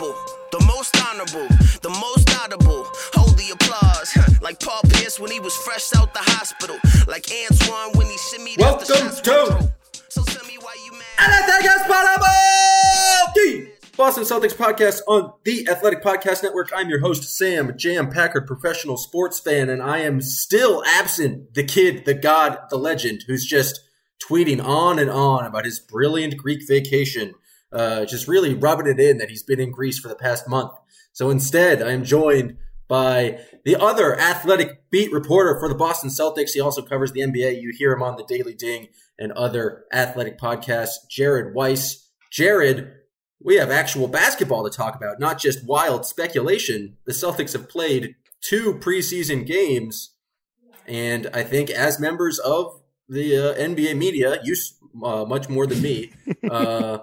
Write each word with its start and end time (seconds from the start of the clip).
Anything's. 0.00 0.14
The 0.52 0.64
most 0.66 0.96
honorable, 1.04 1.48
the 1.82 1.90
most 2.00 2.30
audible. 2.42 2.86
Hold 3.14 3.36
the 3.36 3.50
applause. 3.52 4.40
like 4.42 4.60
Paul 4.60 4.80
Pierce 4.88 5.18
when 5.18 5.30
he 5.30 5.40
was 5.40 5.56
fresh 5.56 5.94
out 5.96 6.12
the 6.14 6.20
hospital. 6.20 6.76
Like 7.06 7.26
Antoine 7.30 7.92
when 7.96 8.06
he 8.06 8.16
shimmied 8.16 8.58
Welcome 8.58 8.86
to 8.86 9.72
So 10.08 10.22
tell 10.24 10.46
me 10.46 10.58
why 10.60 10.76
you 10.84 10.92
mad. 10.92 11.02
Anything 11.18 11.70
is 11.70 11.82
possible! 11.86 12.26
The 13.34 13.70
Boston 13.96 14.24
Celtics 14.24 14.54
podcast 14.54 15.00
on 15.08 15.32
the 15.44 15.68
Athletic 15.68 16.02
Podcast 16.02 16.42
Network. 16.42 16.70
I'm 16.74 16.88
your 16.88 17.00
host, 17.00 17.24
Sam 17.24 17.76
Jam 17.76 18.10
Packard, 18.10 18.46
professional 18.46 18.96
sports 18.96 19.40
fan, 19.40 19.68
and 19.68 19.82
I 19.82 19.98
am 19.98 20.20
still 20.20 20.82
absent 20.86 21.54
the 21.54 21.64
kid, 21.64 22.04
the 22.04 22.14
god, 22.14 22.58
the 22.70 22.76
legend, 22.76 23.24
who's 23.26 23.44
just 23.44 23.80
tweeting 24.22 24.62
on 24.64 24.98
and 24.98 25.10
on 25.10 25.44
about 25.44 25.64
his 25.64 25.78
brilliant 25.78 26.36
Greek 26.36 26.66
vacation, 26.66 27.34
uh, 27.76 28.06
just 28.06 28.26
really 28.26 28.54
rubbing 28.54 28.86
it 28.86 28.98
in 28.98 29.18
that 29.18 29.28
he's 29.28 29.42
been 29.42 29.60
in 29.60 29.70
Greece 29.70 29.98
for 29.98 30.08
the 30.08 30.16
past 30.16 30.48
month. 30.48 30.72
So 31.12 31.28
instead, 31.28 31.82
I 31.82 31.92
am 31.92 32.04
joined 32.04 32.56
by 32.88 33.40
the 33.64 33.76
other 33.76 34.18
athletic 34.18 34.90
beat 34.90 35.12
reporter 35.12 35.58
for 35.60 35.68
the 35.68 35.74
Boston 35.74 36.08
Celtics. 36.08 36.52
He 36.52 36.60
also 36.60 36.80
covers 36.80 37.12
the 37.12 37.20
NBA. 37.20 37.60
You 37.60 37.72
hear 37.76 37.92
him 37.92 38.02
on 38.02 38.16
the 38.16 38.24
Daily 38.24 38.54
Ding 38.54 38.88
and 39.18 39.30
other 39.32 39.84
athletic 39.92 40.38
podcasts, 40.38 41.06
Jared 41.10 41.54
Weiss. 41.54 42.08
Jared, 42.32 42.92
we 43.42 43.56
have 43.56 43.70
actual 43.70 44.08
basketball 44.08 44.64
to 44.64 44.74
talk 44.74 44.94
about, 44.94 45.20
not 45.20 45.38
just 45.38 45.66
wild 45.66 46.06
speculation. 46.06 46.96
The 47.04 47.12
Celtics 47.12 47.52
have 47.52 47.68
played 47.68 48.14
two 48.40 48.74
preseason 48.74 49.46
games, 49.46 50.14
and 50.86 51.28
I 51.34 51.42
think 51.42 51.68
as 51.68 52.00
members 52.00 52.38
of 52.38 52.80
the 53.08 53.36
uh, 53.36 53.54
NBA 53.54 53.96
media, 53.96 54.38
you 54.42 54.54
uh, 55.02 55.26
much 55.26 55.50
more 55.50 55.66
than 55.66 55.82
me. 55.82 56.12
Uh, 56.50 56.98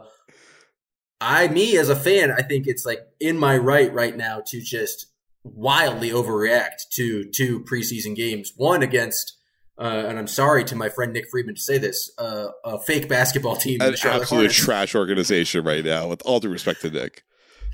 I, 1.22 1.48
me 1.48 1.78
as 1.78 1.90
a 1.90 1.96
fan, 1.96 2.32
I 2.32 2.42
think 2.42 2.68
it's 2.68 2.86
like 2.86 3.00
in 3.20 3.38
my 3.38 3.58
right 3.58 3.92
right 3.94 4.16
now 4.16 4.42
to 4.48 4.62
just 4.62 5.08
wildly 5.44 6.10
overreact 6.10 6.90
to 6.94 7.30
two 7.32 7.62
preseason 7.62 8.16
games. 8.16 8.54
One 8.56 8.84
against, 8.84 9.38
uh, 9.78 10.06
and 10.08 10.18
I'm 10.20 10.28
sorry 10.28 10.64
to 10.66 10.76
my 10.76 10.90
friend 10.90 11.14
Nick 11.14 11.30
Friedman 11.30 11.56
to 11.56 11.62
say 11.62 11.78
this, 11.78 12.12
uh, 12.18 12.48
a 12.64 12.80
fake 12.80 13.08
basketball 13.10 13.56
team. 13.56 13.82
An 13.82 13.96
absolute 14.04 14.52
trash 14.52 14.96
organization 14.96 15.64
right 15.64 15.84
now. 15.84 16.08
With 16.08 16.22
all 16.26 16.40
due 16.40 16.50
respect 16.50 16.82
to 16.82 16.90
Nick, 16.90 17.24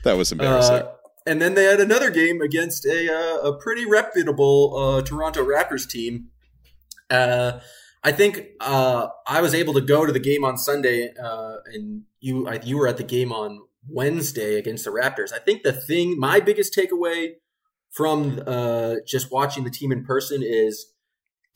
that 0.03 0.13
was 0.13 0.31
embarrassing. 0.31 0.75
Uh, 0.75 0.91
and 1.25 1.41
then 1.41 1.53
they 1.53 1.65
had 1.65 1.79
another 1.79 2.09
game 2.09 2.41
against 2.41 2.85
a 2.85 3.11
uh, 3.11 3.49
a 3.49 3.57
pretty 3.57 3.85
reputable 3.85 4.75
uh, 4.75 5.01
Toronto 5.01 5.45
Raptors 5.45 5.87
team. 5.87 6.29
I 8.03 8.11
think 8.11 8.45
uh, 8.61 9.07
I 9.27 9.41
was 9.41 9.53
able 9.53 9.73
to 9.73 9.81
go 9.81 10.05
to 10.05 10.11
the 10.11 10.19
game 10.19 10.45
on 10.45 10.57
Sunday, 10.57 11.13
uh, 11.21 11.57
and 11.73 12.03
you 12.19 12.47
I, 12.47 12.59
you 12.63 12.77
were 12.77 12.87
at 12.87 12.97
the 12.97 13.03
game 13.03 13.31
on 13.33 13.61
Wednesday 13.87 14.57
against 14.57 14.85
the 14.85 14.91
Raptors. 14.91 15.33
I 15.33 15.39
think 15.39 15.63
the 15.63 15.73
thing, 15.73 16.17
my 16.17 16.39
biggest 16.39 16.75
takeaway 16.75 17.33
from 17.91 18.41
uh, 18.45 18.95
just 19.05 19.31
watching 19.31 19.63
the 19.63 19.69
team 19.69 19.91
in 19.91 20.05
person 20.05 20.41
is 20.43 20.93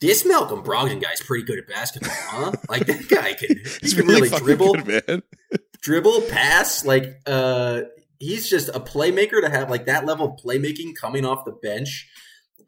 this 0.00 0.26
Malcolm 0.26 0.62
Brogdon 0.62 1.00
guy's 1.00 1.22
pretty 1.22 1.44
good 1.44 1.58
at 1.58 1.66
basketball, 1.66 2.12
huh? 2.12 2.52
like 2.68 2.86
that 2.86 3.08
guy 3.08 3.32
can 3.34 3.60
he 3.80 3.94
can 3.94 4.06
really, 4.06 4.28
really 4.28 4.38
dribble, 4.38 4.74
good, 4.74 5.22
dribble, 5.80 6.22
pass. 6.22 6.84
Like 6.84 7.20
uh, 7.26 7.82
he's 8.18 8.50
just 8.50 8.68
a 8.68 8.80
playmaker 8.80 9.40
to 9.40 9.48
have 9.48 9.70
like 9.70 9.86
that 9.86 10.04
level 10.04 10.34
of 10.34 10.44
playmaking 10.44 10.94
coming 10.94 11.24
off 11.24 11.46
the 11.46 11.52
bench, 11.52 12.06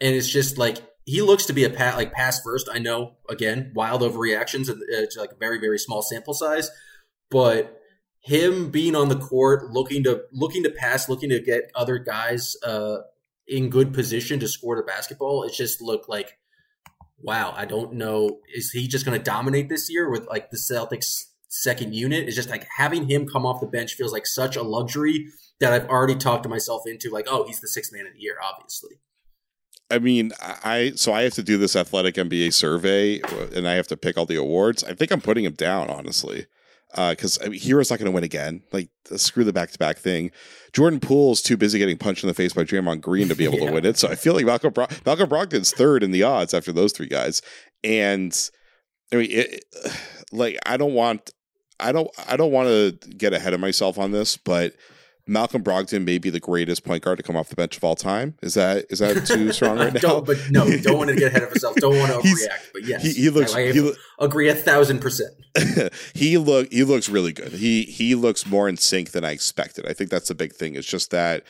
and 0.01 0.15
it's 0.15 0.29
just 0.29 0.57
like 0.57 0.79
he 1.07 1.23
looks 1.23 1.47
to 1.47 1.53
be 1.53 1.65
a 1.65 1.71
pat 1.71 1.97
like 1.97 2.13
pass 2.13 2.43
first. 2.43 2.69
I 2.71 2.79
know 2.79 3.17
again 3.31 3.73
wild 3.75 4.03
overreactions 4.03 4.69
it's 4.89 5.17
like 5.17 5.33
a 5.33 5.37
very 5.37 5.59
very 5.59 5.79
small 5.79 6.03
sample 6.03 6.35
size, 6.35 6.71
but 7.31 7.81
him 8.21 8.71
being 8.71 8.97
on 8.97 9.09
the 9.09 9.19
court, 9.19 9.71
looking 9.71 10.03
to 10.03 10.23
looking 10.33 10.65
to 10.65 10.71
pass, 10.71 11.09
looking 11.09 11.31
to 11.31 11.41
get 11.41 11.71
other 11.77 11.99
guys 11.99 12.57
uh, 12.65 12.99
in 13.47 13.71
good 13.71 13.95
position 13.95 14.41
to 14.41 14.49
score 14.49 14.77
the 14.77 14.83
basketball, 14.83 15.45
it 15.45 15.53
just 15.53 15.81
looked 15.81 16.09
like 16.09 16.37
wow. 17.19 17.55
I 17.57 17.65
don't 17.65 17.95
know. 17.95 18.41
Is 18.55 18.73
he 18.73 18.89
just 18.89 19.07
going 19.07 19.19
to 19.19 19.25
dominate 19.25 19.69
this 19.69 19.91
year 19.91 20.11
with 20.11 20.27
like 20.27 20.51
the 20.51 20.59
Celtics 20.59 21.25
second 21.49 21.95
unit? 21.95 22.27
It's 22.27 22.37
just 22.37 22.51
like 22.51 22.67
having 22.77 23.09
him 23.09 23.27
come 23.27 23.47
off 23.47 23.61
the 23.61 23.67
bench 23.67 23.95
feels 23.95 24.13
like 24.13 24.27
such 24.27 24.57
a 24.57 24.63
luxury 24.63 25.29
that 25.61 25.73
I've 25.73 25.89
already 25.89 26.17
talked 26.17 26.43
to 26.43 26.49
myself 26.49 26.83
into. 26.87 27.11
Like, 27.11 27.27
oh, 27.29 27.47
he's 27.47 27.61
the 27.61 27.69
sixth 27.69 27.93
man 27.93 28.07
of 28.07 28.13
the 28.13 28.21
year, 28.21 28.37
obviously. 28.43 29.01
I 29.91 29.99
mean, 29.99 30.33
I 30.41 30.93
so 30.97 31.13
I 31.13 31.23
have 31.23 31.35
to 31.35 31.43
do 31.43 31.59
this 31.59 31.77
athletic 31.77 32.17
NBA 32.17 32.53
survey, 32.53 33.21
and 33.55 33.69
I 33.69 33.75
have 33.75 33.87
to 33.89 33.97
pick 33.97 34.19
all 34.19 34.27
the 34.27 34.37
awards. 34.37 34.83
I 34.83 34.95
think 34.95 35.13
I'm 35.13 35.21
putting 35.21 35.45
him 35.45 35.53
down, 35.55 35.91
honestly, 35.91 36.47
because 36.91 37.39
uh, 37.39 37.45
I 37.45 37.49
mean, 37.49 37.61
Herro's 37.61 37.91
not 37.91 38.01
going 38.01 38.11
to 38.11 38.15
win 38.15 38.25
again. 38.25 38.63
Like, 38.73 38.89
screw 39.17 39.45
the 39.45 39.53
back 39.53 39.71
to 39.71 39.79
back 39.79 39.99
thing. 39.99 40.33
Jordan 40.73 40.99
Poole's 40.99 41.41
too 41.41 41.57
busy 41.57 41.79
getting 41.79 41.99
punched 41.99 42.25
in 42.25 42.29
the 42.29 42.35
face 42.35 42.53
by 42.53 42.65
Draymond 42.65 43.01
Green 43.01 43.29
to 43.29 43.37
be 43.37 43.45
able 43.45 43.59
yeah. 43.61 43.67
to 43.67 43.73
win 43.73 43.87
it. 43.87 43.97
So 43.97 44.09
I 44.09 44.17
feel 44.17 44.35
like 44.35 44.45
Malcolm 44.45 44.73
Bro- 44.73 44.89
Malcolm 45.05 45.29
Brogdon's 45.29 45.73
third 45.73 46.03
in 46.03 46.11
the 46.11 46.25
odds 46.25 46.53
after 46.53 46.73
those 46.73 46.93
three 46.93 47.09
guys. 47.09 47.41
And 47.85 48.37
I 49.13 49.17
mean, 49.17 49.29
it, 49.31 49.65
like, 50.33 50.59
I 50.67 50.77
don't 50.77 50.95
want, 50.95 51.31
I 51.79 51.93
don't, 51.93 52.11
I 52.29 52.37
don't 52.37 52.51
want 52.51 52.69
to 52.69 52.99
get 53.11 53.35
ahead 53.35 53.55
of 53.55 53.61
myself 53.61 53.99
on 53.99 54.11
this, 54.11 54.37
but 54.37 54.73
Malcolm 55.29 55.63
Brogdon 55.63 56.05
may 56.05 56.19
be 56.19 56.31
the 56.31 56.39
greatest 56.39 56.85
point 56.85 57.03
guard 57.03 57.17
to 57.17 57.23
come 57.23 57.35
off 57.35 57.49
the 57.49 57.57
bench 57.57 57.77
of 57.77 57.83
all 57.83 57.97
time. 57.97 58.35
Is 58.43 58.55
that 58.55 58.87
is 58.91 59.01
that 59.01 59.27
too 59.27 59.53
strong 59.53 59.79
right 59.79 59.93
now? 59.93 60.01
don't, 60.01 60.27
but 60.27 60.39
no, 60.51 60.65
don't 60.83 60.99
want 60.99 61.11
to 61.11 61.17
get 61.17 61.29
ahead 61.29 61.43
of 61.43 61.51
himself. 61.51 61.75
Don't 61.77 61.99
want 61.99 62.13
to 62.13 62.19
overreact. 62.19 62.73
But 62.73 62.85
yes, 62.85 63.03
he, 63.03 63.13
he 63.13 63.31
looks. 63.31 63.55
I, 63.55 63.61
I 63.61 63.73
he, 63.73 63.93
agree 64.21 64.49
a 64.49 64.55
thousand 64.55 65.01
percent. 65.01 65.33
he 66.15 66.39
look 66.39 66.73
he 66.73 66.85
looks 66.85 67.09
really 67.09 67.33
good. 67.33 67.53
He 67.53 67.83
he 67.83 68.15
looks 68.15 68.47
more 68.47 68.69
in 68.69 68.77
sync 68.77 69.11
than 69.11 69.25
I 69.25 69.33
expected. 69.33 69.87
I 69.87 69.93
think 69.93 70.11
that's 70.11 70.29
the 70.29 70.35
big 70.35 70.53
thing. 70.55 70.77
It's 70.77 70.87
just 70.87 71.11
that 71.11 71.43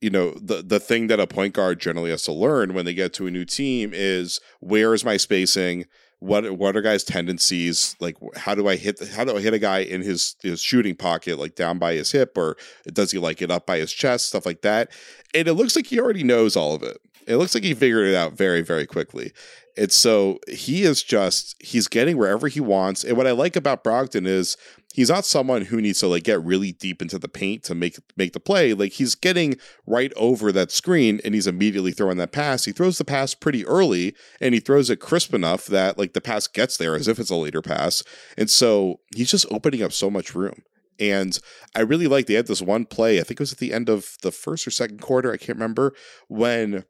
you 0.00 0.10
know 0.10 0.30
the 0.34 0.62
the 0.62 0.78
thing 0.78 1.08
that 1.08 1.18
a 1.18 1.26
point 1.26 1.54
guard 1.54 1.80
generally 1.80 2.10
has 2.10 2.22
to 2.24 2.32
learn 2.32 2.72
when 2.72 2.84
they 2.84 2.94
get 2.94 3.12
to 3.14 3.26
a 3.26 3.32
new 3.32 3.44
team 3.44 3.90
is 3.92 4.40
where 4.60 4.94
is 4.94 5.04
my 5.04 5.16
spacing 5.16 5.86
what 6.20 6.50
what 6.58 6.76
are 6.76 6.80
guys 6.80 7.04
tendencies? 7.04 7.94
Like 8.00 8.16
how 8.36 8.54
do 8.54 8.68
i 8.68 8.76
hit 8.76 9.00
how 9.10 9.24
do 9.24 9.36
i 9.36 9.40
hit 9.40 9.54
a 9.54 9.58
guy 9.58 9.78
in 9.78 10.02
his 10.02 10.36
his 10.42 10.60
shooting 10.60 10.96
pocket 10.96 11.38
like 11.38 11.54
down 11.54 11.78
by 11.78 11.94
his 11.94 12.10
hip 12.10 12.36
or 12.36 12.56
does 12.92 13.12
he 13.12 13.18
like 13.18 13.40
it 13.40 13.50
up 13.50 13.66
by 13.66 13.78
his 13.78 13.92
chest 13.92 14.26
stuff 14.26 14.46
like 14.46 14.62
that? 14.62 14.90
And 15.34 15.46
it 15.46 15.54
looks 15.54 15.76
like 15.76 15.86
he 15.86 16.00
already 16.00 16.24
knows 16.24 16.56
all 16.56 16.74
of 16.74 16.82
it. 16.82 16.98
It 17.26 17.36
looks 17.36 17.54
like 17.54 17.64
he 17.64 17.74
figured 17.74 18.08
it 18.08 18.14
out 18.14 18.32
very 18.32 18.62
very 18.62 18.86
quickly. 18.86 19.32
And 19.76 19.92
so 19.92 20.40
he 20.48 20.82
is 20.82 21.04
just 21.04 21.54
he's 21.62 21.86
getting 21.86 22.16
wherever 22.16 22.48
he 22.48 22.60
wants. 22.60 23.04
And 23.04 23.16
what 23.16 23.26
i 23.26 23.32
like 23.32 23.54
about 23.54 23.84
brogdon 23.84 24.26
is 24.26 24.56
he's 24.98 25.10
not 25.10 25.24
someone 25.24 25.62
who 25.62 25.80
needs 25.80 26.00
to 26.00 26.08
like 26.08 26.24
get 26.24 26.42
really 26.42 26.72
deep 26.72 27.00
into 27.00 27.20
the 27.20 27.28
paint 27.28 27.62
to 27.62 27.72
make 27.72 28.00
make 28.16 28.32
the 28.32 28.40
play. 28.40 28.74
Like 28.74 28.94
he's 28.94 29.14
getting 29.14 29.54
right 29.86 30.12
over 30.16 30.50
that 30.50 30.72
screen 30.72 31.20
and 31.24 31.36
he's 31.36 31.46
immediately 31.46 31.92
throwing 31.92 32.16
that 32.16 32.32
pass. 32.32 32.64
He 32.64 32.72
throws 32.72 32.98
the 32.98 33.04
pass 33.04 33.32
pretty 33.32 33.64
early 33.64 34.16
and 34.40 34.54
he 34.54 34.60
throws 34.60 34.90
it 34.90 34.96
crisp 34.96 35.32
enough 35.32 35.66
that 35.66 35.98
like 35.98 36.14
the 36.14 36.20
pass 36.20 36.48
gets 36.48 36.76
there 36.76 36.96
as 36.96 37.06
if 37.06 37.20
it's 37.20 37.30
a 37.30 37.36
later 37.36 37.62
pass. 37.62 38.02
And 38.36 38.50
so 38.50 38.98
he's 39.14 39.30
just 39.30 39.46
opening 39.52 39.84
up 39.84 39.92
so 39.92 40.10
much 40.10 40.34
room. 40.34 40.62
And 40.98 41.38
I 41.76 41.82
really 41.82 42.08
like 42.08 42.26
they 42.26 42.34
had 42.34 42.48
this 42.48 42.60
one 42.60 42.84
play, 42.84 43.20
I 43.20 43.22
think 43.22 43.38
it 43.38 43.42
was 43.42 43.52
at 43.52 43.58
the 43.58 43.72
end 43.72 43.88
of 43.88 44.16
the 44.22 44.32
first 44.32 44.66
or 44.66 44.72
second 44.72 45.00
quarter, 45.00 45.32
I 45.32 45.36
can't 45.36 45.56
remember, 45.56 45.94
when 46.26 46.86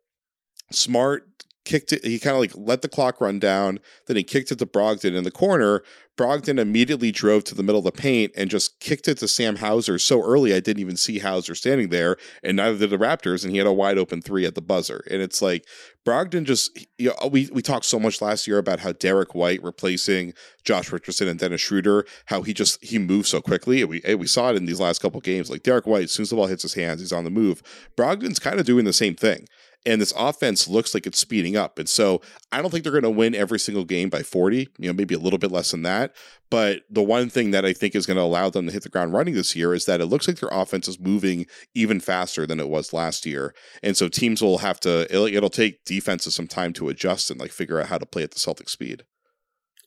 Smart 0.72 1.44
kicked 1.68 1.92
it. 1.92 2.04
He 2.04 2.18
kind 2.18 2.34
of 2.34 2.40
like 2.40 2.52
let 2.54 2.82
the 2.82 2.88
clock 2.88 3.20
run 3.20 3.38
down. 3.38 3.78
Then 4.06 4.16
he 4.16 4.24
kicked 4.24 4.50
it 4.50 4.58
to 4.58 4.66
Brogdon 4.66 5.14
in 5.14 5.24
the 5.24 5.30
corner. 5.30 5.82
Brogdon 6.16 6.58
immediately 6.58 7.12
drove 7.12 7.44
to 7.44 7.54
the 7.54 7.62
middle 7.62 7.78
of 7.78 7.84
the 7.84 7.92
paint 7.92 8.32
and 8.36 8.50
just 8.50 8.80
kicked 8.80 9.06
it 9.06 9.18
to 9.18 9.28
Sam 9.28 9.56
Hauser 9.56 10.00
so 10.00 10.20
early 10.20 10.52
I 10.52 10.58
didn't 10.58 10.80
even 10.80 10.96
see 10.96 11.20
Hauser 11.20 11.54
standing 11.54 11.90
there, 11.90 12.16
and 12.42 12.56
neither 12.56 12.76
did 12.76 12.90
the 12.90 12.98
Raptors, 12.98 13.44
and 13.44 13.52
he 13.52 13.58
had 13.58 13.68
a 13.68 13.72
wide 13.72 13.98
open 13.98 14.20
three 14.20 14.44
at 14.44 14.56
the 14.56 14.60
buzzer. 14.60 15.04
And 15.08 15.22
it's 15.22 15.40
like 15.40 15.64
Brogdon 16.04 16.44
just 16.44 16.76
you 16.96 17.10
know, 17.10 17.28
we 17.28 17.48
we 17.52 17.62
talked 17.62 17.84
so 17.84 18.00
much 18.00 18.20
last 18.20 18.48
year 18.48 18.58
about 18.58 18.80
how 18.80 18.92
Derrick 18.92 19.34
White 19.34 19.62
replacing 19.62 20.32
Josh 20.64 20.90
Richardson 20.90 21.28
and 21.28 21.38
Dennis 21.38 21.60
Schroeder, 21.60 22.04
how 22.26 22.42
he 22.42 22.52
just 22.52 22.82
he 22.82 22.98
moves 22.98 23.28
so 23.28 23.40
quickly. 23.40 23.84
We 23.84 24.02
we 24.16 24.26
saw 24.26 24.50
it 24.50 24.56
in 24.56 24.64
these 24.64 24.80
last 24.80 25.00
couple 25.00 25.20
games. 25.20 25.50
Like 25.50 25.62
Derrick 25.62 25.86
White, 25.86 26.04
as 26.04 26.12
soon 26.12 26.24
as 26.24 26.30
the 26.30 26.36
ball 26.36 26.46
hits 26.46 26.62
his 26.62 26.74
hands, 26.74 27.00
he's 27.00 27.12
on 27.12 27.24
the 27.24 27.30
move. 27.30 27.62
Brogdon's 27.96 28.40
kind 28.40 28.58
of 28.58 28.66
doing 28.66 28.86
the 28.86 28.92
same 28.92 29.14
thing. 29.14 29.46
And 29.86 30.00
this 30.00 30.12
offense 30.16 30.68
looks 30.68 30.92
like 30.92 31.06
it's 31.06 31.18
speeding 31.18 31.56
up. 31.56 31.78
And 31.78 31.88
so 31.88 32.20
I 32.52 32.60
don't 32.60 32.70
think 32.70 32.82
they're 32.82 32.92
going 32.92 33.02
to 33.04 33.10
win 33.10 33.34
every 33.34 33.58
single 33.58 33.84
game 33.84 34.10
by 34.10 34.22
40, 34.22 34.68
you 34.78 34.88
know, 34.88 34.92
maybe 34.92 35.14
a 35.14 35.18
little 35.18 35.38
bit 35.38 35.52
less 35.52 35.70
than 35.70 35.82
that. 35.82 36.14
But 36.50 36.82
the 36.90 37.02
one 37.02 37.28
thing 37.30 37.52
that 37.52 37.64
I 37.64 37.72
think 37.72 37.94
is 37.94 38.06
going 38.06 38.16
to 38.16 38.22
allow 38.22 38.50
them 38.50 38.66
to 38.66 38.72
hit 38.72 38.82
the 38.82 38.88
ground 38.88 39.12
running 39.12 39.34
this 39.34 39.54
year 39.54 39.74
is 39.74 39.84
that 39.84 40.00
it 40.00 40.06
looks 40.06 40.26
like 40.26 40.38
their 40.38 40.50
offense 40.50 40.88
is 40.88 40.98
moving 40.98 41.46
even 41.74 42.00
faster 42.00 42.46
than 42.46 42.60
it 42.60 42.68
was 42.68 42.92
last 42.92 43.24
year. 43.24 43.54
And 43.82 43.96
so 43.96 44.08
teams 44.08 44.42
will 44.42 44.58
have 44.58 44.80
to, 44.80 45.06
it'll, 45.10 45.26
it'll 45.26 45.50
take 45.50 45.84
defenses 45.84 46.34
some 46.34 46.48
time 46.48 46.72
to 46.74 46.88
adjust 46.88 47.30
and 47.30 47.40
like 47.40 47.52
figure 47.52 47.80
out 47.80 47.88
how 47.88 47.98
to 47.98 48.06
play 48.06 48.22
at 48.22 48.32
the 48.32 48.40
Celtic 48.40 48.68
speed. 48.68 49.04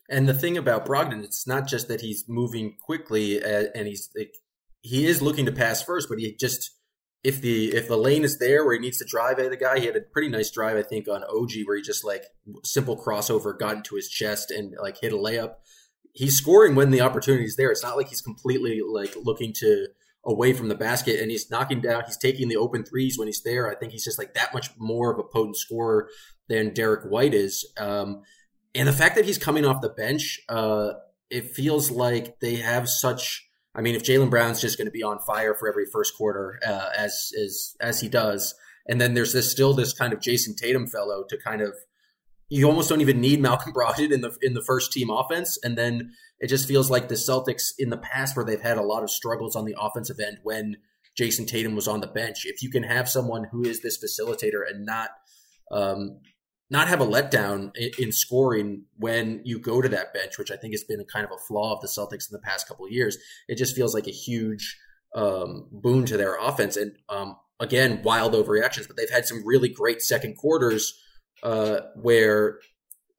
And 0.09 0.27
the 0.27 0.33
thing 0.33 0.57
about 0.57 0.85
Brogdon, 0.85 1.23
it's 1.23 1.47
not 1.47 1.67
just 1.67 1.88
that 1.88 2.01
he's 2.01 2.25
moving 2.27 2.75
quickly 2.81 3.43
uh, 3.43 3.65
and 3.73 3.88
he's 3.88 4.09
like, 4.15 4.33
he 4.81 5.05
is 5.05 5.21
looking 5.21 5.45
to 5.45 5.51
pass 5.51 5.81
first, 5.81 6.09
but 6.09 6.19
he 6.19 6.35
just 6.39 6.71
if 7.23 7.41
the 7.41 7.73
if 7.75 7.88
the 7.88 7.97
lane 7.97 8.23
is 8.23 8.39
there 8.39 8.65
where 8.65 8.73
he 8.73 8.79
needs 8.79 8.97
to 8.97 9.06
drive 9.06 9.39
at 9.39 9.50
the 9.50 9.57
guy, 9.57 9.79
he 9.79 9.85
had 9.85 9.95
a 9.95 10.01
pretty 10.01 10.29
nice 10.29 10.50
drive 10.50 10.77
I 10.77 10.83
think 10.83 11.07
on 11.07 11.23
OG 11.23 11.51
where 11.65 11.75
he 11.75 11.81
just 11.81 12.03
like 12.03 12.25
simple 12.63 13.01
crossover 13.01 13.57
got 13.57 13.77
into 13.77 13.95
his 13.95 14.09
chest 14.09 14.51
and 14.51 14.73
like 14.81 15.00
hit 15.00 15.13
a 15.13 15.18
layup. 15.18 15.56
He's 16.13 16.35
scoring 16.35 16.75
when 16.75 16.91
the 16.91 17.01
opportunity 17.01 17.45
is 17.45 17.56
there. 17.56 17.71
It's 17.71 17.83
not 17.83 17.95
like 17.95 18.09
he's 18.09 18.21
completely 18.21 18.81
like 18.85 19.15
looking 19.15 19.53
to 19.59 19.88
away 20.25 20.53
from 20.53 20.68
the 20.68 20.75
basket 20.75 21.19
and 21.19 21.31
he's 21.31 21.50
knocking 21.50 21.81
down. 21.81 22.03
He's 22.06 22.18
taking 22.18 22.47
the 22.47 22.57
open 22.57 22.83
threes 22.83 23.18
when 23.18 23.27
he's 23.27 23.44
there. 23.44 23.69
I 23.69 23.75
think 23.75 23.91
he's 23.91 24.03
just 24.03 24.19
like 24.19 24.33
that 24.33 24.53
much 24.53 24.69
more 24.77 25.12
of 25.12 25.19
a 25.19 25.24
potent 25.24 25.57
scorer 25.57 26.09
than 26.47 26.74
Derrick 26.74 27.06
White 27.06 27.33
is. 27.33 27.71
Um, 27.77 28.21
and 28.75 28.88
the 28.88 28.94
fact 28.94 29.15
that 29.15 29.25
he's 29.25 29.38
coming 29.38 29.65
off 29.65 29.81
the 29.81 29.89
bench, 29.89 30.39
uh, 30.50 30.94
it 31.29 31.51
feels 31.51 31.91
like 31.91 32.39
they 32.39 32.57
have 32.57 32.89
such. 32.89 33.47
I 33.73 33.81
mean, 33.81 33.95
if 33.95 34.03
Jaylen 34.03 34.29
Brown's 34.29 34.62
just 34.62 34.77
going 34.77 34.88
to 34.88 34.91
be 34.91 35.03
on 35.03 35.19
fire 35.19 35.53
for 35.53 35.69
every 35.69 35.85
first 35.85 36.18
quarter, 36.18 36.59
uh, 36.65 36.89
as 36.97 37.31
as 37.41 37.75
as 37.79 38.01
he 38.01 38.09
does, 38.09 38.53
and 38.88 39.00
then 39.00 39.13
there's 39.13 39.33
this 39.33 39.51
still 39.51 39.73
this 39.73 39.94
kind 39.94 40.13
of 40.13 40.19
Jayson 40.19 40.56
Tatum 40.56 40.88
fellow 40.88 41.23
to 41.29 41.38
kind 41.38 41.62
of. 41.62 41.73
You 42.53 42.68
almost 42.68 42.89
don't 42.89 43.00
even 43.00 43.21
need 43.21 43.39
Malcolm 43.39 43.71
Brogdon 43.75 44.12
in 44.12 44.21
the 44.21 44.35
in 44.41 44.53
the 44.53 44.63
first 44.63 44.91
team 44.91 45.09
offense, 45.09 45.57
and 45.63 45.77
then 45.77 46.12
it 46.39 46.47
just 46.47 46.68
feels 46.68 46.89
like 46.89 47.07
the 47.07 47.15
Celtics 47.15 47.71
in 47.79 47.89
the 47.89 47.97
past 47.97 48.35
where 48.35 48.44
they've 48.44 48.59
had 48.59 48.77
a 48.77 48.83
lot 48.83 49.03
of 49.03 49.09
struggles 49.09 49.56
on 49.56 49.63
the 49.63 49.75
offensive 49.79 50.19
end 50.19 50.39
when 50.44 50.77
Jayson 51.15 51.45
Tatum 51.45 51.75
was 51.75 51.88
on 51.88 52.01
the 52.01 52.07
bench. 52.07 52.45
If 52.45 52.62
you 52.62 52.69
can 52.69 52.83
have 52.83 53.07
someone 53.07 53.45
who 53.51 53.63
is 53.63 53.81
this 53.81 54.03
facilitator 54.03 54.69
and 54.69 54.85
not 54.85 55.12
um, 55.71 56.19
not 56.71 56.88
have 56.88 57.01
a 57.01 57.06
letdown 57.06 57.75
in, 57.75 57.91
in, 58.00 58.12
scoring 58.13 58.85
when 58.95 59.41
you 59.44 59.59
go 59.59 59.81
to 59.81 59.89
that 59.89 60.13
bench, 60.13 60.38
which 60.38 60.50
I 60.50 60.56
think 60.56 60.73
has 60.73 60.85
been 60.85 61.01
a 61.01 61.06
kind 61.06 61.25
of 61.25 61.31
a 61.31 61.38
flaw 61.38 61.75
of 61.75 61.81
the 61.81 61.88
Celtics 61.88 62.31
in 62.31 62.33
the 62.33 62.39
past 62.39 62.65
couple 62.65 62.85
of 62.85 62.91
years. 62.94 63.18
It 63.50 63.57
just 63.57 63.75
feels 63.75 63.94
like 63.94 64.07
a 64.07 64.12
huge 64.12 64.79
um, 65.13 65.68
boon 65.69 66.06
to 66.06 66.15
their 66.15 66.38
offense. 66.39 66.77
And 66.77 66.94
um, 67.09 67.35
again, 67.59 68.01
wild 68.03 68.33
overreactions, 68.33 68.88
but 68.88 68.95
they've 68.95 69.09
had 69.09 69.27
some 69.27 69.45
really 69.45 69.68
great 69.68 70.01
second 70.01 70.38
quarters 70.38 70.97
uh, 71.44 71.81
where, 71.95 72.59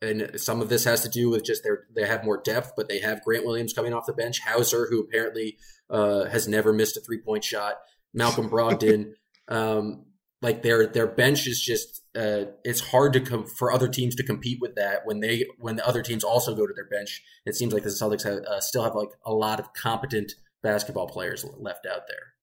and 0.00 0.40
some 0.40 0.62
of 0.62 0.70
this 0.70 0.84
has 0.84 1.02
to 1.02 1.10
do 1.10 1.28
with 1.28 1.44
just 1.44 1.62
their 1.62 1.84
they 1.94 2.06
have 2.06 2.25
more 2.25 2.40
depth, 2.43 2.72
but 2.75 2.88
they 2.88 3.00
have 3.00 3.22
Grant 3.22 3.44
Williams 3.44 3.75
coming 3.75 3.93
off 3.93 4.06
the 4.06 4.14
bench, 4.14 4.40
Hauser, 4.40 4.87
who 4.88 5.00
apparently 5.00 5.58
uh, 5.90 6.25
has 6.25 6.48
never 6.48 6.72
missed 6.72 6.96
a 6.96 7.00
three 7.00 7.20
point 7.20 7.44
shot, 7.44 7.75
Malcolm 8.14 8.48
Brogdon. 8.48 9.12
um, 9.48 10.06
like 10.40 10.62
their 10.62 10.87
their 10.87 11.06
bench 11.06 11.46
is 11.46 11.60
just 11.60 12.01
uh, 12.14 12.44
it's 12.64 12.81
hard 12.81 13.12
to 13.14 13.20
com- 13.20 13.47
for 13.47 13.73
other 13.73 13.88
teams 13.88 14.14
to 14.17 14.23
compete 14.23 14.59
with 14.61 14.75
that 14.75 15.06
when 15.06 15.20
they 15.20 15.47
when 15.59 15.76
the 15.76 15.87
other 15.87 16.03
teams 16.03 16.23
also 16.23 16.55
go 16.55 16.67
to 16.67 16.75
their 16.75 16.87
bench. 16.87 17.23
It 17.47 17.55
seems 17.55 17.73
like 17.73 17.85
the 17.85 17.88
Celtics 17.88 18.25
have, 18.25 18.44
uh, 18.44 18.61
still 18.61 18.85
have 18.85 18.94
like 18.94 19.09
a 19.25 19.32
lot 19.32 19.61
of 19.61 19.73
competent 19.73 20.32
basketball 20.62 21.09
players 21.09 21.44
left 21.59 21.87
out 21.87 22.03
there. 22.09 22.35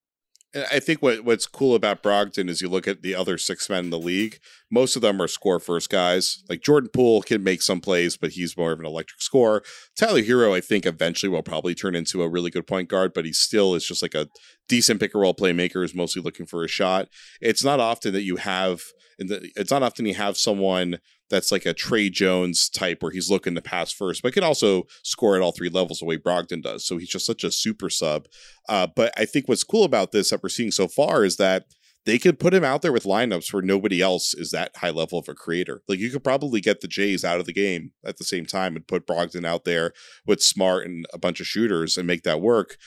I 0.71 0.79
think 0.79 1.03
what 1.03 1.23
what's 1.23 1.45
cool 1.45 1.75
about 1.75 2.01
Brogdon 2.01 2.49
is 2.49 2.59
you 2.59 2.69
look 2.69 2.87
at 2.87 3.03
the 3.03 3.13
other 3.13 3.37
six 3.37 3.69
men 3.69 3.85
in 3.85 3.89
the 3.91 3.99
league. 3.99 4.39
Most 4.71 4.95
of 4.95 5.03
them 5.03 5.21
are 5.21 5.27
score 5.27 5.59
first 5.59 5.91
guys. 5.91 6.43
Like 6.49 6.63
Jordan 6.63 6.89
Poole 6.91 7.21
can 7.21 7.43
make 7.43 7.61
some 7.61 7.79
plays, 7.79 8.17
but 8.17 8.31
he's 8.31 8.57
more 8.57 8.71
of 8.71 8.79
an 8.79 8.85
electric 8.85 9.21
scorer. 9.21 9.63
Tyler 9.95 10.23
Herro, 10.23 10.55
I 10.55 10.61
think, 10.61 10.87
eventually 10.87 11.29
will 11.29 11.43
probably 11.43 11.75
turn 11.75 11.95
into 11.95 12.23
a 12.23 12.29
really 12.29 12.49
good 12.49 12.65
point 12.65 12.89
guard, 12.89 13.13
but 13.13 13.25
he 13.25 13.33
still 13.33 13.75
is 13.75 13.85
just 13.85 14.01
like 14.01 14.15
a 14.15 14.27
decent 14.67 14.99
pick 14.99 15.13
and 15.13 15.21
roll 15.21 15.35
playmaker. 15.35 15.83
Is 15.83 15.93
mostly 15.93 16.21
looking 16.21 16.47
for 16.47 16.63
a 16.63 16.67
shot. 16.67 17.09
It's 17.41 17.63
not 17.63 17.79
often 17.79 18.13
that 18.13 18.23
you 18.23 18.37
have, 18.37 18.81
it's 19.19 19.71
not 19.71 19.83
often 19.83 20.07
you 20.07 20.15
have 20.15 20.35
someone 20.35 20.97
that's 21.29 21.51
like 21.51 21.65
a 21.65 21.73
Tre 21.73 22.09
Jones 22.09 22.69
type 22.69 23.01
where 23.01 23.11
he's 23.11 23.29
looking 23.29 23.55
to 23.55 23.61
pass 23.61 23.91
first, 23.91 24.21
but 24.21 24.33
can 24.33 24.43
also 24.43 24.83
score 25.03 25.35
at 25.35 25.41
all 25.41 25.51
three 25.51 25.69
levels 25.69 25.99
the 25.99 26.05
way 26.05 26.17
Brogdon 26.17 26.61
does. 26.61 26.85
So 26.85 26.97
he's 26.97 27.09
just 27.09 27.25
such 27.25 27.43
a 27.43 27.51
super 27.51 27.89
sub. 27.89 28.27
Uh, 28.67 28.87
but 28.95 29.13
I 29.17 29.25
think 29.25 29.47
what's 29.47 29.63
cool 29.63 29.83
about 29.83 30.11
this 30.11 30.29
that 30.29 30.43
we're 30.43 30.49
seeing 30.49 30.71
so 30.71 30.87
far 30.87 31.23
is 31.23 31.37
that 31.37 31.65
they 32.05 32.17
could 32.17 32.39
put 32.39 32.53
him 32.53 32.63
out 32.63 32.81
there 32.81 32.93
with 32.93 33.03
lineups 33.03 33.53
where 33.53 33.61
nobody 33.61 34.01
else 34.01 34.33
is 34.33 34.51
that 34.51 34.77
high 34.77 34.89
level 34.89 35.19
of 35.19 35.27
a 35.27 35.33
creator. 35.33 35.81
Like 35.87 35.99
you 35.99 36.09
could 36.09 36.23
probably 36.23 36.61
get 36.61 36.81
the 36.81 36.87
Jays 36.87 37.23
out 37.23 37.39
of 37.39 37.45
the 37.45 37.53
game 37.53 37.91
at 38.05 38.17
the 38.17 38.23
same 38.23 38.45
time 38.45 38.75
and 38.75 38.87
put 38.87 39.05
Brogdon 39.05 39.45
out 39.45 39.65
there 39.65 39.91
with 40.25 40.41
Smart 40.41 40.85
and 40.85 41.05
a 41.13 41.17
bunch 41.17 41.39
of 41.39 41.47
shooters 41.47 41.97
and 41.97 42.07
make 42.07 42.23
that 42.23 42.41
work. 42.41 42.77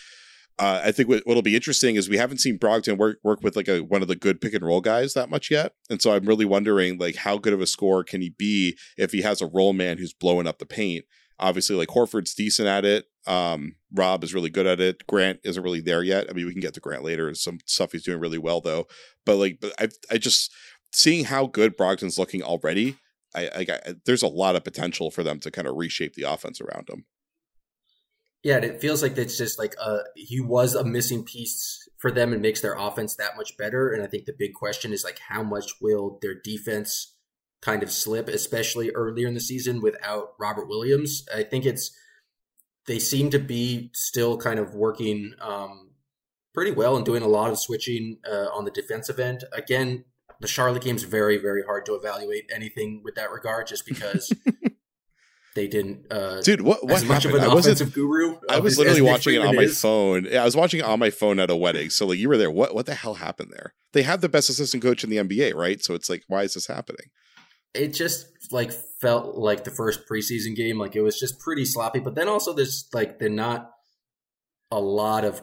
Uh, 0.58 0.82
I 0.84 0.92
think 0.92 1.08
what, 1.08 1.22
what'll 1.24 1.42
be 1.42 1.56
interesting 1.56 1.96
is 1.96 2.08
we 2.08 2.18
haven't 2.18 2.38
seen 2.38 2.58
Brogdon 2.58 2.98
work 2.98 3.18
work 3.22 3.42
with 3.42 3.56
like 3.56 3.68
a 3.68 3.80
one 3.80 4.02
of 4.02 4.08
the 4.08 4.16
good 4.16 4.40
pick 4.40 4.54
and 4.54 4.64
roll 4.64 4.80
guys 4.80 5.14
that 5.14 5.30
much 5.30 5.50
yet, 5.50 5.72
and 5.88 6.00
so 6.00 6.12
I'm 6.12 6.26
really 6.26 6.44
wondering 6.44 6.98
like 6.98 7.16
how 7.16 7.38
good 7.38 7.52
of 7.52 7.60
a 7.60 7.66
scorer 7.66 8.04
can 8.04 8.20
he 8.20 8.30
be 8.30 8.76
if 8.96 9.12
he 9.12 9.22
has 9.22 9.40
a 9.40 9.46
roll 9.46 9.72
man 9.72 9.98
who's 9.98 10.12
blowing 10.12 10.46
up 10.46 10.58
the 10.58 10.66
paint. 10.66 11.04
Obviously, 11.38 11.74
like 11.74 11.88
Horford's 11.88 12.34
decent 12.34 12.68
at 12.68 12.84
it. 12.84 13.06
Um, 13.26 13.76
Rob 13.92 14.22
is 14.22 14.34
really 14.34 14.50
good 14.50 14.66
at 14.66 14.80
it. 14.80 15.06
Grant 15.06 15.40
isn't 15.42 15.62
really 15.62 15.80
there 15.80 16.02
yet. 16.02 16.26
I 16.28 16.32
mean, 16.32 16.46
we 16.46 16.52
can 16.52 16.60
get 16.60 16.74
to 16.74 16.80
Grant 16.80 17.02
later. 17.02 17.34
Some 17.34 17.58
stuff 17.66 17.92
he's 17.92 18.04
doing 18.04 18.20
really 18.20 18.38
well 18.38 18.60
though. 18.60 18.86
But 19.24 19.36
like, 19.36 19.58
but 19.60 19.72
I 19.80 19.88
I 20.10 20.18
just 20.18 20.52
seeing 20.92 21.24
how 21.24 21.46
good 21.46 21.76
Brogdon's 21.76 22.18
looking 22.18 22.42
already. 22.42 22.98
I, 23.34 23.46
I, 23.46 23.66
I 23.70 23.94
there's 24.04 24.22
a 24.22 24.28
lot 24.28 24.56
of 24.56 24.64
potential 24.64 25.10
for 25.10 25.22
them 25.22 25.40
to 25.40 25.50
kind 25.50 25.66
of 25.66 25.76
reshape 25.76 26.14
the 26.14 26.30
offense 26.30 26.60
around 26.60 26.88
him. 26.90 27.06
Yeah, 28.42 28.56
and 28.56 28.64
it 28.64 28.80
feels 28.80 29.02
like 29.02 29.16
it's 29.16 29.38
just 29.38 29.58
like 29.58 29.74
uh 29.80 29.98
he 30.16 30.40
was 30.40 30.74
a 30.74 30.84
missing 30.84 31.24
piece 31.24 31.88
for 31.98 32.10
them 32.10 32.32
and 32.32 32.42
makes 32.42 32.60
their 32.60 32.74
offense 32.74 33.14
that 33.16 33.36
much 33.36 33.56
better. 33.56 33.92
And 33.92 34.02
I 34.02 34.06
think 34.06 34.24
the 34.24 34.34
big 34.36 34.54
question 34.54 34.92
is 34.92 35.04
like 35.04 35.20
how 35.28 35.42
much 35.42 35.74
will 35.80 36.18
their 36.20 36.34
defense 36.34 37.14
kind 37.60 37.82
of 37.84 37.92
slip, 37.92 38.28
especially 38.28 38.90
earlier 38.90 39.28
in 39.28 39.34
the 39.34 39.40
season 39.40 39.80
without 39.80 40.32
Robert 40.38 40.68
Williams. 40.68 41.24
I 41.34 41.44
think 41.44 41.64
it's 41.64 41.96
they 42.86 42.98
seem 42.98 43.30
to 43.30 43.38
be 43.38 43.90
still 43.94 44.36
kind 44.36 44.58
of 44.58 44.74
working 44.74 45.34
um, 45.40 45.92
pretty 46.52 46.72
well 46.72 46.96
and 46.96 47.06
doing 47.06 47.22
a 47.22 47.28
lot 47.28 47.50
of 47.50 47.58
switching 47.58 48.18
uh, 48.28 48.48
on 48.52 48.64
the 48.64 48.70
defensive 48.70 49.20
end. 49.20 49.44
Again, 49.52 50.04
the 50.40 50.48
Charlotte 50.48 50.82
game's 50.82 51.04
very, 51.04 51.38
very 51.38 51.62
hard 51.62 51.86
to 51.86 51.94
evaluate 51.94 52.50
anything 52.52 53.00
with 53.04 53.14
that 53.14 53.30
regard, 53.30 53.68
just 53.68 53.86
because 53.86 54.32
they 55.54 55.66
didn't. 55.66 56.10
Uh, 56.10 56.40
Dude, 56.40 56.62
what 56.62 56.84
what 56.84 57.02
happened? 57.02 57.40
I 57.40 57.52
wasn't 57.52 57.92
guru. 57.92 58.38
I 58.48 58.58
was 58.58 58.78
literally 58.78 59.02
watching 59.02 59.34
it 59.34 59.42
on 59.42 59.54
my 59.54 59.62
is. 59.62 59.80
phone. 59.80 60.26
Yeah, 60.30 60.42
I 60.42 60.44
was 60.44 60.56
watching 60.56 60.80
it 60.80 60.84
on 60.84 60.98
my 60.98 61.10
phone 61.10 61.38
at 61.38 61.50
a 61.50 61.56
wedding. 61.56 61.90
So 61.90 62.06
like 62.06 62.18
you 62.18 62.28
were 62.28 62.38
there. 62.38 62.50
What 62.50 62.74
what 62.74 62.86
the 62.86 62.94
hell 62.94 63.14
happened 63.14 63.50
there? 63.52 63.74
They 63.92 64.02
have 64.02 64.22
the 64.22 64.28
best 64.28 64.48
assistant 64.48 64.82
coach 64.82 65.04
in 65.04 65.10
the 65.10 65.16
NBA, 65.16 65.54
right? 65.54 65.82
So 65.82 65.94
it's 65.94 66.08
like, 66.08 66.22
why 66.26 66.42
is 66.42 66.54
this 66.54 66.66
happening? 66.66 67.06
It 67.74 67.92
just 67.94 68.28
like 68.50 68.72
felt 68.72 69.36
like 69.36 69.64
the 69.64 69.70
first 69.70 70.08
preseason 70.08 70.56
game. 70.56 70.78
Like 70.78 70.96
it 70.96 71.02
was 71.02 71.18
just 71.18 71.38
pretty 71.38 71.66
sloppy. 71.66 72.00
But 72.00 72.14
then 72.14 72.28
also 72.28 72.54
there's 72.54 72.88
like 72.94 73.18
they're 73.18 73.28
not 73.28 73.70
a 74.70 74.80
lot 74.80 75.24
of 75.24 75.42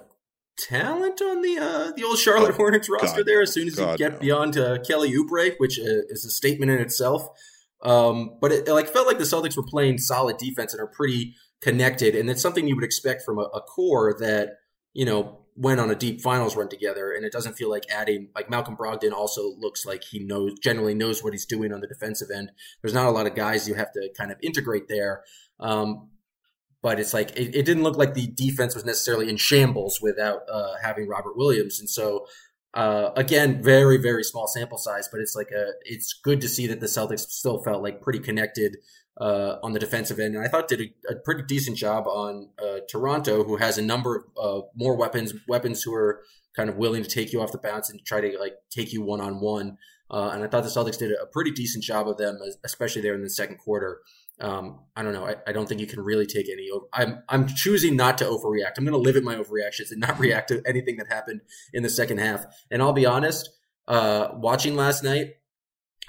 talent 0.57 1.21
on 1.21 1.41
the 1.41 1.57
uh, 1.59 1.91
the 1.95 2.03
old 2.03 2.17
Charlotte 2.17 2.51
oh, 2.55 2.57
Hornets 2.57 2.89
roster 2.89 3.17
God, 3.17 3.27
there. 3.27 3.41
As 3.43 3.53
soon 3.53 3.67
as 3.67 3.75
God, 3.75 3.91
you 3.91 3.97
get 3.97 4.13
no. 4.13 4.19
beyond 4.19 4.57
uh, 4.57 4.79
Kelly 4.79 5.13
Oubre, 5.13 5.53
which 5.59 5.79
uh, 5.79 6.09
is 6.09 6.25
a 6.25 6.31
statement 6.31 6.71
in 6.71 6.79
itself. 6.79 7.27
Um, 7.81 8.37
but 8.41 8.51
it, 8.51 8.67
it, 8.67 8.73
like 8.73 8.87
felt 8.87 9.07
like 9.07 9.17
the 9.17 9.23
Celtics 9.23 9.55
were 9.55 9.63
playing 9.63 9.99
solid 9.99 10.37
defense 10.37 10.73
and 10.73 10.81
are 10.81 10.87
pretty 10.87 11.35
connected, 11.61 12.15
and 12.15 12.29
it's 12.29 12.41
something 12.41 12.67
you 12.67 12.75
would 12.75 12.83
expect 12.83 13.23
from 13.23 13.39
a, 13.39 13.43
a 13.43 13.61
core 13.61 14.15
that 14.19 14.57
you 14.93 15.05
know 15.05 15.39
went 15.55 15.79
on 15.79 15.91
a 15.91 15.95
deep 15.95 16.21
finals 16.21 16.55
run 16.55 16.69
together. 16.69 17.11
And 17.11 17.25
it 17.25 17.33
doesn't 17.33 17.55
feel 17.55 17.69
like 17.69 17.83
adding 17.91 18.29
like 18.33 18.49
Malcolm 18.49 18.77
Brogdon 18.77 19.11
also 19.11 19.53
looks 19.57 19.85
like 19.85 20.03
he 20.03 20.19
knows 20.19 20.57
generally 20.59 20.93
knows 20.93 21.23
what 21.23 21.33
he's 21.33 21.45
doing 21.45 21.73
on 21.73 21.81
the 21.81 21.87
defensive 21.87 22.29
end. 22.33 22.51
There's 22.81 22.93
not 22.93 23.07
a 23.07 23.11
lot 23.11 23.27
of 23.27 23.35
guys 23.35 23.67
you 23.67 23.75
have 23.75 23.91
to 23.93 24.09
kind 24.17 24.31
of 24.31 24.37
integrate 24.41 24.87
there. 24.87 25.23
Um, 25.59 26.09
but 26.81 26.99
it's 26.99 27.13
like 27.13 27.31
it, 27.31 27.55
it, 27.55 27.65
didn't 27.65 27.83
look 27.83 27.97
like 27.97 28.13
the 28.13 28.27
defense 28.27 28.73
was 28.73 28.85
necessarily 28.85 29.29
in 29.29 29.35
shambles 29.35 29.99
without 30.01 30.43
uh, 30.49 30.75
having 30.81 31.09
Robert 31.09 31.35
Williams, 31.35 31.79
and 31.79 31.89
so 31.89 32.25
uh, 32.73 33.11
again, 33.15 33.61
very 33.61 33.97
very 33.97 34.23
small 34.23 34.47
sample 34.47 34.77
size, 34.77 35.09
but 35.11 35.19
it's 35.19 35.35
like 35.35 35.49
a 35.51 35.71
it's 35.83 36.13
good 36.13 36.41
to 36.41 36.47
see 36.47 36.67
that 36.67 36.79
the 36.79 36.85
Celtics 36.85 37.29
still 37.29 37.63
felt 37.63 37.81
like 37.81 38.01
pretty 38.01 38.19
connected 38.19 38.77
uh, 39.19 39.55
on 39.63 39.73
the 39.73 39.79
defensive 39.79 40.19
end, 40.19 40.35
and 40.35 40.43
I 40.43 40.47
thought 40.47 40.67
did 40.67 40.81
a, 40.81 41.13
a 41.13 41.15
pretty 41.15 41.43
decent 41.43 41.77
job 41.77 42.07
on 42.07 42.49
uh, 42.61 42.79
Toronto, 42.89 43.43
who 43.43 43.57
has 43.57 43.77
a 43.77 43.81
number 43.81 44.25
of 44.37 44.65
more 44.75 44.95
weapons 44.95 45.33
weapons 45.47 45.83
who 45.83 45.93
are 45.93 46.21
kind 46.55 46.69
of 46.69 46.77
willing 46.77 47.03
to 47.03 47.09
take 47.09 47.33
you 47.33 47.41
off 47.41 47.51
the 47.51 47.57
bounce 47.57 47.89
and 47.89 48.03
try 48.05 48.21
to 48.21 48.37
like 48.39 48.55
take 48.69 48.93
you 48.93 49.01
one 49.01 49.21
on 49.21 49.39
one. 49.39 49.77
And 50.11 50.43
I 50.43 50.47
thought 50.47 50.63
the 50.63 50.69
Celtics 50.69 50.97
did 50.97 51.11
a 51.11 51.27
pretty 51.27 51.51
decent 51.51 51.83
job 51.83 52.07
of 52.07 52.17
them, 52.17 52.39
especially 52.63 53.01
there 53.01 53.13
in 53.13 53.21
the 53.21 53.29
second 53.29 53.57
quarter 53.57 53.99
um, 54.41 54.79
I 54.95 55.03
don't 55.03 55.13
know. 55.13 55.25
I, 55.25 55.35
I, 55.47 55.51
don't 55.51 55.67
think 55.67 55.81
you 55.81 55.87
can 55.87 55.99
really 55.99 56.25
take 56.25 56.49
any. 56.49 56.69
I'm 56.93 57.23
I'm 57.27 57.47
choosing 57.47 57.95
not 57.95 58.17
to 58.19 58.25
overreact. 58.25 58.77
I'm 58.77 58.85
going 58.85 58.93
to 58.93 58.97
limit 58.97 59.23
my 59.23 59.35
overreactions 59.35 59.91
and 59.91 59.99
not 59.99 60.19
react 60.19 60.47
to 60.49 60.61
anything 60.65 60.97
that 60.97 61.07
happened 61.07 61.41
in 61.73 61.83
the 61.83 61.89
second 61.89 62.19
half. 62.19 62.45
And 62.71 62.81
I'll 62.81 62.93
be 62.93 63.05
honest. 63.05 63.49
Uh, 63.87 64.29
watching 64.35 64.75
last 64.75 65.03
night, 65.03 65.37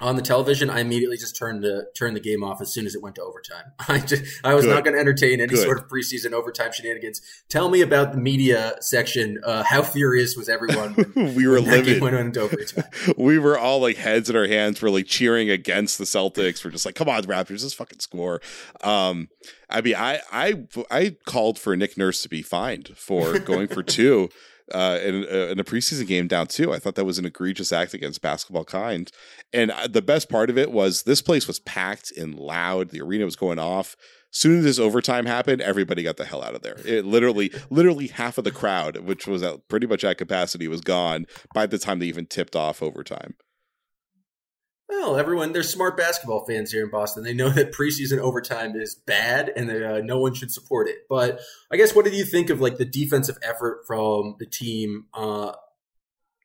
on 0.01 0.15
the 0.15 0.21
television, 0.21 0.69
I 0.69 0.79
immediately 0.79 1.15
just 1.17 1.37
turned 1.37 1.63
the 1.63 1.87
turned 1.95 2.15
the 2.15 2.19
game 2.19 2.43
off 2.43 2.59
as 2.59 2.73
soon 2.73 2.85
as 2.85 2.95
it 2.95 3.01
went 3.01 3.15
to 3.15 3.21
overtime. 3.21 3.65
I 3.87 3.99
just 3.99 4.23
I 4.43 4.53
was 4.55 4.65
Good. 4.65 4.73
not 4.73 4.83
going 4.83 4.95
to 4.95 4.99
entertain 4.99 5.39
any 5.39 5.47
Good. 5.49 5.59
sort 5.63 5.77
of 5.77 5.87
preseason 5.87 6.33
overtime 6.33 6.71
shenanigans. 6.71 7.21
Tell 7.49 7.69
me 7.69 7.81
about 7.81 8.11
the 8.11 8.17
media 8.17 8.75
section. 8.81 9.39
Uh, 9.45 9.63
how 9.63 9.83
furious 9.83 10.35
was 10.35 10.49
everyone 10.49 10.93
when, 11.13 11.35
we 11.35 11.47
were 11.47 11.55
when 11.55 11.65
that 11.65 11.85
game 11.85 12.01
livid. 12.01 12.01
went 12.01 12.15
into 12.15 12.41
overtime? 12.41 12.85
we 13.17 13.37
were 13.37 13.57
all 13.57 13.79
like 13.79 13.97
heads 13.97 14.29
in 14.29 14.35
our 14.35 14.47
hands. 14.47 14.81
We're 14.81 14.89
like 14.89 15.05
cheering 15.05 15.49
against 15.49 15.97
the 15.97 16.05
Celtics. 16.05 16.65
We're 16.65 16.71
just 16.71 16.85
like, 16.85 16.95
come 16.95 17.07
on, 17.07 17.23
Raptors, 17.23 17.61
just 17.61 17.75
fucking 17.75 17.99
score. 17.99 18.41
Um, 18.81 19.29
I 19.69 19.81
mean, 19.81 19.95
I 19.95 20.19
I 20.31 20.63
I 20.89 21.15
called 21.25 21.59
for 21.59 21.75
Nick 21.77 21.97
Nurse 21.97 22.21
to 22.23 22.29
be 22.29 22.41
fined 22.41 22.91
for 22.95 23.39
going 23.39 23.67
for 23.67 23.83
two. 23.83 24.29
Uh, 24.73 24.99
in, 25.03 25.25
uh, 25.25 25.47
in 25.51 25.59
a 25.59 25.63
preseason 25.63 26.07
game 26.07 26.27
down 26.27 26.47
two, 26.47 26.73
I 26.73 26.79
thought 26.79 26.95
that 26.95 27.05
was 27.05 27.19
an 27.19 27.25
egregious 27.25 27.71
act 27.71 27.93
against 27.93 28.21
basketball 28.21 28.65
kind. 28.65 29.11
And 29.53 29.71
uh, 29.71 29.87
the 29.87 30.01
best 30.01 30.29
part 30.29 30.49
of 30.49 30.57
it 30.57 30.71
was 30.71 31.03
this 31.03 31.21
place 31.21 31.47
was 31.47 31.59
packed 31.59 32.11
and 32.17 32.35
loud. 32.35 32.89
The 32.89 33.01
arena 33.01 33.25
was 33.25 33.35
going 33.35 33.59
off. 33.59 33.95
Soon 34.31 34.59
as 34.59 34.63
this 34.63 34.79
overtime 34.79 35.25
happened, 35.25 35.61
everybody 35.61 36.03
got 36.03 36.15
the 36.15 36.23
hell 36.23 36.41
out 36.41 36.55
of 36.55 36.61
there. 36.61 36.77
It 36.85 37.05
literally, 37.05 37.51
literally 37.69 38.07
half 38.07 38.37
of 38.37 38.45
the 38.45 38.51
crowd, 38.51 38.97
which 38.97 39.27
was 39.27 39.43
at 39.43 39.67
pretty 39.67 39.87
much 39.87 40.05
at 40.05 40.17
capacity, 40.17 40.69
was 40.69 40.81
gone 40.81 41.25
by 41.53 41.65
the 41.65 41.77
time 41.77 41.99
they 41.99 42.05
even 42.05 42.25
tipped 42.25 42.55
off 42.55 42.81
overtime. 42.81 43.35
Well, 44.91 45.15
everyone, 45.15 45.53
they're 45.53 45.63
smart 45.63 45.95
basketball 45.95 46.45
fans 46.45 46.69
here 46.69 46.83
in 46.83 46.91
Boston. 46.91 47.23
They 47.23 47.33
know 47.33 47.49
that 47.49 47.71
preseason 47.71 48.17
overtime 48.17 48.75
is 48.75 48.93
bad 48.93 49.49
and 49.55 49.69
that 49.69 49.83
uh, 49.83 50.01
no 50.01 50.19
one 50.19 50.33
should 50.33 50.51
support 50.51 50.89
it. 50.89 51.07
But 51.07 51.39
I 51.71 51.77
guess, 51.77 51.95
what 51.95 52.03
did 52.03 52.13
you 52.13 52.25
think 52.25 52.49
of 52.49 52.59
like 52.59 52.77
the 52.77 52.83
defensive 52.83 53.37
effort 53.41 53.83
from 53.87 54.35
the 54.37 54.45
team? 54.45 55.05
Uh, 55.13 55.53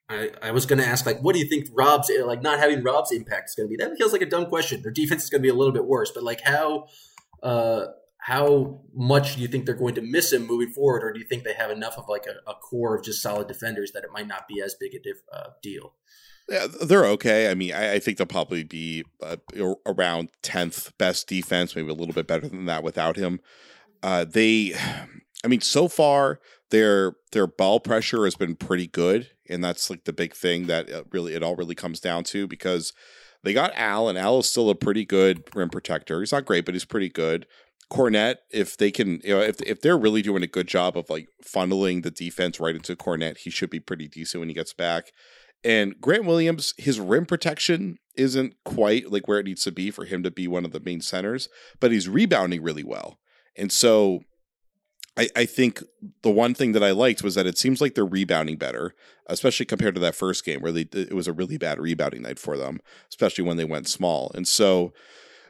I, 0.08 0.30
I 0.40 0.52
was 0.52 0.64
going 0.64 0.78
to 0.78 0.86
ask, 0.86 1.04
like, 1.04 1.18
what 1.22 1.32
do 1.32 1.40
you 1.40 1.48
think 1.48 1.66
Rob's 1.72 2.08
like 2.24 2.40
not 2.40 2.60
having 2.60 2.84
Rob's 2.84 3.10
impact 3.10 3.50
is 3.50 3.56
going 3.56 3.68
to 3.68 3.76
be? 3.76 3.82
That 3.82 3.98
feels 3.98 4.12
like 4.12 4.22
a 4.22 4.26
dumb 4.26 4.46
question. 4.46 4.80
Their 4.80 4.92
defense 4.92 5.24
is 5.24 5.30
going 5.30 5.40
to 5.40 5.46
be 5.46 5.50
a 5.50 5.54
little 5.54 5.72
bit 5.72 5.84
worse, 5.84 6.12
but 6.12 6.22
like 6.22 6.40
how 6.42 6.86
uh, 7.42 7.86
how 8.26 8.80
much 8.92 9.36
do 9.36 9.40
you 9.40 9.46
think 9.46 9.64
they're 9.64 9.74
going 9.76 9.94
to 9.94 10.00
miss 10.02 10.32
him 10.32 10.48
moving 10.48 10.68
forward, 10.70 11.04
or 11.04 11.12
do 11.12 11.20
you 11.20 11.24
think 11.24 11.44
they 11.44 11.54
have 11.54 11.70
enough 11.70 11.96
of 11.96 12.08
like 12.08 12.26
a, 12.26 12.50
a 12.50 12.54
core 12.54 12.96
of 12.96 13.04
just 13.04 13.22
solid 13.22 13.46
defenders 13.46 13.92
that 13.92 14.02
it 14.02 14.10
might 14.12 14.26
not 14.26 14.48
be 14.48 14.60
as 14.60 14.74
big 14.74 14.96
a 14.96 14.98
diff, 14.98 15.18
uh, 15.32 15.50
deal? 15.62 15.94
Yeah, 16.48 16.66
they're 16.82 17.06
okay. 17.06 17.48
I 17.48 17.54
mean, 17.54 17.72
I, 17.72 17.94
I 17.94 17.98
think 18.00 18.18
they'll 18.18 18.26
probably 18.26 18.64
be 18.64 19.04
uh, 19.22 19.36
around 19.86 20.30
tenth 20.42 20.92
best 20.98 21.28
defense, 21.28 21.76
maybe 21.76 21.88
a 21.88 21.94
little 21.94 22.14
bit 22.14 22.26
better 22.26 22.48
than 22.48 22.64
that 22.64 22.82
without 22.82 23.14
him. 23.14 23.38
Uh, 24.02 24.24
they, 24.24 24.74
I 25.44 25.46
mean, 25.46 25.60
so 25.60 25.86
far 25.86 26.40
their 26.70 27.14
their 27.30 27.46
ball 27.46 27.78
pressure 27.78 28.24
has 28.24 28.34
been 28.34 28.56
pretty 28.56 28.88
good, 28.88 29.30
and 29.48 29.62
that's 29.62 29.88
like 29.88 30.02
the 30.02 30.12
big 30.12 30.34
thing 30.34 30.66
that 30.66 30.88
it 30.88 31.06
really 31.12 31.34
it 31.34 31.44
all 31.44 31.54
really 31.54 31.76
comes 31.76 32.00
down 32.00 32.24
to 32.24 32.48
because 32.48 32.92
they 33.44 33.52
got 33.52 33.70
Al, 33.76 34.08
and 34.08 34.18
Al 34.18 34.40
is 34.40 34.50
still 34.50 34.68
a 34.68 34.74
pretty 34.74 35.04
good 35.04 35.44
rim 35.54 35.68
protector. 35.68 36.18
He's 36.18 36.32
not 36.32 36.44
great, 36.44 36.64
but 36.64 36.74
he's 36.74 36.84
pretty 36.84 37.08
good. 37.08 37.46
Kornet, 37.90 38.36
if 38.50 38.76
they 38.76 38.90
can, 38.90 39.20
you 39.22 39.34
know, 39.34 39.40
if 39.40 39.60
if 39.62 39.80
they're 39.80 39.98
really 39.98 40.22
doing 40.22 40.42
a 40.42 40.48
good 40.48 40.66
job 40.66 40.96
of 40.96 41.08
like 41.08 41.28
funneling 41.44 42.02
the 42.02 42.10
defense 42.10 42.58
right 42.58 42.74
into 42.74 42.96
Kornet, 42.96 43.38
he 43.38 43.50
should 43.50 43.70
be 43.70 43.80
pretty 43.80 44.08
decent 44.08 44.40
when 44.40 44.48
he 44.48 44.54
gets 44.54 44.72
back. 44.72 45.12
And 45.64 46.00
Grant 46.00 46.24
Williams, 46.24 46.74
his 46.76 47.00
rim 47.00 47.26
protection 47.26 47.98
isn't 48.16 48.54
quite 48.64 49.10
like 49.10 49.28
where 49.28 49.38
it 49.38 49.46
needs 49.46 49.62
to 49.64 49.72
be 49.72 49.90
for 49.90 50.04
him 50.04 50.22
to 50.22 50.30
be 50.30 50.48
one 50.48 50.64
of 50.64 50.72
the 50.72 50.80
main 50.80 51.00
centers, 51.00 51.48
but 51.80 51.92
he's 51.92 52.08
rebounding 52.08 52.62
really 52.62 52.84
well. 52.84 53.18
And 53.56 53.72
so 53.72 54.20
I, 55.16 55.28
I 55.34 55.46
think 55.46 55.82
the 56.22 56.30
one 56.30 56.54
thing 56.54 56.72
that 56.72 56.84
I 56.84 56.90
liked 56.90 57.22
was 57.22 57.34
that 57.36 57.46
it 57.46 57.56
seems 57.56 57.80
like 57.80 57.94
they're 57.94 58.04
rebounding 58.04 58.56
better, 58.56 58.94
especially 59.26 59.66
compared 59.66 59.94
to 59.94 60.00
that 60.02 60.14
first 60.14 60.44
game 60.44 60.60
where 60.60 60.72
they 60.72 60.86
it 60.92 61.14
was 61.14 61.28
a 61.28 61.32
really 61.32 61.56
bad 61.56 61.78
rebounding 61.78 62.22
night 62.22 62.38
for 62.38 62.56
them, 62.56 62.80
especially 63.08 63.44
when 63.44 63.56
they 63.56 63.64
went 63.64 63.88
small. 63.88 64.30
And 64.34 64.46
so, 64.46 64.92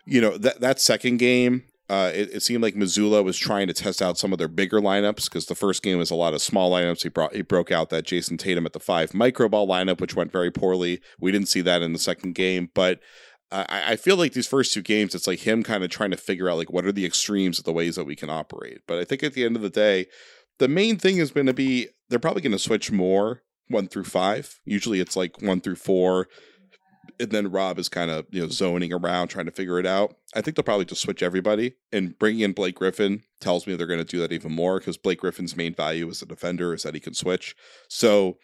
you 0.05 0.21
know, 0.21 0.39
that 0.39 0.61
that 0.61 0.81
second 0.81 1.17
game, 1.17 1.65
uh, 1.89 2.11
it, 2.13 2.31
it 2.35 2.43
seemed 2.43 2.63
like 2.63 2.75
Mazzulla 2.75 3.23
was 3.23 3.39
trying 3.39 3.69
to 3.69 3.73
test 3.73 4.03
out 4.03 4.19
some 4.19 4.33
of 4.33 4.39
their 4.39 4.49
bigger 4.49 4.81
lineups 4.81 5.25
because 5.25 5.47
the 5.47 5.55
first 5.55 5.83
game 5.83 5.99
was 5.99 6.11
a 6.11 6.17
lot 6.17 6.35
of 6.35 6.43
small 6.43 6.71
lineups. 6.71 7.03
He 7.03 7.09
brought 7.09 7.35
he 7.35 7.43
broke 7.43 7.71
out 7.71 7.91
that 7.91 8.05
Jayson 8.05 8.39
Tatum 8.39 8.67
at 8.67 8.73
the 8.73 8.81
five 8.81 9.15
micro 9.15 9.49
ball 9.49 9.69
lineup, 9.69 10.01
which 10.01 10.17
went 10.17 10.33
very 10.33 10.51
poorly. 10.51 11.01
We 11.21 11.31
didn't 11.31 11.49
see 11.49 11.61
that 11.61 11.83
in 11.83 11.93
the 11.93 11.99
second 11.99 12.35
game, 12.35 12.71
but 12.75 13.01
I, 13.53 13.93
I 13.93 13.97
feel 13.97 14.17
like 14.17 14.33
these 14.33 14.49
first 14.49 14.75
two 14.75 14.83
games, 14.83 15.15
it's 15.15 15.29
like 15.29 15.41
him 15.41 15.63
kind 15.63 15.85
of 15.85 15.91
trying 15.91 16.11
to 16.11 16.17
figure 16.17 16.51
out 16.51 16.59
like 16.59 16.73
what 16.73 16.85
are 16.85 16.93
the 16.93 17.07
extremes 17.07 17.59
of 17.59 17.65
the 17.65 17.73
ways 17.73 17.95
that 17.95 18.05
we 18.05 18.17
can 18.17 18.31
operate. 18.31 18.81
But 18.89 18.99
I 18.99 19.05
think 19.05 19.23
at 19.23 19.35
the 19.35 19.45
end 19.45 19.55
of 19.55 19.63
the 19.63 19.71
day, 19.71 20.07
the 20.59 20.69
main 20.69 20.99
thing 20.99 21.19
is 21.19 21.31
going 21.31 21.47
to 21.47 21.55
be 21.55 21.89
they're 22.09 22.19
probably 22.19 22.43
going 22.43 22.53
to 22.53 22.59
switch 22.59 22.91
more 22.91 23.43
one 23.69 23.87
through 23.87 24.05
five. 24.05 24.61
Usually 24.65 25.01
it's 25.01 25.17
like 25.17 25.41
one 25.41 25.61
through 25.61 25.77
four 25.77 26.29
and 27.19 27.31
then 27.31 27.51
Rob 27.51 27.79
is 27.79 27.89
kind 27.89 28.11
of 28.11 28.27
you 28.31 28.43
know 28.43 28.49
zoning 28.49 28.93
around 28.93 29.29
trying 29.29 29.47
to 29.47 29.53
figure 29.53 29.79
it 29.79 29.87
out. 29.87 30.17
I 30.35 30.41
think 30.41 30.57
they'll 30.57 30.65
probably 30.65 30.85
just 30.85 31.03
switch 31.03 31.23
everybody 31.23 31.75
and 31.93 32.19
bringing 32.19 32.41
in 32.41 32.53
Blake 32.53 32.77
Griffin 32.77 33.23
tells 33.41 33.67
me 33.67 33.75
they're 33.75 33.87
going 33.87 33.99
to 33.99 34.05
do 34.05 34.21
that 34.21 34.33
even 34.33 34.53
more 34.53 34.79
because 34.79 34.97
Blake 34.97 35.21
Griffin's 35.21 35.57
main 35.57 35.75
value 35.75 36.09
as 36.09 36.23
a 36.23 36.27
defender 36.27 36.75
is 36.75 36.83
that 36.83 36.95
he 36.95 37.01
can 37.01 37.15
switch. 37.15 37.55
So 37.89 38.39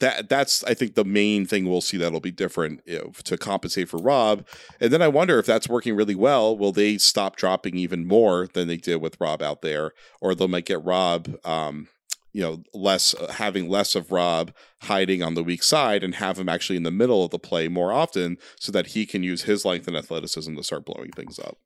that 0.00 0.28
that's 0.28 0.64
I 0.64 0.74
think 0.74 0.94
the 0.94 1.04
main 1.04 1.46
thing 1.46 1.68
we'll 1.68 1.80
see 1.80 1.96
that'll 1.96 2.20
be 2.20 2.30
different 2.30 2.82
to 2.86 3.36
compensate 3.36 3.88
for 3.88 3.98
Rob. 3.98 4.46
And 4.80 4.92
then 4.92 5.02
I 5.02 5.08
wonder 5.08 5.38
if 5.38 5.46
that's 5.46 5.68
working 5.68 5.94
really 5.94 6.14
well. 6.14 6.56
Will 6.56 6.72
they 6.72 6.98
stop 6.98 7.36
dropping 7.36 7.76
even 7.76 8.06
more 8.06 8.48
than 8.52 8.68
they 8.68 8.76
did 8.76 8.96
with 8.96 9.20
Rob 9.20 9.42
out 9.42 9.62
there, 9.62 9.92
or 10.20 10.34
they 10.34 10.46
might 10.46 10.66
get 10.66 10.84
Rob. 10.84 11.36
Um, 11.44 11.88
you 12.34 12.42
know, 12.42 12.62
less 12.74 13.14
uh, 13.14 13.32
having 13.32 13.70
less 13.70 13.94
of 13.94 14.10
Rob 14.12 14.52
hiding 14.82 15.22
on 15.22 15.34
the 15.34 15.44
weak 15.44 15.62
side 15.62 16.02
and 16.02 16.16
have 16.16 16.38
him 16.38 16.48
actually 16.48 16.76
in 16.76 16.82
the 16.82 16.90
middle 16.90 17.24
of 17.24 17.30
the 17.30 17.38
play 17.38 17.68
more 17.68 17.92
often 17.92 18.36
so 18.58 18.72
that 18.72 18.88
he 18.88 19.06
can 19.06 19.22
use 19.22 19.42
his 19.42 19.64
length 19.64 19.86
and 19.86 19.96
athleticism 19.96 20.54
to 20.56 20.62
start 20.64 20.84
blowing 20.84 21.12
things 21.12 21.38
up. 21.38 21.56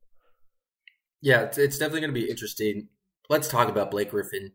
Yeah, 1.21 1.41
it's, 1.41 1.57
it's 1.57 1.77
definitely 1.79 2.01
going 2.01 2.13
to 2.13 2.21
be 2.21 2.29
interesting. 2.29 2.87
Let's 3.29 3.49
talk 3.49 3.67
about 3.67 3.91
Blake 3.91 4.11
Griffin. 4.11 4.51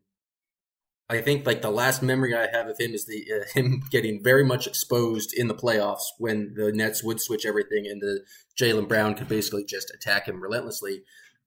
I 1.10 1.20
think 1.20 1.44
like 1.46 1.62
the 1.62 1.70
last 1.70 2.02
memory 2.02 2.34
I 2.34 2.46
have 2.50 2.68
of 2.68 2.78
him 2.78 2.94
is 2.94 3.06
the 3.06 3.26
uh, 3.34 3.44
him 3.52 3.82
getting 3.90 4.22
very 4.22 4.44
much 4.44 4.68
exposed 4.68 5.34
in 5.34 5.48
the 5.48 5.54
playoffs 5.54 6.04
when 6.18 6.54
the 6.56 6.72
Nets 6.72 7.02
would 7.02 7.20
switch 7.20 7.44
everything 7.44 7.86
and 7.86 8.00
the 8.00 8.20
Jaylen 8.58 8.88
Brown 8.88 9.14
could 9.14 9.28
basically 9.28 9.64
just 9.64 9.92
attack 9.92 10.28
him 10.28 10.40
relentlessly. 10.40 11.02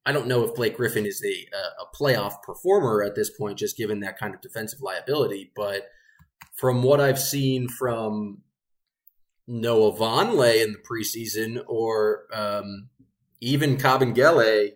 I 0.08 0.14
don't 0.14 0.28
know 0.28 0.46
if 0.46 0.56
Blake 0.56 0.78
Griffin 0.78 1.06
is 1.06 1.22
a 1.22 1.48
a 1.82 1.94
playoff 1.94 2.42
performer 2.42 3.04
at 3.04 3.14
this 3.14 3.30
point, 3.30 3.60
just 3.60 3.76
given 3.76 4.00
that 4.00 4.18
kind 4.18 4.34
of 4.34 4.40
defensive 4.40 4.80
liability. 4.82 5.52
But 5.54 5.90
from 6.56 6.82
what 6.82 7.02
I've 7.02 7.20
seen 7.20 7.68
from 7.68 8.42
Noah 9.48 9.92
Vonleh 9.92 10.64
in 10.64 10.72
the 10.72 10.80
preseason, 10.80 11.62
or 11.68 12.24
um, 12.32 12.88
even 13.42 13.76
Kabengele, 13.76 14.72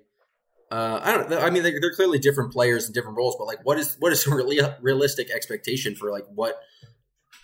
uh, 0.69 0.99
I 1.01 1.11
don't. 1.13 1.31
I 1.31 1.49
mean, 1.49 1.63
they're, 1.63 1.79
they're 1.79 1.95
clearly 1.95 2.19
different 2.19 2.51
players 2.51 2.83
and 2.83 2.93
different 2.93 3.15
roles, 3.15 3.37
but 3.39 3.45
like, 3.45 3.59
what 3.63 3.79
is 3.79 3.95
what 3.99 4.11
is 4.11 4.27
a 4.27 4.35
really 4.35 4.59
realistic 4.81 5.31
expectation 5.31 5.95
for 5.95 6.11
like 6.11 6.25
what 6.35 6.59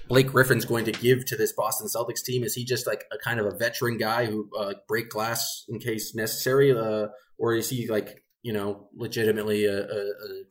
Blake 0.08 0.28
Griffin's 0.28 0.66
going 0.66 0.86
to 0.86 0.92
give 0.92 1.26
to 1.26 1.36
this 1.36 1.52
Boston 1.52 1.88
Celtics 1.88 2.24
team? 2.24 2.44
Is 2.44 2.56
he 2.56 2.64
just 2.64 2.88
like 2.88 3.04
a 3.12 3.18
kind 3.18 3.40
of 3.40 3.46
a 3.46 3.58
veteran 3.58 3.98
guy 3.98 4.26
who 4.26 4.50
uh, 4.58 4.74
break 4.88 5.10
glass 5.10 5.66
in 5.68 5.80
case 5.80 6.16
necessary, 6.16 6.72
uh, 6.72 7.08
or 7.38 7.56
is 7.56 7.70
he 7.70 7.88
like 7.88 8.24
you 8.42 8.54
know 8.54 8.88
legitimately 8.96 9.66
a, 9.66 9.80
a, 9.80 10.00
a 10.00 10.44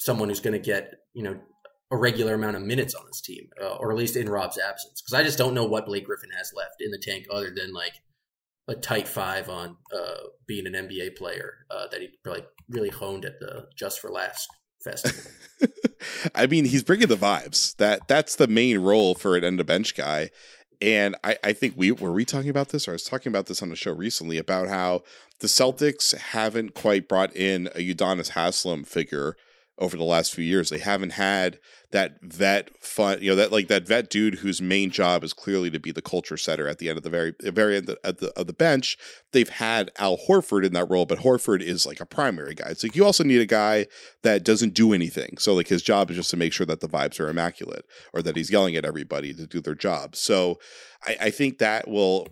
someone 0.00 0.28
who's 0.28 0.40
going 0.40 0.52
to 0.52 0.58
get 0.58 0.94
you 1.14 1.22
know 1.22 1.38
a 1.90 1.96
regular 1.96 2.34
amount 2.34 2.56
of 2.56 2.62
minutes 2.62 2.94
on 2.94 3.04
this 3.06 3.20
team, 3.20 3.48
uh, 3.62 3.76
or 3.76 3.92
at 3.92 3.98
least 3.98 4.16
in 4.16 4.28
Rob's 4.28 4.58
absence? 4.58 5.00
Because 5.00 5.14
I 5.14 5.22
just 5.22 5.38
don't 5.38 5.54
know 5.54 5.64
what 5.64 5.86
Blake 5.86 6.06
Griffin 6.06 6.30
has 6.36 6.52
left 6.54 6.76
in 6.80 6.90
the 6.90 6.98
tank 6.98 7.26
other 7.30 7.52
than 7.54 7.72
like 7.72 7.94
a 8.68 8.74
tight 8.74 9.06
five 9.06 9.48
on 9.48 9.76
uh, 9.94 10.26
being 10.46 10.66
an 10.66 10.72
NBA 10.72 11.16
player 11.16 11.66
uh, 11.70 11.86
that 11.90 12.00
he 12.00 12.08
like 12.24 12.46
really 12.68 12.90
honed 12.90 13.24
at 13.24 13.38
the 13.38 13.66
Just 13.76 14.00
for 14.00 14.10
Laughs 14.10 14.48
festival. 14.82 15.30
I 16.34 16.46
mean, 16.46 16.64
he's 16.64 16.82
bringing 16.82 17.08
the 17.08 17.16
vibes. 17.16 17.76
That 17.76 18.08
that's 18.08 18.36
the 18.36 18.48
main 18.48 18.78
role 18.78 19.14
for 19.14 19.36
an 19.36 19.44
end 19.44 19.60
of 19.60 19.66
bench 19.66 19.94
guy. 19.94 20.30
And 20.80 21.14
I, 21.22 21.36
I 21.44 21.52
think 21.52 21.74
we 21.76 21.92
were 21.92 22.12
we 22.12 22.24
talking 22.24 22.50
about 22.50 22.70
this, 22.70 22.88
or 22.88 22.90
I 22.90 22.94
was 22.94 23.04
talking 23.04 23.30
about 23.30 23.46
this 23.46 23.62
on 23.62 23.68
the 23.68 23.76
show 23.76 23.92
recently 23.92 24.36
about 24.36 24.68
how 24.68 25.02
the 25.38 25.46
Celtics 25.46 26.16
haven't 26.16 26.74
quite 26.74 27.08
brought 27.08 27.34
in 27.36 27.68
a 27.68 27.94
Udonis 27.94 28.30
Haslem 28.30 28.84
figure 28.84 29.36
over 29.82 29.96
the 29.96 30.04
last 30.04 30.32
few 30.32 30.44
years. 30.44 30.70
They 30.70 30.78
haven't 30.78 31.10
had 31.10 31.58
that 31.90 32.22
vet 32.22 32.70
fun, 32.82 33.18
you 33.20 33.30
know, 33.30 33.36
that 33.36 33.50
like 33.50 33.66
that 33.66 33.86
vet 33.86 34.08
dude 34.08 34.36
whose 34.36 34.62
main 34.62 34.90
job 34.90 35.24
is 35.24 35.32
clearly 35.32 35.70
to 35.72 35.80
be 35.80 35.90
the 35.90 36.00
culture 36.00 36.36
setter 36.36 36.68
at 36.68 36.78
the 36.78 36.88
end 36.88 36.96
of 36.96 37.02
the 37.02 37.10
very 37.10 37.34
very 37.42 37.76
end 37.76 37.90
of 37.90 38.16
the, 38.18 38.32
of 38.38 38.46
the 38.46 38.52
bench. 38.52 38.96
They've 39.32 39.48
had 39.48 39.90
Al 39.98 40.16
Horford 40.16 40.64
in 40.64 40.72
that 40.74 40.88
role, 40.88 41.04
but 41.04 41.18
Horford 41.18 41.60
is 41.60 41.84
like 41.84 42.00
a 42.00 42.06
primary 42.06 42.54
guy. 42.54 42.68
It's 42.68 42.84
like 42.84 42.94
you 42.94 43.04
also 43.04 43.24
need 43.24 43.40
a 43.40 43.46
guy 43.46 43.86
that 44.22 44.44
doesn't 44.44 44.74
do 44.74 44.92
anything. 44.92 45.36
So 45.38 45.52
like 45.52 45.68
his 45.68 45.82
job 45.82 46.10
is 46.10 46.16
just 46.16 46.30
to 46.30 46.36
make 46.36 46.52
sure 46.52 46.66
that 46.66 46.80
the 46.80 46.88
vibes 46.88 47.18
are 47.18 47.28
immaculate 47.28 47.84
or 48.14 48.22
that 48.22 48.36
he's 48.36 48.52
yelling 48.52 48.76
at 48.76 48.84
everybody 48.84 49.34
to 49.34 49.46
do 49.46 49.60
their 49.60 49.74
job. 49.74 50.14
So 50.14 50.60
I, 51.04 51.16
I 51.22 51.30
think 51.30 51.58
that 51.58 51.88
will 51.88 52.28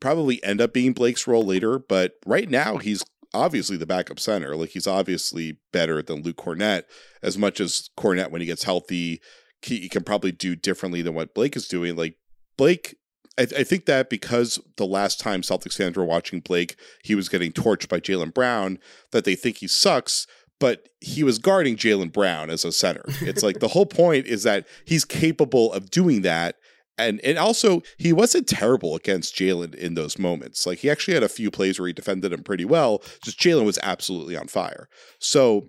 probably 0.00 0.42
end 0.42 0.62
up 0.62 0.72
being 0.72 0.94
Blake's 0.94 1.26
role 1.26 1.44
later, 1.44 1.78
but 1.78 2.14
right 2.24 2.48
now 2.48 2.78
he's 2.78 3.04
obviously 3.36 3.76
the 3.76 3.86
backup 3.86 4.18
center. 4.18 4.56
Like 4.56 4.70
he's 4.70 4.86
obviously 4.86 5.58
better 5.72 6.02
than 6.02 6.22
Luke 6.22 6.36
Kornet. 6.36 6.84
As 7.22 7.38
much 7.38 7.60
as 7.60 7.90
Kornet, 7.96 8.30
when 8.30 8.40
he 8.40 8.46
gets 8.46 8.64
healthy, 8.64 9.20
he, 9.62 9.80
he 9.80 9.88
can 9.88 10.04
probably 10.04 10.32
do 10.32 10.56
differently 10.56 11.02
than 11.02 11.14
what 11.14 11.34
Blake 11.34 11.56
is 11.56 11.68
doing. 11.68 11.96
Like 11.96 12.16
Blake, 12.56 12.96
I, 13.38 13.42
I, 13.42 13.64
think 13.64 13.86
that 13.86 14.10
because 14.10 14.60
the 14.76 14.86
last 14.86 15.20
time 15.20 15.42
Celtics 15.42 15.76
fans 15.76 15.96
were 15.96 16.04
watching 16.04 16.40
Blake, 16.40 16.76
he 17.04 17.14
was 17.14 17.28
getting 17.28 17.52
torched 17.52 17.88
by 17.88 18.00
Jaylen 18.00 18.32
Brown, 18.32 18.78
that 19.12 19.24
they 19.24 19.34
think 19.34 19.58
he 19.58 19.68
sucks. 19.68 20.26
But 20.58 20.88
he 21.00 21.22
was 21.22 21.38
guarding 21.38 21.76
Jaylen 21.76 22.10
Brown 22.10 22.48
as 22.48 22.64
a 22.64 22.72
center. 22.72 23.04
It's 23.20 23.42
like 23.42 23.60
the 23.60 23.68
whole 23.68 23.84
point 23.84 24.26
is 24.26 24.42
that 24.44 24.66
he's 24.86 25.04
capable 25.04 25.70
of 25.72 25.90
doing 25.90 26.22
that. 26.22 26.56
And 26.98 27.20
and 27.20 27.38
also 27.38 27.82
he 27.98 28.12
wasn't 28.12 28.46
terrible 28.46 28.94
against 28.94 29.34
Jaylen 29.34 29.74
in 29.74 29.94
those 29.94 30.18
moments. 30.18 30.66
Like 30.66 30.78
he 30.78 30.90
actually 30.90 31.14
had 31.14 31.22
a 31.22 31.28
few 31.28 31.50
plays 31.50 31.78
where 31.78 31.86
he 31.86 31.92
defended 31.92 32.32
him 32.32 32.42
pretty 32.42 32.64
well. 32.64 33.02
Just 33.22 33.38
Jaylen 33.38 33.66
was 33.66 33.78
absolutely 33.82 34.36
on 34.36 34.48
fire. 34.48 34.88
So 35.18 35.68